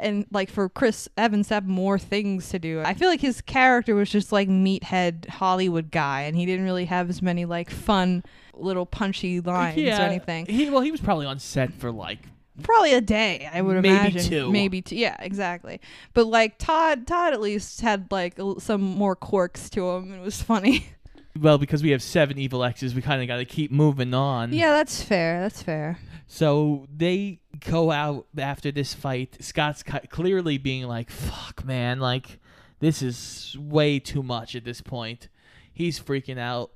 And 0.00 0.26
like 0.30 0.48
for 0.48 0.68
Chris 0.68 1.08
Evans 1.16 1.48
to 1.48 1.54
have 1.54 1.66
more 1.66 1.98
things 1.98 2.50
to 2.50 2.60
do. 2.60 2.80
I 2.84 2.94
feel 2.94 3.08
like 3.08 3.20
his 3.20 3.40
character 3.40 3.96
was 3.96 4.08
just 4.08 4.30
like 4.30 4.48
meathead 4.48 5.28
Hollywood 5.28 5.90
guy, 5.90 6.22
and 6.22 6.36
he 6.36 6.46
didn't 6.46 6.64
really 6.64 6.84
have 6.84 7.10
as 7.10 7.20
many 7.20 7.44
like 7.44 7.68
fun 7.68 8.22
little 8.54 8.86
punchy 8.86 9.40
lines 9.40 9.76
or 9.98 10.02
anything. 10.02 10.46
He 10.46 10.70
well, 10.70 10.82
he 10.82 10.92
was 10.92 11.00
probably 11.00 11.26
on 11.26 11.40
set 11.40 11.72
for 11.72 11.90
like 11.90 12.20
Probably 12.62 12.92
a 12.94 13.00
day, 13.00 13.48
I 13.52 13.62
would 13.62 13.76
Maybe 13.76 13.88
imagine. 13.88 14.22
two. 14.22 14.50
Maybe 14.52 14.82
two. 14.82 14.96
Yeah, 14.96 15.16
exactly. 15.20 15.80
But 16.14 16.26
like 16.26 16.58
Todd, 16.58 17.06
Todd 17.06 17.32
at 17.32 17.40
least 17.40 17.80
had 17.80 18.10
like 18.10 18.38
some 18.58 18.82
more 18.82 19.14
quirks 19.16 19.70
to 19.70 19.88
him. 19.90 20.12
It 20.12 20.20
was 20.20 20.42
funny. 20.42 20.86
well 21.40 21.58
because 21.58 21.82
we 21.82 21.90
have 21.90 22.02
seven 22.02 22.38
evil 22.38 22.64
X's. 22.64 22.94
We 22.94 23.02
kind 23.02 23.22
of 23.22 23.28
got 23.28 23.36
to 23.36 23.44
keep 23.44 23.70
moving 23.70 24.12
on. 24.14 24.52
yeah, 24.52 24.70
that's 24.72 25.02
fair. 25.02 25.40
That's 25.40 25.62
fair. 25.62 25.98
So 26.26 26.86
they 26.94 27.40
go 27.68 27.90
out 27.90 28.26
after 28.36 28.70
this 28.70 28.92
fight. 28.92 29.36
Scott's 29.40 29.82
clearly 30.10 30.58
being 30.58 30.84
like, 30.86 31.10
"Fuck, 31.10 31.64
man! 31.64 32.00
Like 32.00 32.38
this 32.80 33.00
is 33.02 33.56
way 33.58 33.98
too 33.98 34.22
much 34.22 34.54
at 34.54 34.64
this 34.64 34.80
point." 34.82 35.28
He's 35.72 35.98
freaking 36.00 36.38
out, 36.38 36.72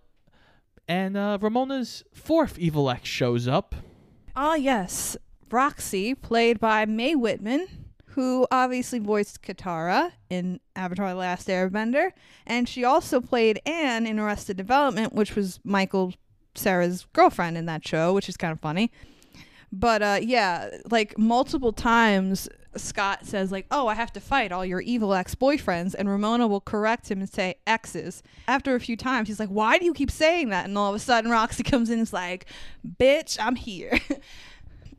and 0.86 1.16
uh, 1.16 1.38
Ramona's 1.40 2.04
fourth 2.14 2.56
evil 2.58 2.88
X 2.88 3.08
shows 3.08 3.46
up. 3.48 3.74
Ah, 4.34 4.54
yes. 4.54 5.16
Roxy, 5.52 6.14
played 6.14 6.58
by 6.58 6.86
Mae 6.86 7.14
Whitman, 7.14 7.66
who 8.06 8.46
obviously 8.50 8.98
voiced 8.98 9.42
Katara 9.42 10.12
in 10.28 10.60
Avatar 10.76 11.10
The 11.10 11.14
Last 11.16 11.48
Airbender. 11.48 12.10
And 12.46 12.68
she 12.68 12.84
also 12.84 13.20
played 13.20 13.60
Anne 13.64 14.06
in 14.06 14.18
Arrested 14.18 14.56
Development, 14.56 15.14
which 15.14 15.34
was 15.34 15.60
Michael 15.64 16.14
Cera's 16.54 17.06
girlfriend 17.12 17.56
in 17.56 17.66
that 17.66 17.86
show, 17.86 18.12
which 18.12 18.28
is 18.28 18.36
kind 18.36 18.52
of 18.52 18.60
funny. 18.60 18.90
But 19.72 20.02
uh, 20.02 20.18
yeah, 20.20 20.68
like 20.90 21.16
multiple 21.16 21.72
times, 21.72 22.48
Scott 22.76 23.24
says 23.24 23.50
like, 23.50 23.66
"Oh, 23.70 23.86
I 23.86 23.94
have 23.94 24.12
to 24.12 24.20
fight 24.20 24.52
all 24.52 24.66
your 24.66 24.82
evil 24.82 25.14
ex-boyfriends," 25.14 25.94
and 25.94 26.10
Ramona 26.10 26.46
will 26.46 26.60
correct 26.60 27.10
him 27.10 27.20
and 27.20 27.28
say 27.28 27.54
exes. 27.66 28.22
After 28.46 28.74
a 28.74 28.80
few 28.80 28.96
times, 28.96 29.28
he's 29.28 29.40
like, 29.40 29.48
"Why 29.48 29.78
do 29.78 29.86
you 29.86 29.94
keep 29.94 30.10
saying 30.10 30.50
that?" 30.50 30.66
And 30.66 30.76
all 30.76 30.90
of 30.90 30.96
a 30.96 30.98
sudden, 30.98 31.30
Roxy 31.30 31.62
comes 31.62 31.88
in 31.88 31.94
and 31.94 32.02
is 32.02 32.12
like, 32.12 32.44
"Bitch, 32.86 33.38
I'm 33.40 33.56
here." 33.56 33.98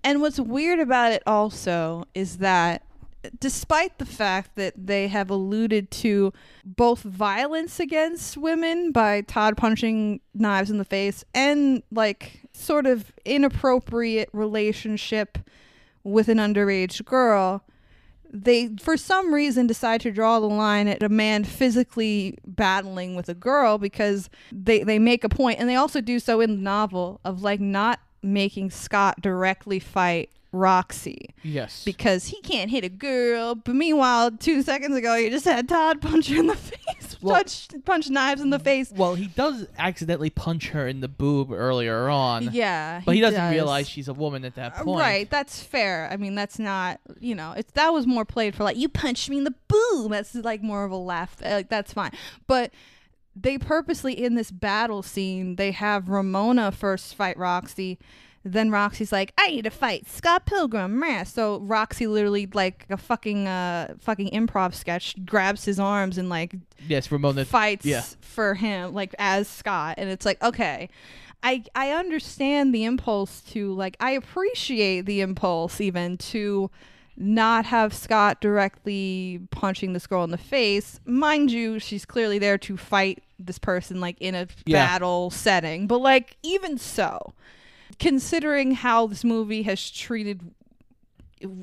and 0.04 0.22
what's 0.22 0.40
weird 0.40 0.80
about 0.80 1.12
it 1.12 1.24
also 1.26 2.06
is 2.14 2.38
that 2.38 2.84
despite 3.40 3.98
the 3.98 4.06
fact 4.06 4.56
that 4.56 4.74
they 4.76 5.08
have 5.08 5.30
alluded 5.30 5.90
to 5.92 6.34
both 6.66 7.02
violence 7.02 7.80
against 7.80 8.38
women 8.38 8.92
by 8.92 9.22
Todd 9.22 9.56
punching 9.56 10.20
knives 10.34 10.70
in 10.70 10.78
the 10.78 10.86
face 10.86 11.24
and 11.34 11.84
like 11.92 12.42
sort 12.54 12.86
of 12.86 13.14
inappropriate 13.26 14.30
relationship 14.34 15.38
with 16.04 16.28
an 16.28 16.38
underage 16.38 17.04
girl, 17.06 17.64
they 18.30 18.70
for 18.82 18.98
some 18.98 19.34
reason 19.34 19.68
decide 19.68 20.02
to 20.02 20.12
draw 20.12 20.40
the 20.40 20.50
line 20.50 20.88
at 20.88 21.04
a 21.04 21.10
man 21.10 21.44
physically 21.44 22.38
battling 22.46 23.16
with 23.16 23.30
a 23.30 23.36
girl 23.36 23.78
because 23.78 24.30
they 24.52 24.84
they 24.84 25.00
make 25.00 25.24
a 25.24 25.30
point. 25.30 25.60
And 25.60 25.70
they 25.70 25.76
also 25.76 26.02
do 26.02 26.20
so 26.20 26.42
in 26.42 26.56
the 26.56 26.62
novel 26.62 27.22
of 27.24 27.42
like 27.42 27.60
not 27.60 28.00
making 28.24 28.72
Scott 28.72 29.22
directly 29.22 29.80
fight 29.80 30.30
Roxy 30.52 31.32
Yes. 31.42 31.84
because 31.84 32.28
he 32.28 32.40
can't 32.42 32.70
hit 32.70 32.84
a 32.84 32.90
girl. 32.90 33.56
But 33.56 33.76
meanwhile, 33.76 34.30
two 34.32 34.62
seconds 34.62 34.96
ago, 34.96 35.16
you 35.16 35.30
just 35.32 35.46
had 35.46 35.68
Todd 35.68 36.00
punch 36.00 36.30
her 36.30 36.40
in 36.40 36.46
the 36.48 36.56
face. 36.56 36.78
just 37.00 37.22
punch 37.22 37.68
punch 37.86 38.10
knives 38.12 38.40
in 38.40 38.52
the 38.52 38.60
face. 38.60 38.94
Well, 38.96 39.16
he 39.16 39.26
does 39.28 39.66
accidentally 39.80 40.30
punch 40.30 40.70
her 40.70 40.88
in 40.88 41.02
the 41.02 41.08
boob 41.08 41.52
earlier 41.52 42.08
on. 42.08 42.50
Yeah, 42.54 43.02
But 43.04 43.16
he, 43.16 43.22
doesn't 43.22 43.40
does. 43.40 43.52
realize 43.52 43.90
she's 43.90 44.08
a 44.08 44.14
woman 44.14 44.46
at 44.46 44.54
that 44.56 44.78
Uh, 44.78 44.84
point. 44.84 45.00
Right, 45.00 45.28
that's 45.30 45.62
fair. 45.62 46.08
I 46.12 46.18
mean, 46.18 46.36
that's 46.36 46.60
not 46.60 47.00
you 47.20 47.34
know, 47.34 47.54
it's 47.58 47.72
that 47.72 47.92
was 47.92 48.06
more 48.06 48.24
played 48.24 48.54
for 48.54 48.64
like 48.64 48.78
you 48.78 48.90
punched 48.90 49.32
me 49.32 49.40
in 49.40 49.46
the 49.46 49.56
boob. 49.68 50.12
That's 50.12 50.36
like 50.36 50.62
more 50.62 50.84
of 50.86 50.92
a 50.92 50.98
laugh. 50.98 51.36
uh, 51.44 51.50
Like 51.50 51.70
that's 51.70 51.94
fine, 51.94 52.12
but 52.46 52.72
they 53.36 53.58
purposely 53.58 54.14
in 54.14 54.36
this 54.36 54.52
battle 54.52 55.02
scene 55.04 55.56
they 55.56 55.72
have 55.72 56.10
Ramona 56.10 56.72
first 56.72 57.16
fight 57.16 57.38
Roxy. 57.38 57.98
Then 58.46 58.72
Roxy's 58.72 59.14
like, 59.14 59.32
I 59.38 59.48
need 59.52 59.64
to 59.64 59.70
fight 59.70 60.06
Scott 60.10 60.46
Pilgrim. 60.46 61.00
meh." 61.00 61.24
So 61.24 61.60
Roxy 61.62 62.08
literally 62.08 62.48
like 62.54 62.86
a 62.90 62.98
fucking 62.98 63.48
uh 63.48 63.96
fucking 64.00 64.32
improv 64.32 64.74
sketch 64.74 65.16
grabs 65.26 65.64
his 65.64 65.80
arms 65.80 66.18
and 66.18 66.28
like 66.30 66.54
Yes, 66.88 67.10
Ramona 67.12 67.46
fights 67.46 67.86
Yeah. 67.86 68.04
for 68.20 68.54
him 68.56 68.94
like 68.94 69.16
as 69.18 69.48
Scott 69.48 69.96
and 69.98 70.10
it's 70.10 70.26
like 70.26 70.44
okay 70.44 70.90
I 71.42 71.64
I 71.74 71.92
understand 71.92 72.76
the 72.76 72.84
impulse 72.84 73.40
to 73.52 73.74
like 73.74 73.96
I 74.02 74.12
appreciate 74.12 75.06
the 75.06 75.22
impulse 75.22 75.80
even 75.80 76.18
to 76.18 76.70
not 77.16 77.66
have 77.66 77.94
Scott 77.94 78.42
directly 78.42 79.40
punching 79.52 79.94
this 79.94 80.08
girl 80.08 80.24
in 80.24 80.32
the 80.32 80.38
face 80.38 81.00
mind 81.06 81.52
you 81.52 81.78
she's 81.80 82.06
clearly 82.06 82.40
there 82.40 82.58
to 82.58 82.76
fight 82.78 83.22
this 83.40 83.60
person 83.60 84.00
like 84.02 84.16
in 84.20 84.34
a 84.36 84.48
Yeah. 84.66 84.86
battle 84.88 85.30
setting 85.30 85.86
but 85.88 86.00
like 86.00 86.38
even 86.44 86.78
so 86.78 87.34
considering 88.00 88.72
how 88.74 89.06
this 89.08 89.24
movie 89.24 89.64
has 89.64 89.92
treated 89.92 90.42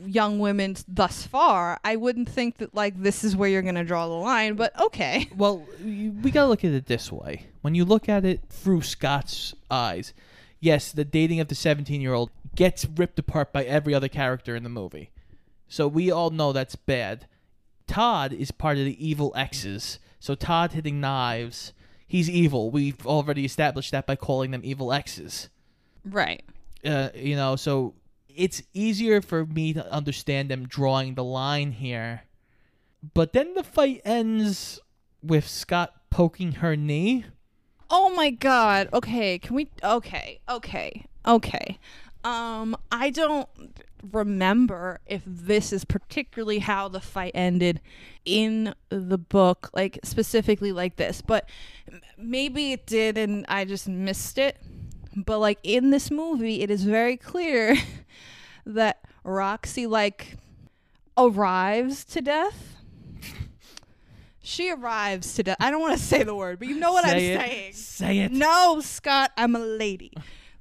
young 0.06 0.38
women 0.38 0.76
thus 0.86 1.26
far 1.26 1.80
i 1.84 1.96
wouldn't 1.96 2.28
think 2.28 2.58
that 2.58 2.74
like 2.74 3.02
this 3.02 3.24
is 3.24 3.34
where 3.34 3.48
you're 3.48 3.62
gonna 3.62 3.82
draw 3.84 4.06
the 4.06 4.14
line 4.14 4.54
but 4.54 4.78
okay 4.78 5.26
Well, 5.36 5.66
we 5.82 6.30
gotta 6.30 6.48
look 6.48 6.64
at 6.64 6.72
it 6.72 6.86
this 6.86 7.10
way. 7.10 7.46
When 7.62 7.74
you 7.74 7.84
look 7.84 8.08
at 8.08 8.24
it 8.24 8.40
through 8.50 8.82
Scott's 8.82 9.54
eyes, 9.70 10.12
yes, 10.60 10.92
the 10.92 11.04
dating 11.04 11.40
of 11.40 11.48
the 11.48 11.54
17 11.54 12.00
year 12.00 12.12
old 12.14 12.30
gets 12.54 12.84
ripped 12.86 13.18
apart 13.18 13.52
by 13.52 13.64
every 13.64 13.94
other 13.94 14.08
character 14.08 14.54
in 14.56 14.62
the 14.62 14.68
movie. 14.68 15.10
So 15.70 15.88
we 15.88 16.10
all 16.10 16.28
know 16.28 16.52
that's 16.52 16.76
bad. 16.76 17.26
Todd 17.86 18.34
is 18.34 18.50
part 18.50 18.76
of 18.76 18.84
the 18.84 19.08
evil 19.08 19.32
X's. 19.34 19.98
So 20.18 20.34
Todd 20.34 20.72
hitting 20.72 21.00
knives, 21.00 21.72
he's 22.06 22.28
evil. 22.28 22.70
We've 22.70 23.06
already 23.06 23.46
established 23.46 23.90
that 23.92 24.06
by 24.06 24.16
calling 24.16 24.50
them 24.50 24.60
evil 24.64 24.92
X's. 24.92 25.48
right 26.04 26.42
uh, 26.84 27.08
you 27.14 27.36
know, 27.36 27.56
so 27.56 27.94
it's 28.28 28.62
easier 28.72 29.20
for 29.20 29.44
me 29.46 29.72
to 29.74 29.92
understand 29.92 30.50
them 30.50 30.66
drawing 30.66 31.14
the 31.14 31.24
line 31.24 31.72
here. 31.72 32.22
But 33.14 33.32
then 33.32 33.54
the 33.54 33.62
fight 33.62 34.00
ends 34.04 34.80
with 35.22 35.46
Scott 35.46 35.94
poking 36.10 36.52
her 36.52 36.74
knee. 36.76 37.24
oh 37.90 38.10
my 38.14 38.30
god 38.30 38.88
okay 38.92 39.38
can 39.38 39.54
we 39.56 39.68
okay 39.82 40.40
okay 40.48 41.04
okay 41.26 41.78
um 42.24 42.76
i 42.92 43.10
don't 43.10 43.48
remember 44.12 45.00
if 45.06 45.22
this 45.26 45.72
is 45.72 45.84
particularly 45.84 46.58
how 46.58 46.88
the 46.88 47.00
fight 47.00 47.32
ended 47.34 47.80
in 48.24 48.74
the 48.88 49.18
book 49.18 49.70
like 49.74 49.98
specifically 50.04 50.72
like 50.72 50.96
this 50.96 51.20
but 51.22 51.48
maybe 52.18 52.72
it 52.72 52.86
did 52.86 53.16
and 53.18 53.44
i 53.48 53.64
just 53.64 53.88
missed 53.88 54.38
it 54.38 54.56
but 55.16 55.38
like 55.38 55.58
in 55.62 55.90
this 55.90 56.10
movie 56.10 56.62
it 56.62 56.70
is 56.70 56.84
very 56.84 57.16
clear 57.16 57.76
that 58.66 59.00
roxy 59.24 59.86
like 59.86 60.36
arrives 61.18 62.04
to 62.04 62.20
death 62.22 62.76
she 64.42 64.70
arrives 64.70 65.34
to 65.34 65.42
death 65.42 65.56
i 65.60 65.70
don't 65.70 65.80
want 65.82 65.96
to 65.98 66.02
say 66.02 66.22
the 66.22 66.34
word 66.34 66.58
but 66.58 66.68
you 66.68 66.78
know 66.78 66.92
what 66.92 67.04
Say 67.04 67.10
i'm 67.34 67.40
it. 67.40 67.40
saying 67.50 67.72
Say 67.74 68.18
it. 68.20 68.32
no, 68.32 68.80
Scott, 68.80 69.30
I'm 69.36 69.54
a 69.54 69.58
lady. 69.58 70.12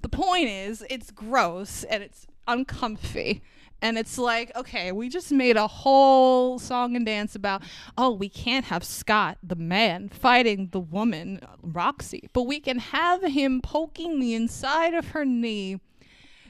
The 0.02 0.10
point 0.10 0.48
is, 0.50 0.84
it's 0.90 1.12
gross 1.12 1.84
and 1.84 2.04
it's 2.04 2.26
uncomfy. 2.48 3.42
And 3.82 3.98
it's 3.98 4.18
like, 4.18 4.54
okay, 4.58 4.92
we 4.92 5.08
just 5.08 5.32
made 5.32 5.56
a 5.56 5.68
whole 5.68 6.60
song 6.60 6.98
and 6.98 7.06
dance 7.06 7.34
about, 7.34 7.62
oh, 7.98 8.12
we 8.12 8.28
can't 8.28 8.66
have 8.66 8.84
Scott, 8.84 9.38
the 9.42 9.56
man, 9.56 10.10
fighting 10.10 10.70
the 10.72 10.82
woman, 10.82 11.40
Roxy, 11.62 12.30
but 12.34 12.44
we 12.44 12.60
can 12.60 12.80
have 12.80 13.24
him 13.24 13.62
poking 13.62 14.20
the 14.20 14.34
inside 14.34 14.94
of 14.94 15.10
her 15.10 15.24
knee 15.24 15.80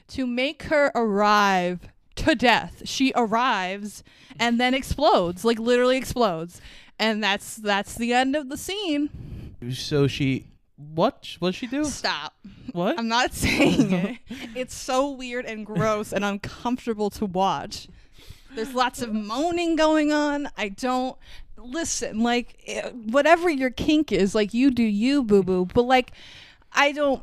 to 0.08 0.26
make 0.26 0.64
her 0.64 0.90
arrive 0.94 1.88
to 2.16 2.34
death. 2.34 2.82
She 2.84 3.12
arrives 3.14 4.02
and 4.38 4.58
then 4.58 4.74
explodes, 4.74 5.44
like 5.44 5.58
literally 5.60 5.96
explodes. 5.96 6.60
And 6.98 7.22
that's 7.22 7.56
that's 7.56 7.94
the 7.94 8.12
end 8.12 8.36
of 8.36 8.48
the 8.48 8.56
scene. 8.58 9.54
So 9.72 10.06
she. 10.06 10.46
What? 10.76 11.36
What'd 11.38 11.54
she 11.54 11.66
do? 11.66 11.84
Stop. 11.84 12.34
What? 12.72 12.98
I'm 12.98 13.08
not 13.08 13.32
saying 13.34 13.92
it. 13.92 14.18
It's 14.54 14.74
so 14.74 15.10
weird 15.10 15.46
and 15.46 15.64
gross 15.64 16.12
and 16.12 16.24
uncomfortable 16.24 17.10
to 17.10 17.26
watch. 17.26 17.88
There's 18.54 18.74
lots 18.74 19.00
of 19.02 19.12
moaning 19.12 19.76
going 19.76 20.12
on. 20.12 20.48
I 20.56 20.70
don't 20.70 21.16
listen. 21.56 22.20
Like 22.20 22.62
eh, 22.66 22.90
whatever 22.90 23.48
your 23.48 23.70
kink 23.70 24.12
is, 24.12 24.34
like 24.34 24.52
you 24.54 24.70
do 24.70 24.82
you, 24.82 25.22
boo 25.22 25.42
boo. 25.42 25.66
But 25.66 25.82
like, 25.82 26.12
I 26.72 26.92
don't 26.92 27.22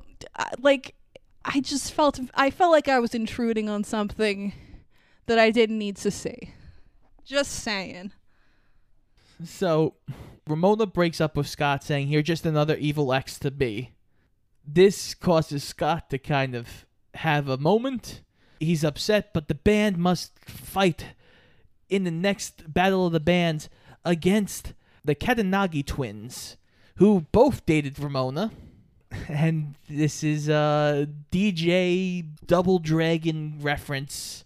like. 0.59 0.95
I 1.43 1.61
just 1.61 1.93
felt 1.93 2.19
I 2.33 2.49
felt 2.49 2.71
like 2.71 2.87
I 2.87 2.99
was 2.99 3.13
intruding 3.13 3.69
on 3.69 3.83
something 3.83 4.53
that 5.27 5.37
I 5.37 5.51
didn't 5.51 5.77
need 5.77 5.97
to 5.97 6.11
see. 6.11 6.53
Just 7.25 7.51
saying. 7.51 8.13
So, 9.43 9.95
Ramona 10.47 10.85
breaks 10.87 11.21
up 11.21 11.37
with 11.37 11.47
Scott, 11.47 11.83
saying, 11.83 12.07
You're 12.07 12.21
just 12.21 12.45
another 12.45 12.75
evil 12.77 13.13
ex 13.13 13.37
to 13.39 13.51
be. 13.51 13.91
This 14.67 15.15
causes 15.15 15.63
Scott 15.63 16.09
to 16.09 16.17
kind 16.17 16.53
of 16.53 16.85
have 17.15 17.47
a 17.47 17.57
moment. 17.57 18.21
He's 18.59 18.83
upset, 18.83 19.33
but 19.33 19.47
the 19.47 19.55
band 19.55 19.97
must 19.97 20.37
fight 20.39 21.15
in 21.89 22.03
the 22.03 22.11
next 22.11 22.73
Battle 22.73 23.05
of 23.05 23.13
the 23.13 23.19
Bands 23.21 23.69
against 24.03 24.73
the 25.05 25.15
Katayanagi 25.15 25.85
twins, 25.85 26.57
who 26.95 27.25
both 27.31 27.65
dated 27.65 27.97
Ramona. 27.99 28.51
And 29.29 29.75
this 29.89 30.21
is 30.21 30.49
uh, 30.49 31.05
a 31.05 31.33
DJ 31.33 32.25
Double 32.45 32.77
Dragon 32.77 33.57
reference 33.61 34.43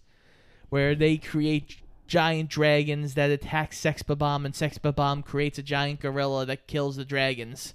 where 0.68 0.94
they 0.94 1.16
create 1.16 1.78
giant 2.06 2.48
dragons 2.48 3.14
that 3.14 3.30
attack 3.30 3.72
Sex 3.72 4.02
Bob-Omb, 4.02 4.44
and 4.44 4.54
Sex 4.54 4.78
Bob-Omb 4.78 5.24
creates 5.24 5.58
a 5.58 5.62
giant 5.62 5.98
gorilla 5.98 6.46
that 6.46 6.68
kills 6.68 6.94
the 6.94 7.04
dragons. 7.04 7.74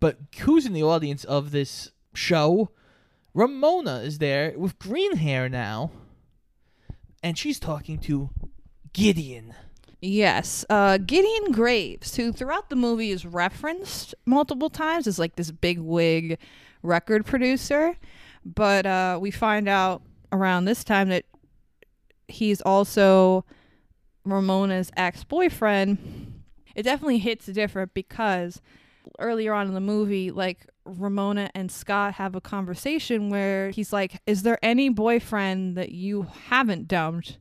But 0.00 0.18
who's 0.40 0.66
in 0.66 0.72
the 0.72 0.82
audience 0.82 1.24
of 1.24 1.50
this 1.50 1.90
show? 2.12 2.70
Ramona 3.32 3.96
is 3.98 4.18
there 4.18 4.54
with 4.56 4.78
green 4.78 5.16
hair 5.16 5.48
now, 5.48 5.90
and 7.22 7.36
she's 7.36 7.58
talking 7.58 7.98
to 8.00 8.30
Gideon. 8.92 9.54
Yes, 10.00 10.64
uh, 10.68 10.98
Gideon 10.98 11.50
Graves, 11.50 12.14
who 12.16 12.30
throughout 12.30 12.68
the 12.68 12.76
movie 12.76 13.10
is 13.10 13.24
referenced 13.24 14.14
multiple 14.26 14.68
times 14.68 15.06
as 15.06 15.18
like 15.18 15.36
this 15.36 15.50
big 15.50 15.78
wig 15.78 16.38
record 16.82 17.24
producer, 17.24 17.96
but 18.44 18.84
uh, 18.84 19.18
we 19.20 19.30
find 19.30 19.68
out 19.68 20.02
around 20.30 20.66
this 20.66 20.84
time 20.84 21.08
that 21.08 21.24
he's 22.28 22.60
also 22.60 23.44
Ramona's 24.24 24.90
ex-boyfriend. 24.96 26.42
It 26.74 26.82
definitely 26.82 27.18
hits 27.18 27.46
different 27.46 27.94
because 27.94 28.60
earlier 29.18 29.52
on 29.52 29.66
in 29.68 29.74
the 29.74 29.80
movie, 29.80 30.30
like 30.30 30.66
Ramona 30.84 31.50
and 31.54 31.70
Scott 31.70 32.14
have 32.14 32.34
a 32.34 32.40
conversation 32.40 33.30
where 33.30 33.70
he's 33.70 33.92
like, 33.92 34.20
"Is 34.26 34.42
there 34.42 34.58
any 34.62 34.88
boyfriend 34.88 35.76
that 35.76 35.92
you 35.92 36.28
haven't 36.48 36.88
dumped?" 36.88 37.38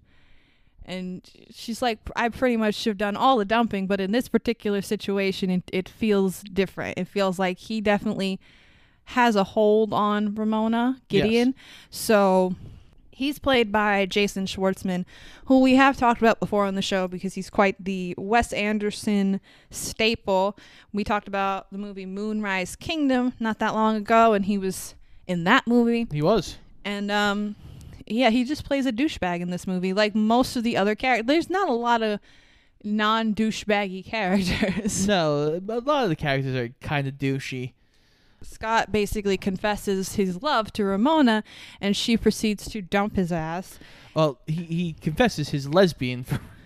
And 0.85 1.27
she's 1.49 1.81
like, 1.81 1.99
I 2.15 2.29
pretty 2.29 2.57
much 2.57 2.83
have 2.83 2.97
done 2.97 3.15
all 3.15 3.37
the 3.37 3.45
dumping, 3.45 3.87
but 3.87 4.01
in 4.01 4.11
this 4.11 4.27
particular 4.27 4.81
situation, 4.81 5.49
it, 5.49 5.63
it 5.71 5.87
feels 5.87 6.41
different. 6.43 6.97
It 6.97 7.07
feels 7.07 7.39
like 7.39 7.57
he 7.57 7.79
definitely 7.79 8.39
has 9.05 9.35
a 9.35 9.43
hold 9.43 9.93
on 9.93 10.35
Ramona 10.35 11.01
Gideon. 11.07 11.55
So 11.89 12.55
he's 13.13 13.39
played 13.39 13.71
by 13.71 14.05
Jason 14.05 14.45
Schwartzman, 14.45 15.05
who 15.45 15.59
we 15.59 15.75
have 15.75 15.97
talked 15.97 16.21
about 16.21 16.39
before 16.39 16.65
on 16.65 16.75
the 16.75 16.81
show 16.81 17.07
because 17.07 17.35
he's 17.35 17.49
quite 17.49 17.83
the 17.83 18.15
Wes 18.17 18.51
Anderson 18.53 19.39
staple. 19.71 20.57
We 20.91 21.03
talked 21.03 21.27
about 21.27 21.71
the 21.71 21.77
movie 21.77 22.05
Moonrise 22.05 22.75
Kingdom 22.75 23.33
not 23.39 23.59
that 23.59 23.73
long 23.73 23.95
ago, 23.95 24.33
and 24.33 24.45
he 24.45 24.57
was 24.57 24.95
in 25.27 25.43
that 25.45 25.67
movie. 25.67 26.07
He 26.11 26.21
was. 26.21 26.57
And 26.83 27.11
um 27.11 27.55
yeah, 28.05 28.29
he 28.29 28.43
just 28.43 28.65
plays 28.65 28.85
a 28.85 28.91
douchebag 28.91 29.39
in 29.39 29.49
this 29.49 29.65
movie. 29.65 29.93
Like 29.93 30.13
most 30.13 30.55
of 30.55 30.63
the 30.63 30.75
other 30.75 30.95
characters, 30.95 31.27
there's 31.27 31.49
not 31.49 31.69
a 31.69 31.73
lot 31.73 32.01
of 32.01 32.19
non 32.83 33.33
douchebaggy 33.33 34.05
characters. 34.05 35.07
No, 35.07 35.61
a 35.67 35.79
lot 35.79 36.03
of 36.03 36.09
the 36.09 36.15
characters 36.15 36.55
are 36.55 36.69
kind 36.81 37.07
of 37.07 37.15
douchey. 37.15 37.73
Scott 38.43 38.91
basically 38.91 39.37
confesses 39.37 40.15
his 40.15 40.43
love 40.43 40.71
to 40.73 40.83
Ramona, 40.83 41.43
and 41.81 41.95
she 41.95 42.17
proceeds 42.17 42.69
to 42.69 42.81
dump 42.81 43.15
his 43.15 43.31
ass. 43.31 43.79
Well, 44.13 44.39
he, 44.45 44.63
he 44.63 44.93
confesses 44.93 45.49
his 45.49 45.67
lesbian. 45.67 46.25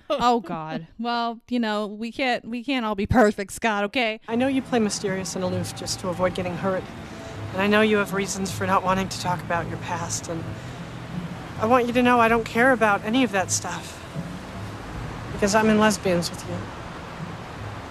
oh 0.10 0.40
God. 0.40 0.88
Well, 1.00 1.40
you 1.50 1.60
know, 1.60 1.88
we 1.88 2.12
can't 2.12 2.48
we 2.48 2.64
can't 2.64 2.86
all 2.86 2.96
be 2.96 3.06
perfect, 3.06 3.52
Scott. 3.52 3.84
Okay. 3.86 4.20
I 4.28 4.36
know 4.36 4.48
you 4.48 4.62
play 4.62 4.80
mysterious 4.80 5.36
and 5.36 5.44
aloof 5.44 5.76
just 5.76 6.00
to 6.02 6.10
avoid 6.10 6.34
getting 6.36 6.56
hurt. 6.56 6.84
And 7.54 7.62
I 7.62 7.68
know 7.68 7.82
you 7.82 7.98
have 7.98 8.14
reasons 8.14 8.52
for 8.52 8.68
not 8.68 8.84
wanting 8.84 9.10
to 9.10 9.20
talk 9.20 9.42
about 9.42 9.68
your 9.70 9.78
past. 9.78 10.28
And 10.28 10.44
I 11.60 11.66
want 11.66 11.88
you 11.88 11.94
to 11.94 12.04
know 12.04 12.20
I 12.20 12.28
don't 12.28 12.44
care 12.44 12.72
about 12.72 13.04
any 13.04 13.24
of 13.24 13.32
that 13.32 13.52
stuff. 13.52 14.04
Because 15.34 15.56
I'm 15.56 15.70
in 15.70 15.80
lesbians 15.80 16.30
with 16.30 16.48
you. 16.48 16.56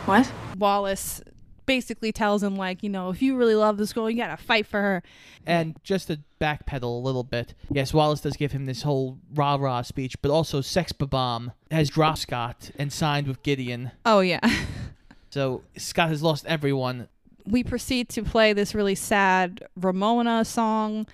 What? 0.04 0.30
Wallace 0.58 1.20
basically 1.66 2.12
tells 2.12 2.42
him 2.42 2.56
like, 2.56 2.82
you 2.82 2.88
know, 2.88 3.10
if 3.10 3.20
you 3.20 3.36
really 3.36 3.54
love 3.54 3.76
this 3.76 3.92
girl, 3.92 4.08
you 4.08 4.16
gotta 4.16 4.36
fight 4.36 4.66
for 4.66 4.80
her. 4.80 5.02
And 5.44 5.76
just 5.82 6.06
to 6.08 6.20
backpedal 6.40 6.82
a 6.82 6.86
little 6.86 7.22
bit, 7.24 7.54
yes, 7.70 7.92
Wallace 7.92 8.20
does 8.20 8.36
give 8.36 8.52
him 8.52 8.66
this 8.66 8.82
whole 8.82 9.18
rah 9.34 9.56
rah 9.56 9.82
speech, 9.82 10.20
but 10.22 10.30
also 10.30 10.60
Sex 10.60 10.92
Bob-Omb 10.92 11.52
has 11.70 11.90
dropped 11.90 12.18
Scott 12.18 12.70
and 12.78 12.92
signed 12.92 13.26
with 13.26 13.42
Gideon. 13.42 13.90
Oh 14.04 14.20
yeah. 14.20 14.40
So 15.30 15.62
Scott 15.76 16.08
has 16.08 16.22
lost 16.22 16.46
everyone. 16.46 17.08
we 17.44 17.62
proceed 17.62 18.08
to 18.10 18.22
play 18.22 18.54
this 18.54 18.74
really 18.74 18.94
sad 18.94 19.62
Ramona 19.78 20.46
song, 20.46 21.06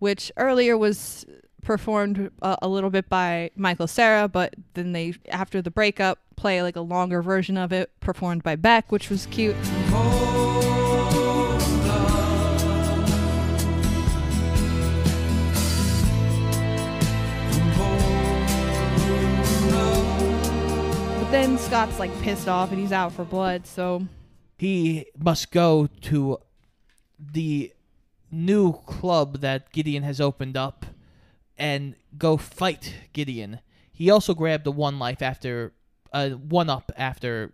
which 0.00 0.30
earlier 0.36 0.76
was 0.76 1.24
performed 1.62 2.30
a, 2.42 2.58
a 2.60 2.68
little 2.68 2.90
bit 2.90 3.08
by 3.08 3.50
Michael 3.56 3.86
Cera, 3.86 4.28
but 4.28 4.54
then 4.74 4.92
they, 4.92 5.14
after 5.30 5.62
the 5.62 5.70
breakup, 5.70 6.18
play 6.36 6.62
like 6.62 6.76
a 6.76 6.80
longer 6.82 7.22
version 7.22 7.56
of 7.56 7.72
it 7.72 7.90
performed 8.00 8.42
by 8.42 8.54
Beck, 8.54 8.92
which 8.92 9.08
was 9.08 9.24
cute. 9.26 9.56
But 9.90 9.98
then 21.30 21.58
Scott's 21.58 21.98
like 21.98 22.22
pissed 22.22 22.46
off 22.48 22.70
and 22.70 22.80
he's 22.80 22.92
out 22.92 23.12
for 23.12 23.24
blood, 23.24 23.66
so 23.66 24.06
He 24.58 25.06
must 25.18 25.50
go 25.50 25.88
to 26.02 26.38
the 27.18 27.72
new 28.30 28.74
club 28.74 29.38
that 29.40 29.72
Gideon 29.72 30.02
has 30.02 30.20
opened 30.20 30.56
up 30.56 30.86
and 31.58 31.96
go 32.16 32.36
fight 32.36 32.94
Gideon. 33.12 33.60
He 33.92 34.10
also 34.10 34.34
grabbed 34.34 34.66
a 34.66 34.70
one 34.70 34.98
life 34.98 35.20
after 35.22 35.72
uh, 36.12 36.30
one 36.30 36.70
up 36.70 36.92
after 36.96 37.52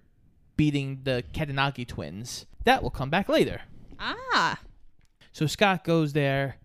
beating 0.57 1.01
the 1.05 1.25
Katayanagi 1.33 1.87
twins. 1.87 2.47
That 2.65 2.83
will 2.83 2.91
come 2.91 3.11
back 3.11 3.29
later. 3.29 3.63
ah, 3.99 4.61
So 5.33 5.47
Scott 5.47 5.85
goes 5.85 6.13
there 6.13 6.57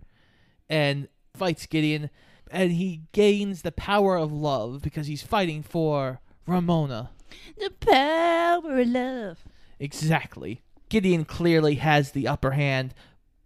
and 0.70 1.08
fights 1.36 1.66
Gideon, 1.66 2.10
and 2.50 2.72
he 2.74 3.02
gains 3.12 3.62
the 3.62 3.72
power 3.72 4.16
of 4.18 4.32
love 4.32 4.82
because 4.82 5.08
he's 5.08 5.22
fighting 5.22 5.62
for 5.64 6.20
Ramona. 6.48 7.12
the 7.58 7.70
power 7.72 8.80
of 8.80 8.88
love. 8.88 9.40
Exactly. 9.80 10.62
Gideon 10.90 11.24
clearly 11.26 11.76
has 11.76 12.12
the 12.12 12.28
upper 12.28 12.52
hand, 12.52 12.94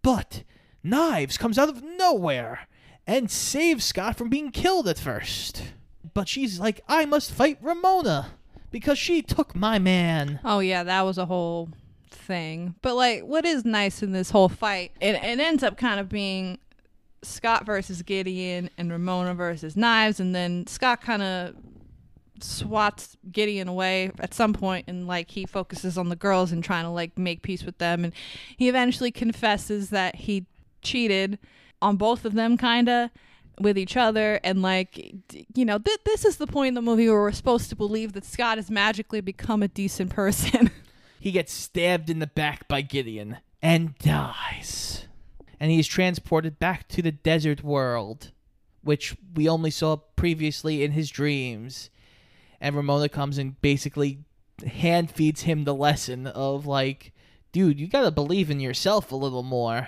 but 0.02 0.44
Knives 0.84 1.38
comes 1.38 1.58
out 1.60 1.70
of 1.70 1.84
nowhere 1.84 2.68
and 3.08 3.30
saves 3.30 3.86
Scott 3.86 4.18
from 4.18 4.30
being 4.30 4.52
killed 4.52 4.88
at 4.88 4.98
first. 5.00 5.64
But 6.14 6.28
she's 6.28 6.60
like, 6.60 6.82
I 6.88 7.06
must 7.06 7.32
fight 7.32 7.58
Ramona 7.62 8.32
because 8.76 9.00
she 9.00 9.22
took 9.22 9.56
my 9.56 9.80
man. 9.80 10.38
Oh 10.44 10.60
yeah, 10.60 10.84
that 10.84 11.04
was 11.04 11.18
a 11.18 11.26
whole 11.26 11.70
thing. 12.10 12.76
But 12.82 12.96
like, 12.96 13.24
what 13.24 13.46
is 13.46 13.64
nice 13.64 14.04
in 14.04 14.12
this 14.12 14.32
whole 14.32 14.50
fight? 14.50 14.92
It 15.00 15.16
it 15.16 15.40
ends 15.40 15.64
up 15.64 15.78
kind 15.78 15.98
of 15.98 16.10
being 16.10 16.60
Scott 17.22 17.66
versus 17.66 18.02
Gideon 18.02 18.70
and 18.78 18.92
Ramona 18.92 19.34
versus 19.34 19.78
Knives, 19.78 20.20
and 20.20 20.36
then 20.36 20.68
Scott 20.68 21.00
kind 21.00 21.22
of 21.22 21.56
swats 22.42 23.16
Gideon 23.32 23.70
away 23.70 24.12
at 24.20 24.34
some 24.34 24.52
point 24.52 24.90
and 24.90 25.08
like 25.08 25.32
he 25.32 25.46
focuses 25.46 25.98
on 25.98 26.10
the 26.10 26.18
girls 26.18 26.52
and 26.52 26.62
trying 26.62 26.84
to 26.84 26.90
like 26.90 27.18
make 27.18 27.44
peace 27.44 27.64
with 27.64 27.78
them 27.78 28.04
and 28.04 28.12
he 28.58 28.68
eventually 28.68 29.10
confesses 29.10 29.90
that 29.92 30.16
he 30.16 30.46
cheated 30.82 31.40
on 31.82 31.96
both 31.96 32.26
of 32.26 32.34
them 32.34 32.58
kind 32.58 32.90
of 32.90 33.10
with 33.60 33.78
each 33.78 33.96
other 33.96 34.40
and 34.44 34.62
like 34.62 34.98
you 35.54 35.64
know 35.64 35.78
th- 35.78 36.00
this 36.06 36.26
is 36.26 36.38
the 36.38 36.48
point 36.48 36.70
in 36.70 36.74
the 36.74 36.82
movie 36.82 37.08
where 37.08 37.22
we're 37.22 37.32
supposed 37.32 37.70
to 37.70 37.76
believe 37.76 38.14
that 38.14 38.26
Scott 38.26 38.58
has 38.58 38.70
magically 38.70 39.22
become 39.22 39.64
a 39.64 39.68
decent 39.68 40.10
person 40.10 40.70
He 41.26 41.32
gets 41.32 41.52
stabbed 41.52 42.12
in 42.12 42.20
the 42.20 42.28
back 42.28 42.68
by 42.68 42.82
Gideon 42.82 43.38
and 43.60 43.98
dies. 43.98 45.08
And 45.60 45.72
he 45.72 45.80
is 45.80 45.88
transported 45.88 46.60
back 46.60 46.88
to 46.90 47.02
the 47.02 47.12
desert 47.12 47.64
world, 47.64 48.32
which 48.84 49.16
we 49.34 49.50
only 49.50 49.72
saw 49.72 49.96
previously 49.96 50.84
in 50.84 50.92
his 50.92 51.10
dreams. 51.10 51.90
And 52.62 52.76
Ramona 52.76 53.10
comes 53.10 53.40
and 53.40 53.60
basically 53.60 54.20
hand 54.68 55.10
feeds 55.10 55.42
him 55.42 55.64
the 55.64 55.74
lesson 55.74 56.28
of 56.28 56.68
like, 56.68 57.12
dude, 57.52 57.80
you 57.80 57.88
gotta 57.88 58.12
believe 58.12 58.52
in 58.52 58.60
yourself 58.60 59.12
a 59.12 59.16
little 59.16 59.42
more. 59.42 59.88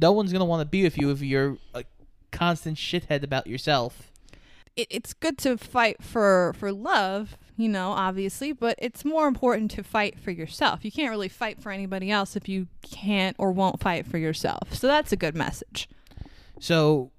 No 0.00 0.12
one's 0.12 0.32
gonna 0.32 0.46
want 0.46 0.62
to 0.62 0.64
be 0.64 0.84
with 0.84 0.96
you 0.96 1.10
if 1.10 1.20
you're 1.20 1.58
a 1.74 1.84
constant 2.32 2.76
shithead 2.78 3.22
about 3.22 3.46
yourself. 3.46 4.10
it, 4.76 4.88
it's 4.90 5.12
good 5.12 5.38
to 5.38 5.56
fight 5.58 6.02
for 6.02 6.54
for 6.58 6.72
love 6.72 7.36
you 7.56 7.68
know 7.68 7.90
obviously 7.92 8.52
but 8.52 8.74
it's 8.78 9.04
more 9.04 9.28
important 9.28 9.70
to 9.70 9.82
fight 9.82 10.18
for 10.18 10.30
yourself 10.30 10.84
you 10.84 10.90
can't 10.90 11.10
really 11.10 11.28
fight 11.28 11.60
for 11.60 11.70
anybody 11.70 12.10
else 12.10 12.34
if 12.36 12.48
you 12.48 12.66
can't 12.82 13.36
or 13.38 13.52
won't 13.52 13.80
fight 13.80 14.06
for 14.06 14.18
yourself 14.18 14.72
so 14.74 14.86
that's 14.86 15.12
a 15.12 15.16
good 15.16 15.34
message 15.36 15.88
So 16.58 17.10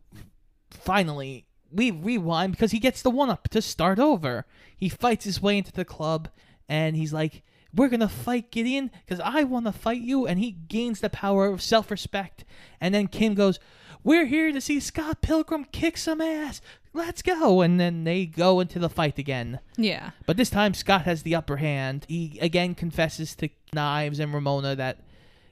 finally, 0.70 1.45
we 1.72 1.91
rewind 1.91 2.53
because 2.53 2.72
he 2.72 2.80
gets 2.80 3.01
the 3.01 3.09
one 3.09 3.30
up 3.30 3.49
to 3.49 3.61
start 3.61 3.99
over. 3.99 4.45
He 4.78 4.89
fights 4.89 5.26
his 5.26 5.41
way 5.41 5.57
into 5.57 5.72
the 5.72 5.86
club 5.86 6.30
and 6.70 6.95
he's 6.95 7.11
like, 7.14 7.43
We're 7.74 7.89
going 7.89 7.99
to 7.99 8.07
fight 8.07 8.51
Gideon 8.51 8.89
because 9.05 9.20
I 9.20 9.43
want 9.43 9.66
to 9.66 9.72
fight 9.72 10.01
you. 10.01 10.26
And 10.28 10.39
he 10.39 10.51
gains 10.51 10.99
the 11.01 11.09
power 11.09 11.47
of 11.47 11.61
self 11.61 11.91
respect. 11.91 12.45
And 12.80 12.93
then 12.93 13.07
Kim 13.07 13.34
goes, 13.34 13.59
We're 14.04 14.26
here 14.26 14.51
to 14.51 14.60
see 14.62 14.80
Scott 14.80 15.22
Pilgrim 15.22 15.66
kick 15.66 15.97
some 15.97 16.20
ass. 16.22 16.62
Let's 16.93 17.22
go. 17.22 17.62
And 17.62 17.80
then 17.80 18.04
they 18.04 18.26
go 18.26 18.60
into 18.60 18.78
the 18.80 18.89
fight 18.89 19.18
again. 19.18 19.60
yeah 19.78 20.12
But 20.26 20.38
this 20.38 20.49
time, 20.49 20.74
Scott 20.74 21.04
has 21.04 21.24
the 21.24 21.36
upper 21.36 21.58
hand. 21.58 22.06
He 22.10 22.38
again 22.41 22.76
confesses 22.76 23.36
to 23.38 23.49
Knives 23.74 24.20
and 24.20 24.34
Ramona 24.34 24.76
that 24.76 24.99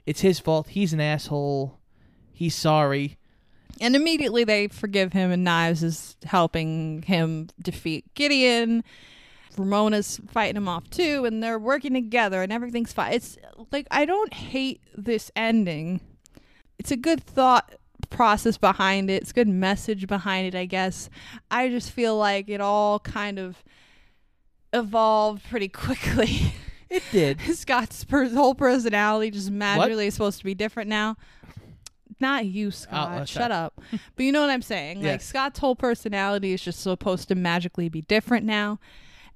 it's 0.05 0.21
his 0.21 0.39
fault. 0.39 0.69
He's 0.69 0.93
an 0.93 0.99
asshole. 1.01 1.79
He's 2.33 2.55
sorry. 2.55 3.17
and 3.79 3.95
immediately 3.95 4.43
they 4.43 4.67
forgive 4.67 5.13
him 5.13 5.31
and 5.31 5.43
knives 5.43 5.81
is 5.83 6.15
helping 6.25 7.03
him 7.03 7.47
defeat 7.61 8.03
gideon 8.15 8.83
ramona's 9.57 10.19
fighting 10.27 10.57
him 10.57 10.67
off 10.67 10.89
too 10.89 11.23
and 11.25 11.41
they're 11.41 11.59
working 11.59 11.93
together 11.93 12.41
and 12.41 12.51
everything's 12.51 12.91
fine 12.93 13.13
it's 13.13 13.37
like 13.71 13.85
i 13.91 14.05
don't 14.05 14.33
hate 14.33 14.81
this 14.95 15.29
ending 15.35 15.99
it's 16.79 16.91
a 16.91 16.97
good 16.97 17.23
thought 17.23 17.73
process 18.09 18.57
behind 18.57 19.09
it. 19.09 19.21
It's 19.21 19.31
a 19.31 19.33
good 19.33 19.47
message 19.47 20.07
behind 20.07 20.47
it, 20.47 20.55
I 20.57 20.65
guess. 20.65 21.09
I 21.49 21.69
just 21.69 21.91
feel 21.91 22.17
like 22.17 22.49
it 22.49 22.61
all 22.61 22.99
kind 22.99 23.39
of 23.39 23.63
evolved 24.73 25.43
pretty 25.49 25.67
quickly. 25.69 26.53
It 26.89 27.03
did. 27.11 27.39
Scott's 27.55 28.03
per- 28.03 28.29
whole 28.29 28.55
personality 28.55 29.31
just 29.31 29.49
magically 29.51 30.07
is 30.07 30.13
supposed 30.13 30.39
to 30.39 30.43
be 30.45 30.53
different 30.53 30.89
now. 30.89 31.15
Not 32.19 32.45
you, 32.45 32.69
Scott. 32.69 33.21
uh, 33.21 33.25
Shut 33.25 33.51
up. 33.51 33.81
but 34.15 34.23
you 34.23 34.31
know 34.31 34.41
what 34.41 34.49
I'm 34.51 34.61
saying. 34.61 35.01
Like 35.01 35.21
Scott's 35.21 35.57
whole 35.59 35.75
personality 35.75 36.53
is 36.53 36.61
just 36.61 36.81
supposed 36.81 37.29
to 37.29 37.35
magically 37.35 37.89
be 37.89 38.01
different 38.01 38.45
now. 38.45 38.79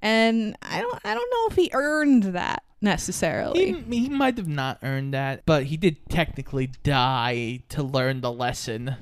And 0.01 0.55
I 0.61 0.81
don't 0.81 0.99
I 1.03 1.13
don't 1.15 1.29
know 1.31 1.47
if 1.49 1.55
he 1.55 1.71
earned 1.73 2.23
that 2.35 2.63
necessarily. 2.81 3.73
He, 3.73 3.99
he 3.99 4.09
might 4.09 4.37
have 4.37 4.47
not 4.47 4.79
earned 4.83 5.13
that, 5.13 5.45
but 5.45 5.65
he 5.65 5.77
did 5.77 6.09
technically 6.09 6.67
die 6.83 7.63
to 7.69 7.83
learn 7.83 8.21
the 8.21 8.31
lesson. 8.31 8.95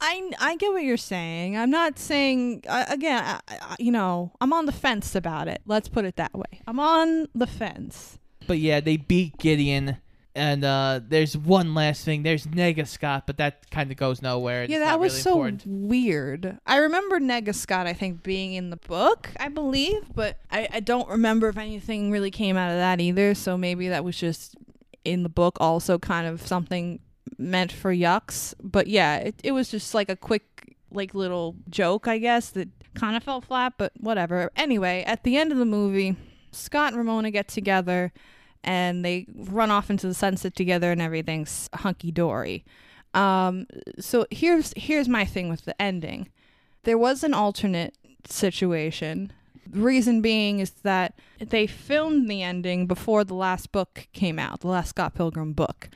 I, 0.00 0.30
I 0.38 0.56
get 0.56 0.72
what 0.72 0.84
you're 0.84 0.96
saying. 0.96 1.56
I'm 1.56 1.70
not 1.70 1.98
saying 1.98 2.64
uh, 2.68 2.84
again. 2.88 3.22
I, 3.22 3.40
I, 3.48 3.76
you 3.78 3.90
know, 3.90 4.32
I'm 4.40 4.52
on 4.52 4.66
the 4.66 4.72
fence 4.72 5.14
about 5.14 5.48
it. 5.48 5.60
Let's 5.66 5.88
put 5.88 6.04
it 6.04 6.16
that 6.16 6.34
way. 6.34 6.62
I'm 6.66 6.78
on 6.78 7.26
the 7.34 7.46
fence. 7.46 8.18
But 8.46 8.58
yeah, 8.58 8.80
they 8.80 8.96
beat 8.96 9.38
Gideon, 9.38 9.98
and 10.38 10.64
uh, 10.64 11.00
there's 11.06 11.36
one 11.36 11.74
last 11.74 12.04
thing. 12.04 12.22
There's 12.22 12.46
Nega 12.46 12.86
Scott, 12.86 13.26
but 13.26 13.36
that 13.38 13.70
kind 13.70 13.90
of 13.90 13.96
goes 13.96 14.22
nowhere. 14.22 14.62
It's 14.62 14.72
yeah, 14.72 14.78
that 14.78 15.00
was 15.00 15.12
really 15.12 15.22
so 15.22 15.44
important. 15.44 15.62
weird. 15.66 16.58
I 16.66 16.76
remember 16.78 17.18
Nega 17.18 17.54
Scott, 17.54 17.86
I 17.86 17.92
think, 17.92 18.22
being 18.22 18.54
in 18.54 18.70
the 18.70 18.76
book, 18.76 19.30
I 19.38 19.48
believe, 19.48 20.14
but 20.14 20.38
I, 20.50 20.68
I 20.72 20.80
don't 20.80 21.08
remember 21.08 21.48
if 21.48 21.58
anything 21.58 22.10
really 22.10 22.30
came 22.30 22.56
out 22.56 22.70
of 22.70 22.76
that 22.78 23.00
either. 23.00 23.34
So 23.34 23.58
maybe 23.58 23.88
that 23.88 24.04
was 24.04 24.16
just 24.16 24.56
in 25.04 25.24
the 25.24 25.28
book, 25.28 25.58
also 25.60 25.98
kind 25.98 26.26
of 26.26 26.46
something 26.46 27.00
meant 27.36 27.72
for 27.72 27.92
yucks. 27.92 28.54
But 28.62 28.86
yeah, 28.86 29.16
it, 29.16 29.40
it 29.42 29.52
was 29.52 29.70
just 29.70 29.92
like 29.92 30.08
a 30.08 30.16
quick, 30.16 30.76
like 30.90 31.14
little 31.14 31.56
joke, 31.68 32.06
I 32.06 32.18
guess, 32.18 32.50
that 32.50 32.68
kind 32.94 33.16
of 33.16 33.22
felt 33.24 33.44
flat, 33.44 33.74
but 33.76 33.92
whatever. 33.98 34.50
Anyway, 34.56 35.02
at 35.06 35.24
the 35.24 35.36
end 35.36 35.52
of 35.52 35.58
the 35.58 35.64
movie, 35.64 36.16
Scott 36.52 36.92
and 36.92 36.98
Ramona 36.98 37.30
get 37.30 37.48
together 37.48 38.12
and 38.64 39.04
they 39.04 39.26
run 39.34 39.70
off 39.70 39.90
into 39.90 40.06
the 40.06 40.14
sunset 40.14 40.54
together 40.54 40.92
and 40.92 41.00
everything's 41.00 41.68
hunky 41.74 42.10
dory. 42.10 42.64
Um, 43.14 43.66
so 43.98 44.26
here's 44.30 44.72
here's 44.76 45.08
my 45.08 45.24
thing 45.24 45.48
with 45.48 45.64
the 45.64 45.80
ending. 45.80 46.28
There 46.84 46.98
was 46.98 47.24
an 47.24 47.34
alternate 47.34 47.94
situation 48.26 49.32
The 49.70 49.80
reason 49.80 50.22
being 50.22 50.60
is 50.60 50.70
that 50.82 51.14
they 51.38 51.66
filmed 51.66 52.30
the 52.30 52.42
ending 52.42 52.86
before 52.86 53.24
the 53.24 53.34
last 53.34 53.70
book 53.70 54.08
came 54.12 54.38
out, 54.38 54.60
the 54.60 54.68
last 54.68 54.90
Scott 54.90 55.14
Pilgrim 55.14 55.52
book. 55.52 55.90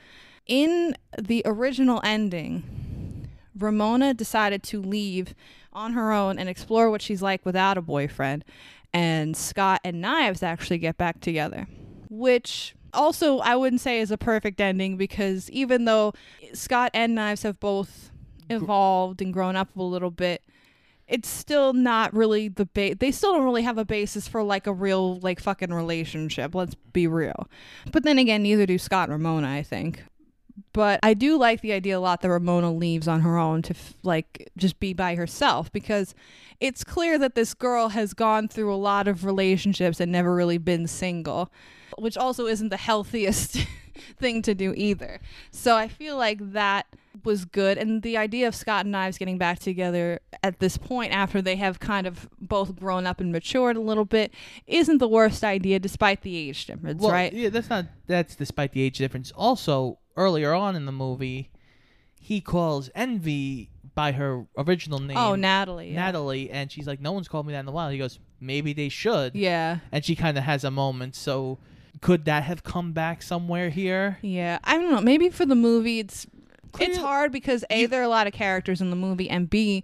In 0.45 0.95
the 1.17 1.41
original 1.45 1.99
ending, 2.03 3.29
Ramona 3.57 4.13
decided 4.13 4.61
to 4.63 4.81
leave 4.81 5.33
on 5.71 5.93
her 5.93 6.11
own 6.11 6.37
and 6.37 6.47
explore 6.49 6.91
what 6.91 7.01
she's 7.01 7.21
like 7.21 7.45
without 7.45 7.77
a 7.77 7.81
boyfriend, 7.81 8.45
and 8.93 9.35
Scott 9.35 9.81
and 9.83 10.01
Knives 10.01 10.43
actually 10.43 10.77
get 10.77 10.97
back 10.97 11.19
together, 11.19 11.67
which 12.13 12.75
also 12.93 13.39
I 13.39 13.55
wouldn't 13.55 13.81
say 13.81 13.99
is 13.99 14.11
a 14.11 14.17
perfect 14.17 14.61
ending 14.61 14.97
because 14.97 15.49
even 15.49 15.85
though 15.85 16.13
Scott 16.53 16.91
and 16.93 17.15
Knives 17.15 17.43
have 17.43 17.59
both 17.59 18.11
evolved 18.49 19.21
and 19.21 19.33
grown 19.33 19.55
up 19.55 19.75
a 19.75 19.83
little 19.83 20.11
bit, 20.11 20.43
it's 21.07 21.27
still 21.27 21.73
not 21.73 22.13
really 22.13 22.47
the 22.47 22.65
ba- 22.65 22.95
they 22.95 23.11
still 23.11 23.33
don't 23.33 23.43
really 23.43 23.63
have 23.63 23.77
a 23.77 23.85
basis 23.85 24.27
for 24.27 24.43
like 24.43 24.67
a 24.67 24.73
real 24.73 25.19
like 25.19 25.39
fucking 25.39 25.73
relationship 25.73 26.55
let's 26.55 26.75
be 26.93 27.07
real. 27.07 27.49
But 27.91 28.03
then 28.03 28.17
again 28.17 28.43
neither 28.43 28.65
do 28.65 28.77
scott 28.77 29.09
and 29.09 29.13
ramona 29.13 29.49
i 29.49 29.63
think. 29.63 30.03
But 30.71 30.99
i 31.03 31.13
do 31.13 31.37
like 31.37 31.61
the 31.61 31.73
idea 31.73 31.97
a 31.97 31.99
lot 31.99 32.21
that 32.21 32.29
ramona 32.29 32.71
leaves 32.71 33.07
on 33.07 33.21
her 33.21 33.37
own 33.37 33.61
to 33.63 33.73
f- 33.73 33.95
like 34.03 34.49
just 34.55 34.79
be 34.79 34.93
by 34.93 35.15
herself 35.15 35.71
because 35.71 36.15
it's 36.59 36.83
clear 36.83 37.17
that 37.17 37.35
this 37.35 37.53
girl 37.53 37.89
has 37.89 38.13
gone 38.13 38.47
through 38.47 38.73
a 38.73 38.77
lot 38.77 39.07
of 39.07 39.25
relationships 39.25 39.99
and 39.99 40.11
never 40.11 40.33
really 40.33 40.57
been 40.57 40.87
single 40.87 41.51
which 41.97 42.17
also 42.17 42.45
isn't 42.47 42.69
the 42.69 42.77
healthiest 42.89 43.65
thing 44.19 44.41
to 44.41 44.53
do 44.53 44.73
either 44.75 45.19
so 45.51 45.75
i 45.75 45.87
feel 45.87 46.17
like 46.17 46.39
that 46.53 46.87
was 47.23 47.45
good 47.45 47.77
and 47.77 48.01
the 48.01 48.17
idea 48.17 48.47
of 48.47 48.55
Scott 48.55 48.85
and 48.85 48.91
Knives 48.91 49.17
getting 49.17 49.37
back 49.37 49.59
together 49.59 50.19
at 50.41 50.59
this 50.59 50.77
point 50.77 51.13
after 51.13 51.41
they 51.41 51.55
have 51.55 51.79
kind 51.79 52.07
of 52.07 52.27
both 52.41 52.75
grown 52.75 53.05
up 53.05 53.21
and 53.21 53.31
matured 53.31 53.77
a 53.77 53.81
little 53.81 54.03
bit 54.03 54.33
isn't 54.65 54.97
the 54.97 55.07
worst 55.07 55.43
idea 55.43 55.79
despite 55.79 56.21
the 56.21 56.35
age 56.35 56.65
difference, 56.65 57.01
Well, 57.01 57.11
right? 57.11 57.31
Yeah, 57.31 57.49
that's 57.49 57.69
not. 57.69 57.85
That's 58.07 58.35
despite 58.35 58.73
the 58.73 58.81
age 58.81 58.97
difference. 58.97 59.31
Also, 59.35 59.99
earlier 60.17 60.53
on 60.53 60.75
in 60.75 60.85
the 60.85 60.91
movie, 60.91 61.51
he 62.19 62.41
calls 62.41 62.89
Envy 62.95 63.69
by 63.95 64.13
her 64.13 64.45
original 64.57 64.99
oh, 65.01 65.05
name. 65.05 65.17
Oh, 65.17 65.35
Natalie. 65.35 65.91
yeah. 65.91 66.05
Natalie, 66.05 66.49
and 66.49 66.71
she's 66.71 66.87
like, 66.87 66.99
"No 66.99 67.11
one's 67.11 67.27
called 67.27 67.45
me 67.45 67.53
that 67.53 67.59
in 67.59 67.67
a 67.67 67.71
while." 67.71 67.89
He 67.89 67.97
goes, 67.97 68.19
"Maybe 68.39 68.73
they 68.73 68.89
should." 68.89 69.35
Yeah. 69.35 69.79
And 69.91 70.03
she 70.03 70.15
kind 70.15 70.37
of 70.37 70.43
has 70.43 70.63
a 70.63 70.71
moment. 70.71 71.15
So, 71.15 71.59
could 72.03 72.25
that 72.25 72.43
have 72.43 72.63
come 72.63 72.91
back 72.91 73.23
somewhere 73.23 73.69
here? 73.69 74.19
Yeah, 74.21 74.59
I 74.63 74.77
don't 74.77 74.91
know. 74.91 75.01
Maybe 75.01 75.29
for 75.29 75.45
the 75.45 75.55
movie, 75.55 75.99
it's 75.99 76.27
it's 76.79 76.97
hard 76.97 77.31
because 77.31 77.63
a 77.69 77.85
there 77.85 78.01
are 78.01 78.03
a 78.03 78.09
lot 78.09 78.27
of 78.27 78.33
characters 78.33 78.81
in 78.81 78.89
the 78.89 78.95
movie, 78.95 79.29
and 79.29 79.49
b 79.49 79.83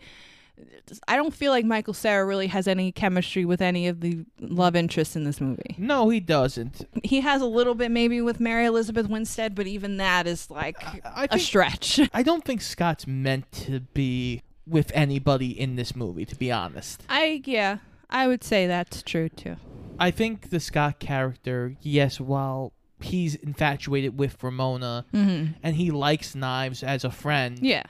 I 1.08 1.16
don't 1.16 1.34
feel 1.34 1.52
like 1.52 1.66
Michael 1.66 1.94
Cera 1.94 2.26
really 2.26 2.48
has 2.48 2.68
any 2.68 2.92
chemistry 2.92 3.46
with 3.46 3.62
any 3.62 3.88
of 3.88 4.02
the 4.02 4.26
love 4.40 4.76
interests 4.76 5.16
in 5.16 5.24
this 5.24 5.40
movie. 5.40 5.76
No, 5.78 6.10
he 6.10 6.20
doesn't. 6.20 6.88
He 7.04 7.22
has 7.22 7.42
a 7.42 7.46
little 7.46 7.76
bit 7.76 7.90
maybe 7.92 8.22
with 8.22 8.40
Mary 8.40 8.66
Elizabeth 8.66 9.08
Winstead, 9.08 9.56
but 9.56 9.68
even 9.68 9.98
that 9.98 10.28
is 10.28 10.50
like 10.50 10.84
I 11.06 11.26
a 11.26 11.28
think- 11.30 11.42
stretch. 11.42 12.00
I 12.14 12.24
don't 12.24 12.44
think 12.44 12.62
Scott's 12.62 13.08
meant 13.08 13.50
to 13.54 13.80
be 13.80 14.42
with 14.68 14.92
anybody 14.94 15.58
in 15.58 15.76
this 15.78 15.96
movie. 15.96 16.26
To 16.26 16.36
be 16.36 16.52
honest, 16.52 17.04
I 17.08 17.42
yeah, 17.46 17.78
I 18.10 18.28
would 18.28 18.44
say 18.44 18.68
that's 18.68 19.02
true 19.04 19.30
too. 19.30 19.56
I 20.00 20.12
think 20.12 20.50
the 20.50 20.60
Scott 20.60 21.00
character, 21.00 21.76
yes, 21.82 22.20
while 22.20 22.74
he's 23.02 23.36
infatuated 23.36 24.18
with 24.18 24.42
Ramona 24.44 25.06
Mhm. 25.14 25.56
and 25.64 25.76
he 25.76 25.92
likes 25.92 26.36
Knives 26.36 26.84
as 26.84 27.04
a 27.04 27.12
friend, 27.12 27.60
Yeah. 27.62 27.84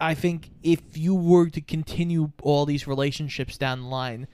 I 0.00 0.14
think 0.14 0.50
if 0.62 0.80
you 0.96 1.14
were 1.14 1.48
to 1.50 1.60
continue 1.60 2.32
all 2.42 2.66
these 2.66 2.86
relationships 2.86 3.56
down 3.58 3.82
the 3.82 3.88
line, 3.88 4.26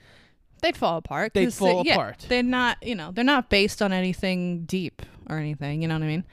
They'd 0.61 0.77
fall 0.77 0.95
apart. 0.97 1.33
They'd 1.33 1.53
fall 1.53 1.83
they- 1.83 1.89
yeah, 1.89 1.95
apart. 1.95 2.25
They're 2.29 2.41
not, 2.41 2.77
you 2.81 2.95
know, 2.95 3.11
they're 3.11 3.25
not 3.25 3.49
based 3.49 3.81
on 3.81 3.91
anything 3.91 4.63
deep 4.63 5.01
or 5.29 5.37
anything. 5.37 5.81
You 5.81 5.89
know 5.89 5.95
what 5.95 6.03
I 6.03 6.07
mean? 6.07 6.23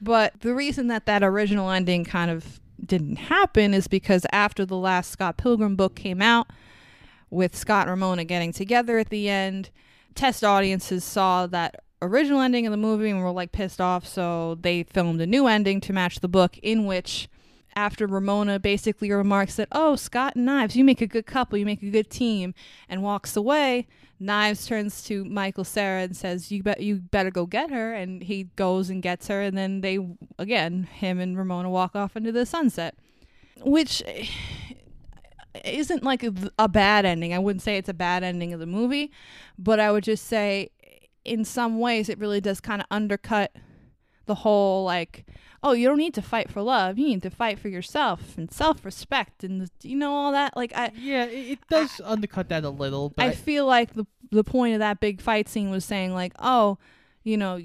But 0.00 0.40
the 0.40 0.54
reason 0.54 0.86
that 0.86 1.04
that 1.04 1.22
original 1.22 1.70
ending 1.70 2.04
kind 2.06 2.30
of 2.30 2.58
didn't 2.82 3.16
happen 3.16 3.74
is 3.74 3.86
because 3.86 4.24
after 4.32 4.64
the 4.64 4.78
last 4.78 5.10
Scott 5.10 5.36
Pilgrim 5.36 5.76
book 5.76 5.94
came 5.94 6.22
out, 6.22 6.46
with 7.28 7.54
Scott 7.54 7.82
and 7.82 7.90
Ramona 7.90 8.24
getting 8.24 8.50
together 8.52 8.98
at 8.98 9.10
the 9.10 9.28
end, 9.28 9.68
test 10.14 10.44
audiences 10.44 11.04
saw 11.04 11.46
that 11.46 11.82
original 12.02 12.40
ending 12.40 12.66
of 12.66 12.70
the 12.70 12.76
movie 12.76 13.10
and 13.10 13.22
were 13.22 13.30
like 13.30 13.52
pissed 13.52 13.80
off, 13.80 14.06
so 14.06 14.58
they 14.60 14.82
filmed 14.84 15.20
a 15.20 15.26
new 15.26 15.46
ending 15.46 15.80
to 15.82 15.92
match 15.92 16.20
the 16.20 16.28
book 16.28 16.58
in 16.58 16.86
which 16.86 17.28
after 17.76 18.06
Ramona 18.06 18.58
basically 18.58 19.10
remarks 19.12 19.56
that, 19.56 19.68
"Oh, 19.72 19.96
Scott 19.96 20.34
and 20.34 20.44
Knives, 20.44 20.76
you 20.76 20.84
make 20.84 21.00
a 21.00 21.06
good 21.06 21.26
couple, 21.26 21.58
you 21.58 21.64
make 21.64 21.82
a 21.82 21.90
good 21.90 22.10
team," 22.10 22.54
and 22.88 23.02
walks 23.02 23.36
away. 23.36 23.86
Knives 24.18 24.66
turns 24.66 25.02
to 25.04 25.24
Michael 25.24 25.64
Cera 25.64 26.02
and 26.02 26.16
says, 26.16 26.50
"You 26.50 26.62
bet 26.62 26.80
you 26.80 26.96
better 26.96 27.30
go 27.30 27.46
get 27.46 27.70
her." 27.70 27.94
And 27.94 28.22
he 28.22 28.48
goes 28.56 28.90
and 28.90 29.02
gets 29.02 29.28
her, 29.28 29.40
and 29.40 29.56
then 29.56 29.80
they 29.82 29.98
again, 30.38 30.84
him 30.84 31.20
and 31.20 31.38
Ramona 31.38 31.70
walk 31.70 31.94
off 31.94 32.16
into 32.16 32.32
the 32.32 32.44
sunset, 32.44 32.96
which 33.62 34.02
isn't 35.64 36.02
like 36.02 36.22
a, 36.22 36.32
a 36.58 36.68
bad 36.68 37.04
ending. 37.04 37.34
I 37.34 37.38
wouldn't 37.38 37.62
say 37.62 37.76
it's 37.76 37.88
a 37.88 37.94
bad 37.94 38.22
ending 38.22 38.52
of 38.52 38.60
the 38.60 38.66
movie, 38.66 39.10
but 39.58 39.80
I 39.80 39.92
would 39.92 40.04
just 40.04 40.26
say, 40.26 40.70
in 41.24 41.44
some 41.44 41.78
ways, 41.78 42.08
it 42.08 42.18
really 42.18 42.40
does 42.40 42.60
kind 42.60 42.80
of 42.80 42.86
undercut 42.90 43.52
the 44.26 44.34
whole 44.36 44.84
like 44.84 45.26
oh 45.64 45.72
you 45.72 45.88
don't 45.88 45.98
need 45.98 46.14
to 46.14 46.22
fight 46.22 46.48
for 46.48 46.62
love 46.62 46.96
you 46.96 47.04
need 47.04 47.20
to 47.20 47.30
fight 47.30 47.58
for 47.58 47.68
yourself 47.68 48.38
and 48.38 48.52
self-respect 48.52 49.42
and 49.42 49.68
you 49.82 49.96
know 49.96 50.12
all 50.12 50.30
that 50.30 50.56
like 50.56 50.72
i 50.76 50.92
yeah 50.94 51.24
it, 51.24 51.52
it 51.52 51.58
does 51.68 52.00
undercut 52.04 52.48
that 52.48 52.62
a 52.62 52.70
little 52.70 53.08
but 53.10 53.26
i 53.26 53.32
feel 53.32 53.66
like 53.66 53.94
the 53.94 54.06
the 54.30 54.44
point 54.44 54.72
of 54.72 54.78
that 54.78 55.00
big 55.00 55.20
fight 55.20 55.48
scene 55.48 55.68
was 55.68 55.84
saying 55.84 56.14
like 56.14 56.32
oh 56.38 56.78
you 57.24 57.36
know 57.36 57.58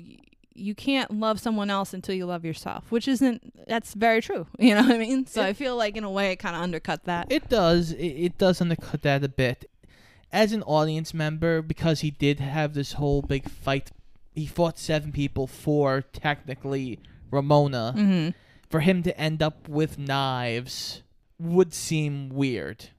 you 0.58 0.74
can't 0.74 1.12
love 1.20 1.40
someone 1.40 1.70
else 1.70 1.94
until 1.94 2.16
you 2.16 2.26
love 2.26 2.46
yourself 2.46 2.90
which 2.90 3.08
isn't 3.08 3.68
that's 3.68 3.94
very 3.94 4.22
true 4.22 4.48
you 4.58 4.74
know 4.74 4.82
what 4.82 4.92
i 4.94 4.98
mean 4.98 5.26
so 5.26 5.42
i 5.44 5.52
feel 5.54 5.76
like 5.76 5.98
in 5.98 6.04
a 6.06 6.10
way 6.10 6.32
it 6.32 6.38
kind 6.38 6.56
of 6.56 6.62
undercut 6.62 7.04
that 7.04 7.30
It 7.30 7.50
does. 7.50 7.92
It, 7.92 8.06
it 8.28 8.38
does 8.38 8.62
undercut 8.62 9.02
that 9.04 9.24
a 9.24 9.30
bit. 9.30 9.70
As 10.32 10.52
an 10.54 10.64
audience 10.64 11.14
member, 11.14 11.62
because 11.62 12.02
he 12.02 12.12
did 12.12 12.40
have 12.40 12.74
this 12.74 12.94
whole 12.94 13.22
big 13.22 13.50
fight, 13.50 13.92
he 14.34 14.46
fought 14.46 14.78
seven 14.78 15.12
people 15.12 15.48
for 15.48 16.02
technically 16.14 17.00
Ramona. 17.32 17.94
Mhm. 17.96 18.34
For 18.70 18.80
him 18.82 19.04
to 19.04 19.18
end 19.20 19.42
up 19.42 19.70
with 19.70 19.98
knives 19.98 21.02
would 21.40 21.74
seem 21.74 22.30
weird. 22.30 22.90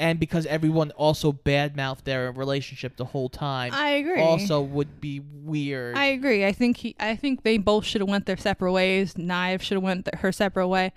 And 0.00 0.18
because 0.18 0.46
everyone 0.46 0.92
also 0.92 1.30
badmouthed 1.30 2.04
their 2.04 2.32
relationship 2.32 2.96
the 2.96 3.04
whole 3.04 3.28
time, 3.28 3.72
I 3.74 3.90
agree. 3.90 4.18
Also 4.20 4.62
would 4.62 4.98
be 5.00 5.20
weird. 5.20 5.94
I 5.94 6.06
agree. 6.06 6.46
I 6.46 6.52
think 6.52 6.78
he. 6.78 6.96
I 6.98 7.14
think 7.16 7.42
they 7.42 7.58
both 7.58 7.84
should 7.84 8.00
have 8.00 8.08
went 8.08 8.24
their 8.24 8.38
separate 8.38 8.72
ways. 8.72 9.18
Knives 9.18 9.66
should 9.66 9.74
have 9.76 9.82
went 9.82 10.06
th- 10.06 10.22
her 10.22 10.32
separate 10.32 10.68
way, 10.68 10.92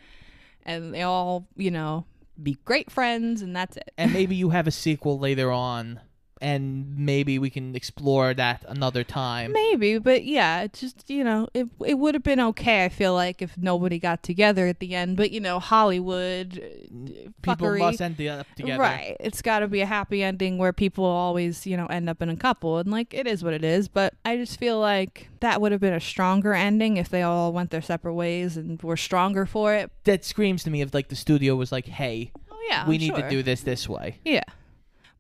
and 0.66 0.94
they 0.94 1.02
all, 1.02 1.48
you 1.58 1.70
know, 1.70 2.06
be 2.42 2.58
great 2.64 2.90
friends, 2.90 3.42
and 3.42 3.54
that's 3.54 3.76
it. 3.76 3.92
and 3.98 4.14
maybe 4.14 4.36
you 4.38 4.52
have 4.52 4.68
a 4.68 4.72
sequel 4.72 5.20
later 5.20 5.52
on, 5.52 6.00
and 6.44 6.96
maybe 6.98 7.40
we 7.40 7.50
can 7.50 7.76
explore 7.76 8.34
that 8.34 8.64
another 8.68 9.04
time. 9.04 9.52
Maybe, 9.54 9.98
but 9.98 10.26
yeah, 10.26 10.62
it 10.62 10.74
just 10.74 11.10
you 11.10 11.24
know, 11.24 11.48
it 11.54 11.68
it 11.86 11.96
would 11.98 12.14
have 12.14 12.24
been 12.24 12.40
okay. 12.40 12.86
I 12.86 12.90
feel 12.90 13.14
like 13.14 13.42
if 13.42 13.58
nobody 13.58 13.98
got 13.98 14.22
together 14.22 14.68
at 14.68 14.80
the 14.80 14.94
end, 14.94 15.18
but 15.18 15.32
you 15.32 15.40
know, 15.40 15.60
Hollywood, 15.60 16.60
uh, 16.60 17.30
People 17.42 17.68
fuckery. 17.68 17.80
must 17.80 18.02
end 18.02 18.22
up 18.28 18.48
together. 18.56 18.82
Right. 18.82 19.18
It's 19.20 19.42
got 19.42 19.60
to 19.60 19.68
be 19.68 19.82
a 19.82 19.86
happy 19.86 20.22
ending 20.24 20.58
where 20.58 20.74
people 20.74 21.06
always, 21.06 21.66
you 21.66 21.78
know, 21.78 21.86
end 21.88 22.10
up 22.10 22.22
in 22.22 22.30
a 22.30 22.36
couple. 22.36 22.78
And, 22.78 22.92
like, 22.92 23.14
it 23.14 23.28
is 23.28 23.44
what 23.44 23.54
it 23.54 23.64
is. 23.64 23.88
But 23.88 24.14
I 24.26 24.38
just 24.38 24.60
feel 24.60 24.80
like 24.80 25.30
that 25.40 25.60
would 25.62 25.72
have 25.72 25.82
been 25.82 25.94
a 25.94 26.00
stronger 26.00 26.54
ending 26.54 26.98
if 26.98 27.10
they 27.10 27.22
all 27.22 27.52
went 27.54 27.72
their 27.72 27.82
separate 27.82 28.14
ways 28.14 28.56
and 28.58 28.82
were 28.82 28.98
stronger 28.98 29.46
for 29.46 29.74
it. 29.74 29.92
That 30.04 30.24
screams 30.26 30.64
to 30.64 30.70
me 30.70 30.82
of 30.82 30.94
like 30.94 31.10
the 31.10 31.16
studio 31.16 31.56
was 31.56 31.72
like, 31.72 31.86
"Hey, 31.86 32.32
Oh, 32.52 32.56
yeah. 32.70 32.88
we 32.88 32.96
I'm 32.96 33.02
need 33.02 33.16
to 33.16 33.30
do 33.30 33.44
this 33.44 33.62
this 33.62 33.88
way." 33.90 34.20
Yeah. 34.26 34.44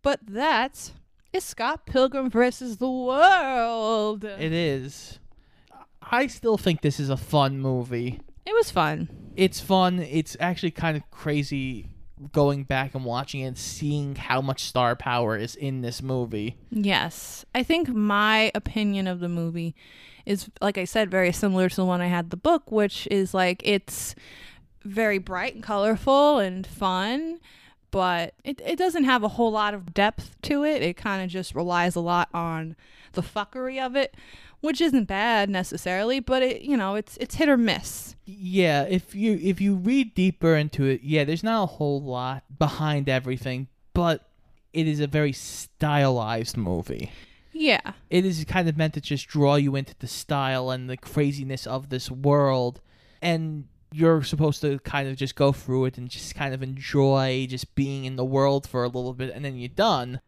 But 0.02 0.20
that 0.28 0.92
is 1.34 1.44
Scott 1.44 1.86
Pilgrim 1.86 2.30
versus 2.30 2.78
the 2.78 2.90
World. 2.90 4.24
It 4.24 4.54
is. 4.54 5.20
I 6.02 6.28
still 6.28 6.58
think 6.58 6.82
this 6.82 7.00
is 7.00 7.10
a 7.10 7.18
fun 7.18 7.60
movie. 7.60 8.20
It 8.46 8.54
was 8.54 8.70
fun. 8.70 9.10
It's 9.36 9.60
fun. 9.60 10.00
It's 10.00 10.38
actually 10.40 10.72
kind 10.72 10.96
of 10.96 11.10
crazy 11.10 11.90
going 12.32 12.64
back 12.64 12.94
and 12.94 13.04
watching 13.04 13.42
it 13.42 13.46
and 13.48 13.58
seeing 13.58 14.16
how 14.16 14.42
much 14.42 14.64
star 14.64 14.96
power 14.96 15.36
is 15.36 15.56
in 15.56 15.82
this 15.82 16.02
movie. 16.02 16.56
Yes. 16.70 17.46
I 17.56 17.64
think 17.64 17.90
my 17.90 18.52
opinion 18.54 19.08
of 19.08 19.20
the 19.20 19.30
movie 19.30 19.76
is, 20.26 20.50
like 20.62 20.78
I 20.78 20.86
said, 20.86 21.10
very 21.10 21.32
similar 21.32 21.68
to 21.68 21.76
the 21.76 21.86
one 21.86 22.00
I 22.00 22.08
had 22.08 22.30
the 22.30 22.38
book, 22.38 22.72
which 22.72 23.08
is 23.10 23.34
like 23.34 23.62
it's 23.66 24.14
very 24.84 25.18
bright 25.18 25.56
and 25.56 25.64
colorful 25.64 26.40
and 26.40 26.68
fun, 26.68 27.40
but 27.94 28.34
it, 28.44 28.60
it 28.66 28.76
doesn't 28.76 29.04
have 29.04 29.22
a 29.22 29.28
whole 29.28 29.52
lot 29.52 29.76
of 29.76 29.94
depth 29.94 30.36
to 30.42 30.66
it. 30.66 30.82
It 30.82 30.98
kind 30.98 31.24
of 31.24 31.30
just 31.30 31.54
relies 31.54 31.96
a 31.96 32.00
lot 32.00 32.28
on 32.34 32.76
the 33.12 33.22
fuckery 33.22 33.80
of 33.80 33.96
it, 33.96 34.16
which 34.62 34.82
isn't 34.82 35.04
bad 35.04 35.48
necessarily, 35.48 36.20
but 36.20 36.42
it, 36.42 36.64
you 36.64 36.76
know, 36.76 36.96
it's 36.96 37.18
it's 37.18 37.36
hit 37.36 37.48
or 37.48 37.56
miss. 37.56 38.16
Yeah, 38.26 38.82
if 38.82 39.14
you 39.14 39.40
if 39.44 39.62
you 39.62 39.76
read 39.76 40.16
deeper 40.16 40.56
into 40.56 40.86
it, 40.86 41.02
yeah, 41.04 41.24
there's 41.24 41.44
not 41.44 41.62
a 41.62 41.68
whole 41.68 42.02
lot 42.02 42.44
behind 42.58 43.08
everything, 43.08 43.68
but 43.94 44.28
it 44.74 44.88
is 44.88 45.00
a 45.00 45.06
very 45.06 45.32
stylized 45.32 46.58
movie. 46.58 47.12
Yeah. 47.52 47.92
It 48.10 48.26
is 48.26 48.44
kind 48.46 48.68
of 48.68 48.76
meant 48.76 48.96
to 48.96 49.02
just 49.02 49.28
draw 49.28 49.54
you 49.54 49.76
into 49.76 49.94
the 50.00 50.08
style 50.08 50.72
and 50.72 50.90
the 50.90 50.98
craziness 50.98 51.68
of 51.68 51.90
this 51.90 52.10
world. 52.10 52.82
And 53.22 53.68
you're 53.94 54.24
supposed 54.24 54.62
to 54.62 54.80
kind 54.80 55.08
of 55.08 55.16
just 55.16 55.36
go 55.36 55.52
through 55.52 55.86
it 55.86 55.98
and 55.98 56.10
just 56.10 56.36
kind 56.36 56.54
of 56.54 56.64
enjoy 56.64 57.46
just 57.50 57.74
being 57.76 58.06
in 58.06 58.16
the 58.16 58.26
world 58.26 58.68
for 58.68 58.84
a 58.84 58.88
little 58.88 59.14
bit 59.14 59.32
and 59.34 59.46
then 59.46 59.58
you're 59.58 59.70
done. 59.70 60.20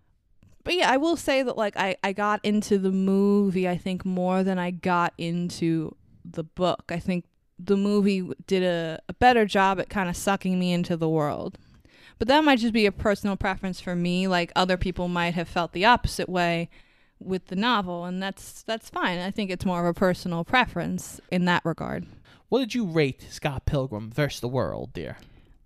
But 0.63 0.75
yeah, 0.75 0.91
I 0.91 0.97
will 0.97 1.15
say 1.15 1.43
that 1.43 1.57
like 1.57 1.77
I, 1.77 1.95
I 2.03 2.13
got 2.13 2.39
into 2.43 2.77
the 2.77 2.91
movie 2.91 3.67
I 3.67 3.77
think 3.77 4.05
more 4.05 4.43
than 4.43 4.57
I 4.59 4.71
got 4.71 5.13
into 5.17 5.95
the 6.23 6.43
book. 6.43 6.85
I 6.89 6.99
think 6.99 7.25
the 7.57 7.77
movie 7.77 8.29
did 8.47 8.63
a, 8.63 8.99
a 9.07 9.13
better 9.13 9.45
job 9.45 9.79
at 9.79 9.89
kind 9.89 10.09
of 10.09 10.17
sucking 10.17 10.59
me 10.59 10.73
into 10.73 10.97
the 10.97 11.09
world. 11.09 11.57
But 12.17 12.27
that 12.29 12.43
might 12.43 12.59
just 12.59 12.73
be 12.73 12.85
a 12.85 12.91
personal 12.91 13.35
preference 13.35 13.81
for 13.81 13.95
me. 13.95 14.27
Like 14.27 14.51
other 14.55 14.77
people 14.77 15.07
might 15.07 15.33
have 15.33 15.49
felt 15.49 15.73
the 15.73 15.85
opposite 15.85 16.29
way 16.29 16.69
with 17.19 17.47
the 17.47 17.55
novel, 17.55 18.05
and 18.05 18.21
that's 18.21 18.63
that's 18.63 18.89
fine. 18.89 19.19
I 19.19 19.31
think 19.31 19.49
it's 19.51 19.65
more 19.65 19.81
of 19.81 19.85
a 19.85 19.93
personal 19.93 20.43
preference 20.43 21.19
in 21.31 21.45
that 21.45 21.63
regard. 21.65 22.05
What 22.49 22.59
did 22.59 22.75
you 22.75 22.85
rate 22.85 23.25
Scott 23.29 23.65
Pilgrim 23.65 24.11
versus 24.11 24.39
the 24.39 24.47
World, 24.47 24.93
dear? 24.93 25.17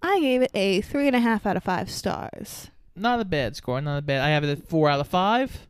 I 0.01 0.19
gave 0.21 0.41
it 0.41 0.51
a 0.53 0.82
three 0.82 1.07
and 1.07 1.15
a 1.15 1.19
half 1.19 1.45
out 1.45 1.57
of 1.57 1.63
five 1.63 1.89
stars. 1.89 2.69
Not 2.95 3.19
a 3.19 3.25
bad 3.25 3.55
score, 3.55 3.82
not 3.82 3.97
a 3.97 4.01
bad. 4.01 4.21
I 4.21 4.30
have 4.30 4.43
it 4.43 4.49
at 4.49 4.67
four 4.67 4.89
out 4.89 4.99
of 4.99 5.07
five. 5.07 5.67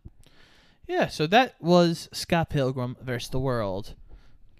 Yeah, 0.88 1.08
so 1.08 1.28
that 1.28 1.56
was 1.60 2.10
Scott 2.12 2.50
Pilgrim 2.50 2.96
versus 3.02 3.30
the 3.30 3.40
World. 3.40 3.96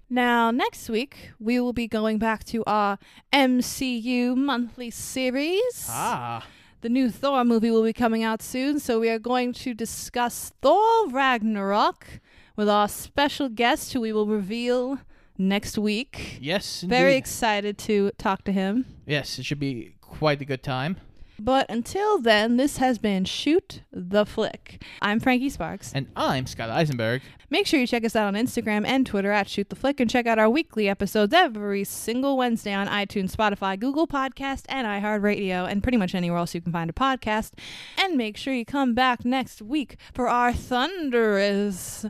Now, 0.08 0.50
next 0.50 0.88
week, 0.88 1.30
we 1.38 1.60
will 1.60 1.72
be 1.72 1.86
going 1.86 2.18
back 2.18 2.42
to 2.46 2.64
our 2.66 2.98
MCU 3.32 4.36
monthly 4.36 4.90
series. 4.90 5.86
Ah. 5.88 6.46
The 6.80 6.88
new 6.88 7.10
Thor 7.10 7.44
movie 7.44 7.70
will 7.70 7.84
be 7.84 7.92
coming 7.92 8.24
out 8.24 8.42
soon, 8.42 8.80
so 8.80 8.98
we 8.98 9.08
are 9.08 9.18
going 9.18 9.52
to 9.52 9.72
discuss 9.74 10.52
Thor 10.62 11.08
Ragnarok 11.08 12.20
with 12.56 12.68
our 12.68 12.88
special 12.88 13.48
guest 13.48 13.92
who 13.92 14.00
we 14.00 14.12
will 14.12 14.26
reveal 14.26 14.98
next 15.40 15.78
week. 15.78 16.38
Yes, 16.40 16.82
Very 16.82 17.16
excited 17.16 17.78
to 17.78 18.12
talk 18.18 18.44
to 18.44 18.52
him. 18.52 18.84
Yes, 19.06 19.38
it 19.38 19.44
should 19.46 19.58
be 19.58 19.94
quite 20.00 20.40
a 20.40 20.44
good 20.44 20.62
time. 20.62 20.98
But 21.42 21.70
until 21.70 22.20
then, 22.20 22.58
this 22.58 22.76
has 22.76 22.98
been 22.98 23.24
Shoot 23.24 23.80
the 23.90 24.26
Flick. 24.26 24.84
I'm 25.00 25.18
Frankie 25.20 25.48
Sparks. 25.48 25.90
And 25.94 26.08
I'm 26.14 26.44
Scott 26.46 26.68
Eisenberg. 26.68 27.22
Make 27.48 27.66
sure 27.66 27.80
you 27.80 27.86
check 27.86 28.04
us 28.04 28.14
out 28.14 28.26
on 28.26 28.34
Instagram 28.34 28.86
and 28.86 29.06
Twitter 29.06 29.32
at 29.32 29.48
Shoot 29.48 29.70
the 29.70 29.74
Flick 29.76 30.00
and 30.00 30.10
check 30.10 30.26
out 30.26 30.38
our 30.38 30.50
weekly 30.50 30.86
episodes 30.86 31.32
every 31.32 31.82
single 31.84 32.36
Wednesday 32.36 32.74
on 32.74 32.88
iTunes, 32.88 33.34
Spotify, 33.34 33.80
Google 33.80 34.06
Podcast, 34.06 34.66
and 34.68 34.86
iHeartRadio, 34.86 35.66
and 35.66 35.82
pretty 35.82 35.96
much 35.96 36.14
anywhere 36.14 36.38
else 36.38 36.54
you 36.54 36.60
can 36.60 36.72
find 36.72 36.90
a 36.90 36.92
podcast. 36.92 37.52
And 37.96 38.18
make 38.18 38.36
sure 38.36 38.52
you 38.52 38.66
come 38.66 38.92
back 38.92 39.24
next 39.24 39.62
week 39.62 39.96
for 40.12 40.28
our 40.28 40.52
thunderous, 40.52 42.04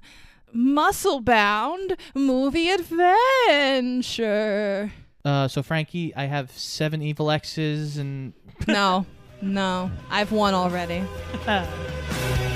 muscle 0.52 1.20
bound 1.20 1.96
movie 2.14 2.70
adventure. 2.70 2.92
Uh, 5.24 5.48
so 5.48 5.62
Frankie, 5.62 6.14
I 6.14 6.24
have 6.24 6.50
seven 6.52 7.02
evil 7.02 7.30
X's 7.30 7.98
and 7.98 8.32
No, 8.66 9.04
no, 9.42 9.90
I've 10.10 10.32
won 10.32 10.54
already. 10.54 11.04